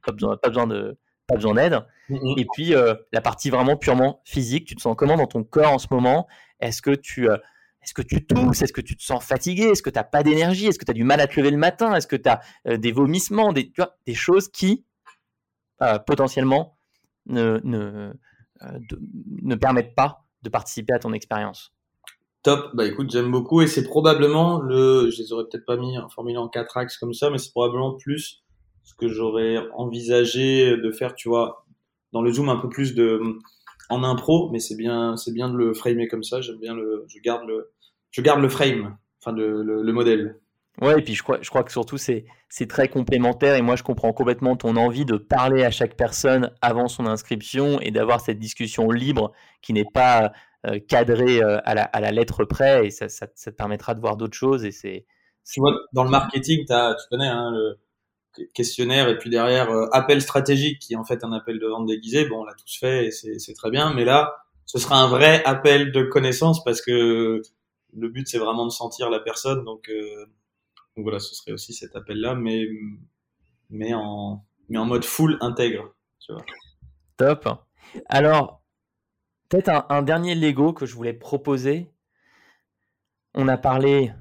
[0.04, 0.98] pas besoin pas besoin de
[1.28, 1.84] pas besoin d'aide.
[2.08, 2.40] Mm-hmm.
[2.40, 5.72] Et puis euh, la partie vraiment purement physique, tu te sens comment dans ton corps
[5.72, 6.26] en ce moment?
[6.60, 7.36] Est-ce que tu euh,
[7.82, 9.64] est-ce que tu tousses Est-ce que tu te sens fatigué?
[9.64, 10.66] Est-ce que tu n'as pas d'énergie?
[10.66, 11.94] Est-ce que tu as du mal à te lever le matin?
[11.94, 12.40] Est-ce que tu as
[12.78, 13.52] des vomissements?
[13.52, 14.86] Des, tu vois, des choses qui
[16.06, 16.78] potentiellement
[17.26, 18.14] ne, ne,
[19.42, 21.74] ne permettent pas de participer à ton expérience.
[22.42, 25.96] Top, bah écoute, j'aime beaucoup et c'est probablement le, je les aurais peut-être pas mis
[25.98, 28.44] en formule en quatre axes comme ça, mais c'est probablement plus
[28.82, 31.63] ce que j'aurais envisagé de faire, tu vois,
[32.14, 33.20] dans le zoom un peu plus de
[33.90, 36.40] en impro, mais c'est bien, c'est bien de le framer comme ça.
[36.40, 37.70] J'aime bien le, je garde le,
[38.12, 40.40] je garde le frame, enfin le, le modèle.
[40.80, 43.76] Ouais, et puis je crois, je crois que surtout c'est, c'est très complémentaire et moi
[43.76, 48.20] je comprends complètement ton envie de parler à chaque personne avant son inscription et d'avoir
[48.20, 50.32] cette discussion libre qui n'est pas
[50.66, 53.94] euh, cadrée euh, à, la, à, la, lettre près et ça, ça, ça, te permettra
[53.94, 55.06] de voir d'autres choses et c'est.
[55.46, 57.78] Tu vois, dans le marketing, as, tu connais hein, le
[58.54, 61.86] questionnaire et puis derrière euh, appel stratégique qui est en fait un appel de vente
[61.86, 62.26] déguisé.
[62.28, 65.42] Bon, on l'a tous fait et c'est, très bien, mais là, ce sera un vrai
[65.44, 67.42] appel de connaissance parce que
[67.96, 69.88] le but c'est vraiment de sentir la personne donc
[70.96, 72.66] donc voilà, ce serait aussi cet appel-là, mais,
[73.70, 75.92] mais, en, mode full intègre.
[77.16, 77.48] Top.
[78.06, 78.62] Alors,
[79.48, 81.90] peut-être un, dernier Lego que je voulais proposer.
[83.34, 84.12] On a parlé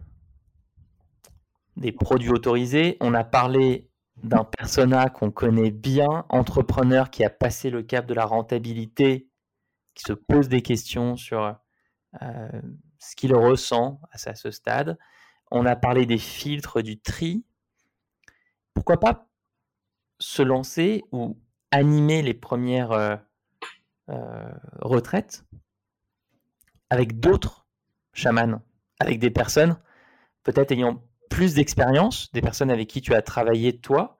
[1.78, 3.90] des produits autorisés, on a parlé
[4.24, 9.30] d'un persona qu'on connaît bien, entrepreneur qui a passé le cap de la rentabilité,
[9.94, 11.56] qui se pose des questions sur
[12.22, 12.62] euh,
[13.00, 14.98] ce qu'il ressent à ce stade.
[15.52, 17.46] On a parlé des filtres, du tri.
[18.74, 19.28] Pourquoi pas
[20.20, 21.38] se lancer ou
[21.72, 23.16] animer les premières euh,
[24.10, 24.52] euh,
[24.82, 25.44] retraites
[26.90, 27.68] avec d'autres
[28.14, 28.62] chamans,
[29.00, 29.78] avec des personnes
[30.44, 31.02] peut-être ayant
[31.34, 34.18] plus d'expérience, des personnes avec qui tu as travaillé toi,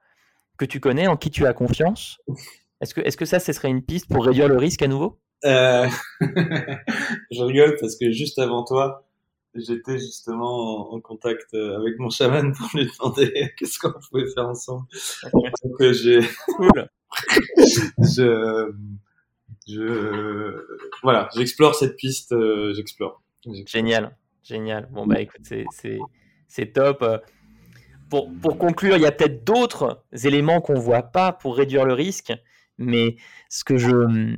[0.58, 2.18] que tu connais, en qui tu as confiance.
[2.80, 5.20] Est-ce que, est que ça, ce serait une piste pour réduire le risque à nouveau?
[5.44, 5.86] Euh,
[6.20, 9.06] Je rigole parce que juste avant toi,
[9.54, 14.48] j'étais justement en, contact euh, avec mon chaman pour lui demander qu'est-ce qu'on pouvait faire
[14.48, 14.86] ensemble.
[15.32, 16.88] Donc euh, j'ai cool.
[17.98, 18.72] je
[19.68, 20.66] je
[21.04, 22.34] voilà, j'explore cette piste,
[22.74, 23.22] j'explore.
[23.66, 24.88] Génial, génial.
[24.90, 26.00] Bon bah écoute, c'est
[26.48, 27.04] c'est top.
[28.10, 31.94] Pour, pour conclure, il y a peut-être d'autres éléments qu'on voit pas pour réduire le
[31.94, 32.32] risque,
[32.78, 33.16] mais
[33.48, 34.36] ce que je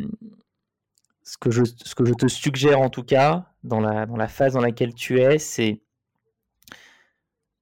[2.14, 5.82] te suggère en tout cas, dans la, dans la phase dans laquelle tu es, c'est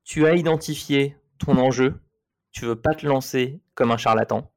[0.04, 1.94] tu as identifié ton enjeu,
[2.52, 4.52] tu veux pas te lancer comme un charlatan.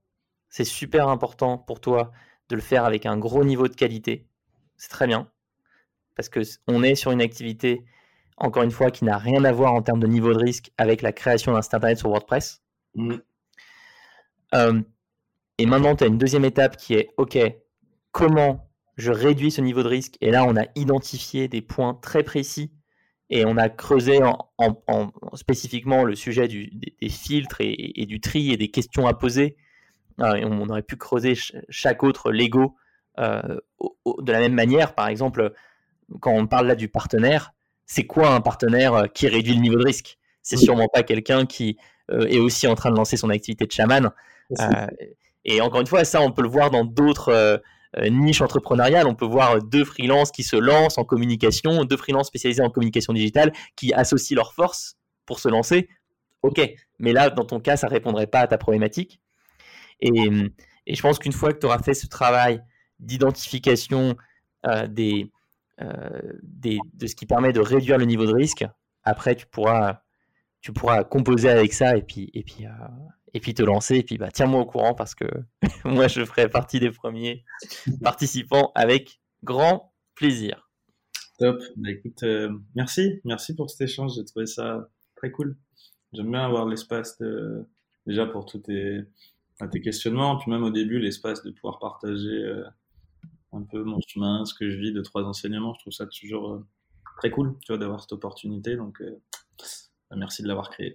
[0.49, 2.11] C'est super important pour toi
[2.49, 4.27] de le faire avec un gros niveau de qualité.
[4.75, 5.29] C'est très bien.
[6.15, 7.83] Parce que on est sur une activité,
[8.37, 11.01] encore une fois, qui n'a rien à voir en termes de niveau de risque avec
[11.01, 12.61] la création d'un site internet sur WordPress.
[12.95, 13.15] Mmh.
[14.53, 14.81] Euh,
[15.57, 17.37] et maintenant, tu as une deuxième étape qui est OK,
[18.11, 20.17] comment je réduis ce niveau de risque?
[20.21, 22.71] Et là, on a identifié des points très précis
[23.29, 28.69] et on a creusé en, spécifiquement le sujet des, filtres et, du tri et des
[28.69, 29.57] questions à poser.
[30.19, 31.33] Euh, et on aurait pu creuser
[31.69, 32.75] chaque autre Lego
[33.19, 33.59] euh,
[34.21, 34.95] de la même manière.
[34.95, 35.53] Par exemple,
[36.21, 37.53] quand on parle là du partenaire,
[37.87, 40.19] c'est quoi un partenaire euh, qui réduit le niveau de risque?
[40.43, 41.77] C'est sûrement pas quelqu'un qui
[42.09, 44.11] est aussi en train de lancer son activité de chaman.
[45.43, 47.61] et encore une fois, ça, on peut le voir dans d'autres
[48.09, 49.07] niche entrepreneuriale.
[49.07, 53.11] On peut voir deux freelances qui se lancent en communication, deux freelances spécialisés en communication
[53.11, 54.95] digitale qui associent leurs forces
[55.25, 55.89] pour se lancer.
[56.43, 56.61] Ok,
[56.97, 59.19] mais là, dans ton cas, ça répondrait pas à ta problématique.
[59.99, 60.29] Et,
[60.85, 62.61] et je pense qu'une fois que tu auras fait ce travail
[62.99, 64.15] d'identification
[64.87, 65.29] des,
[66.43, 68.65] des, de ce qui permet de réduire le niveau de risque,
[69.03, 70.01] après, tu pourras,
[70.61, 72.65] tu pourras composer avec ça et puis, et puis,
[73.33, 73.97] et puis te lancer.
[73.97, 75.25] Et puis, bah, tiens-moi au courant parce que
[75.85, 77.45] moi, je ferai partie des premiers
[78.01, 80.69] participants avec grand plaisir.
[81.39, 81.61] Top.
[81.75, 81.89] Bah,
[82.23, 83.21] euh, merci.
[83.23, 84.15] Merci pour cet échange.
[84.15, 85.55] J'ai trouvé ça très cool.
[86.13, 87.21] J'aime bien avoir l'espace
[88.07, 89.01] déjà pour tous tes,
[89.71, 92.63] tes questionnements, puis même au début, l'espace de pouvoir partager euh,
[93.53, 95.73] un peu mon chemin, ce que je vis de trois enseignements.
[95.75, 96.65] Je trouve ça toujours euh,
[97.17, 98.75] très cool, tu vois, d'avoir cette opportunité.
[98.75, 99.01] Donc,
[100.09, 100.93] bah, merci de l'avoir créé.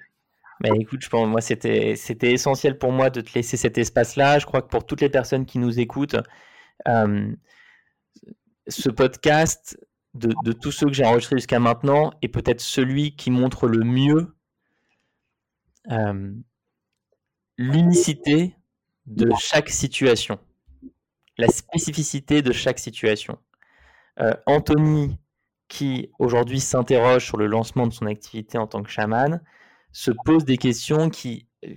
[0.61, 4.39] Mais écoute, je pense, moi, c'était, c'était essentiel pour moi de te laisser cet espace-là.
[4.39, 6.17] Je crois que pour toutes les personnes qui nous écoutent,
[6.87, 7.35] euh,
[8.69, 9.79] ce podcast,
[10.15, 13.85] de, de, tous ceux que j'ai enregistrés jusqu'à maintenant, est peut-être celui qui montre le
[13.85, 14.37] mieux
[15.91, 16.33] euh,
[17.59, 18.57] l'unicité
[19.07, 20.39] de chaque situation,
[21.39, 23.39] la spécificité de chaque situation.
[24.21, 25.19] Euh, Anthony,
[25.69, 29.41] qui aujourd'hui s'interroge sur le lancement de son activité en tant que chaman,
[29.93, 31.75] se posent des questions qui, euh,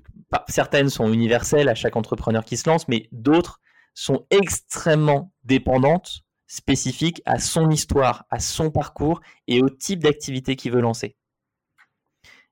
[0.47, 3.61] certaines sont universelles à chaque entrepreneur qui se lance, mais d'autres
[3.93, 10.71] sont extrêmement dépendantes, spécifiques à son histoire, à son parcours et au type d'activité qu'il
[10.71, 11.15] veut lancer.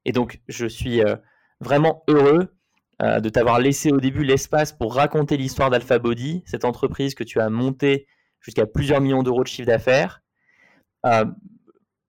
[0.06, 1.16] Et donc, je suis euh,
[1.60, 2.56] vraiment heureux
[3.04, 7.40] euh, de t'avoir laissé au début l'espace pour raconter l'histoire d'AlphaBody, cette entreprise que tu
[7.40, 8.08] as montée
[8.40, 10.22] jusqu'à plusieurs millions d'euros de chiffre d'affaires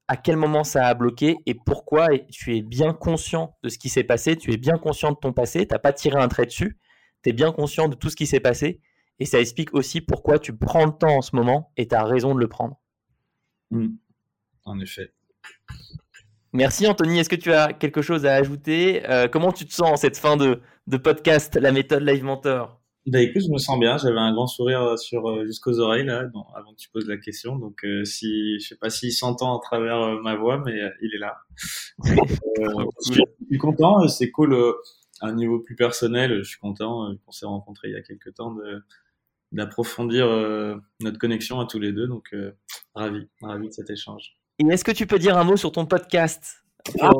[0.09, 2.15] à quel moment ça a bloqué et pourquoi?
[2.15, 5.16] Et tu es bien conscient de ce qui s'est passé, tu es bien conscient de
[5.16, 6.79] ton passé, tu n'as pas tiré un trait dessus,
[7.23, 8.81] tu es bien conscient de tout ce qui s'est passé
[9.19, 12.05] et ça explique aussi pourquoi tu prends le temps en ce moment et tu as
[12.05, 12.81] raison de le prendre.
[13.71, 13.89] Mmh.
[14.65, 15.12] En effet.
[16.53, 19.09] Merci Anthony, est-ce que tu as quelque chose à ajouter?
[19.09, 22.81] Euh, Comment tu te sens en cette fin de, de podcast, la méthode Live Mentor
[23.06, 23.98] bah écoute, je me sens bien.
[23.98, 27.19] J'avais un grand sourire euh, sur euh, jusqu'aux oreilles là, avant que tu poses la
[27.19, 27.56] question.
[27.56, 31.19] Donc euh, si je sais pas s'il s'entend à travers ma voix, mais il est
[31.19, 31.36] là.
[32.05, 34.09] je suis content.
[34.09, 34.55] C'est cool.
[35.20, 38.35] à un niveau plus personnel, je suis content qu'on s'est rencontrés il y a quelques
[38.35, 38.82] temps de
[39.52, 40.27] d'approfondir
[41.01, 42.06] notre connexion à tous les deux.
[42.09, 42.35] Donc
[42.94, 44.39] ravi, ravi de cet échange.
[44.59, 46.65] Et est-ce que tu peux dire un mot sur ton podcast
[47.02, 47.11] ah.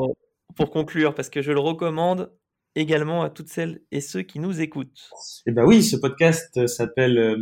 [0.55, 1.13] pour conclure?
[1.13, 2.31] Parce que je le recommande
[2.75, 5.09] également à toutes celles et ceux qui nous écoutent.
[5.47, 7.37] Eh ben oui, ce podcast s'appelle euh,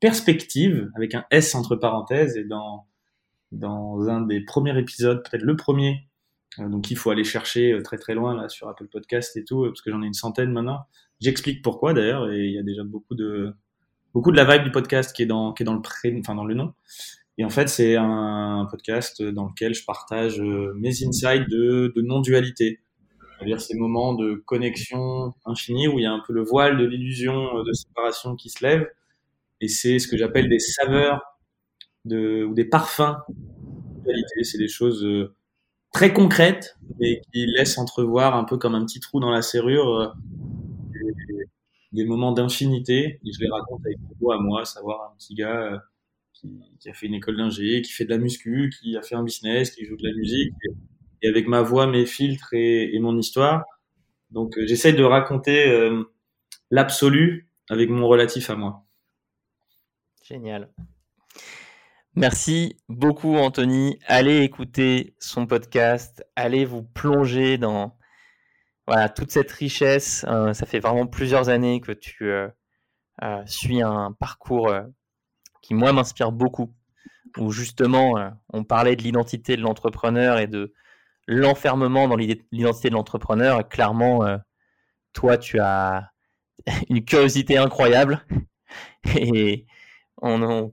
[0.00, 2.86] Perspective avec un S entre parenthèses et dans
[3.50, 6.06] dans un des premiers épisodes, peut-être le premier,
[6.58, 9.44] euh, donc il faut aller chercher euh, très très loin là sur Apple Podcast et
[9.44, 10.80] tout parce que j'en ai une centaine maintenant.
[11.20, 13.54] J'explique pourquoi d'ailleurs et il y a déjà beaucoup de
[14.14, 16.34] beaucoup de la vibe du podcast qui est dans qui est dans le pré, enfin
[16.34, 16.72] dans le nom.
[17.40, 22.80] Et en fait, c'est un podcast dans lequel je partage mes insights de non-dualité
[23.38, 26.84] c'est-à-dire ces moments de connexion infinie où il y a un peu le voile de
[26.84, 28.90] l'illusion euh, de séparation qui se lève.
[29.60, 31.22] Et c'est ce que j'appelle des saveurs
[32.04, 35.34] de, ou des parfums de C'est des choses euh,
[35.92, 39.94] très concrètes et qui laissent entrevoir un peu comme un petit trou dans la serrure
[39.94, 40.08] euh,
[41.92, 43.20] des, moments d'infinité.
[43.24, 45.80] Je les raconte avec moi à moi, savoir un petit gars
[46.32, 49.22] qui, a fait une école d'ingé, qui fait de la muscu, qui a fait un
[49.22, 50.54] business, qui joue de la musique.
[51.22, 53.64] Et avec ma voix, mes filtres et, mon histoire.
[54.30, 56.04] Donc euh, j'essaie de raconter euh,
[56.70, 58.84] l'absolu avec mon relatif à moi.
[60.22, 60.70] Génial.
[62.14, 63.98] Merci beaucoup Anthony.
[64.06, 67.96] Allez écouter son podcast, allez vous plonger dans
[68.86, 70.24] voilà, toute cette richesse.
[70.28, 72.30] Euh, ça fait vraiment plusieurs années que tu
[73.46, 74.72] suis un parcours
[75.62, 76.72] qui moi m'inspire beaucoup,
[77.36, 78.14] où justement
[78.52, 80.72] on parlait de l'identité de l'entrepreneur et de
[81.28, 84.38] l'enfermement dans l'identité de l'entrepreneur, clairement, euh,
[85.12, 86.10] toi, tu as
[86.88, 88.26] une curiosité incroyable
[89.16, 89.66] et
[90.22, 90.72] on,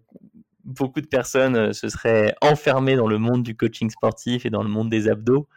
[0.63, 4.63] beaucoup de personnes euh, se seraient enfermées dans le monde du coaching sportif et dans
[4.63, 5.47] le monde des abdos.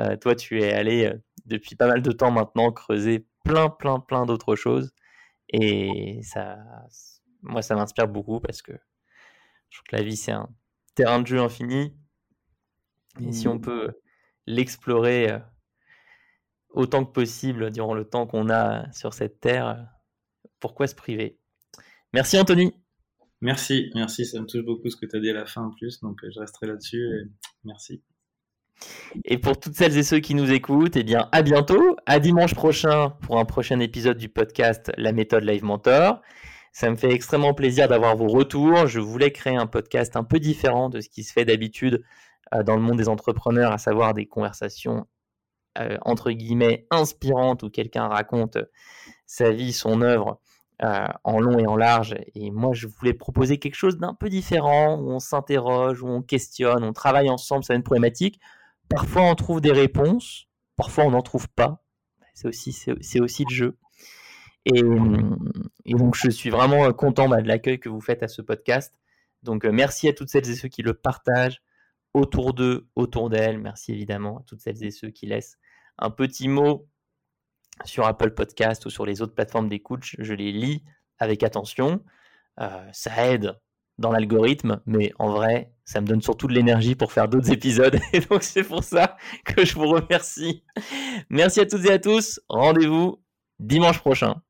[0.00, 1.12] Euh, toi, tu es allé
[1.44, 4.92] depuis pas mal de temps maintenant creuser plein, plein, plein d'autres choses.
[5.50, 6.58] Et ça,
[7.42, 8.72] moi, ça m'inspire beaucoup parce que
[9.68, 10.48] je trouve que la vie, c'est un
[10.94, 11.94] terrain de jeu infini.
[13.20, 13.60] Et si on mmh.
[13.60, 13.92] peut
[14.48, 15.38] l'explorer euh,
[16.70, 19.86] autant que possible durant le temps qu'on a sur cette terre.
[20.58, 21.38] Pourquoi se priver?
[22.14, 22.72] Merci Anthony.
[23.40, 25.70] Merci, merci, ça me touche beaucoup ce que tu as dit à la fin en
[25.70, 27.30] plus, donc euh, je resterai là-dessus et
[27.64, 28.02] merci.
[29.24, 32.54] Et pour toutes celles et ceux qui nous écoutent, eh bien à bientôt, à dimanche
[32.54, 36.20] prochain pour un prochain épisode du podcast La méthode Live Mentor.
[36.72, 38.86] Ça me fait extrêmement plaisir d'avoir vos retours.
[38.86, 42.02] Je voulais créer un podcast un peu différent de ce qui se fait d'habitude
[42.64, 45.06] dans le monde des entrepreneurs, à savoir des conversations
[45.78, 48.58] euh, entre guillemets inspirantes où quelqu'un raconte
[49.26, 50.40] sa vie, son œuvre
[50.82, 52.16] euh, en long et en large.
[52.34, 56.22] Et moi, je voulais proposer quelque chose d'un peu différent où on s'interroge, où on
[56.22, 58.40] questionne, on travaille ensemble sur une problématique.
[58.88, 61.84] Parfois, on trouve des réponses, parfois, on n'en trouve pas.
[62.34, 63.78] C'est aussi, c'est aussi le jeu.
[64.64, 68.94] Et, donc, je suis vraiment content bah, de l'accueil que vous faites à ce podcast.
[69.42, 71.62] Donc, euh, merci à toutes celles et ceux qui le partagent
[72.18, 73.58] autour d'eux, autour d'elles.
[73.58, 75.58] Merci évidemment à toutes celles et ceux qui laissent
[75.98, 76.88] un petit mot
[77.84, 80.04] sur Apple Podcast ou sur les autres plateformes d'écoute.
[80.18, 80.84] Je les lis
[81.18, 82.02] avec attention.
[82.60, 83.58] Euh, ça aide
[83.98, 87.98] dans l'algorithme, mais en vrai, ça me donne surtout de l'énergie pour faire d'autres épisodes.
[88.12, 90.64] Et donc, c'est pour ça que je vous remercie.
[91.30, 92.40] Merci à toutes et à tous.
[92.48, 93.22] Rendez-vous
[93.58, 94.40] dimanche prochain.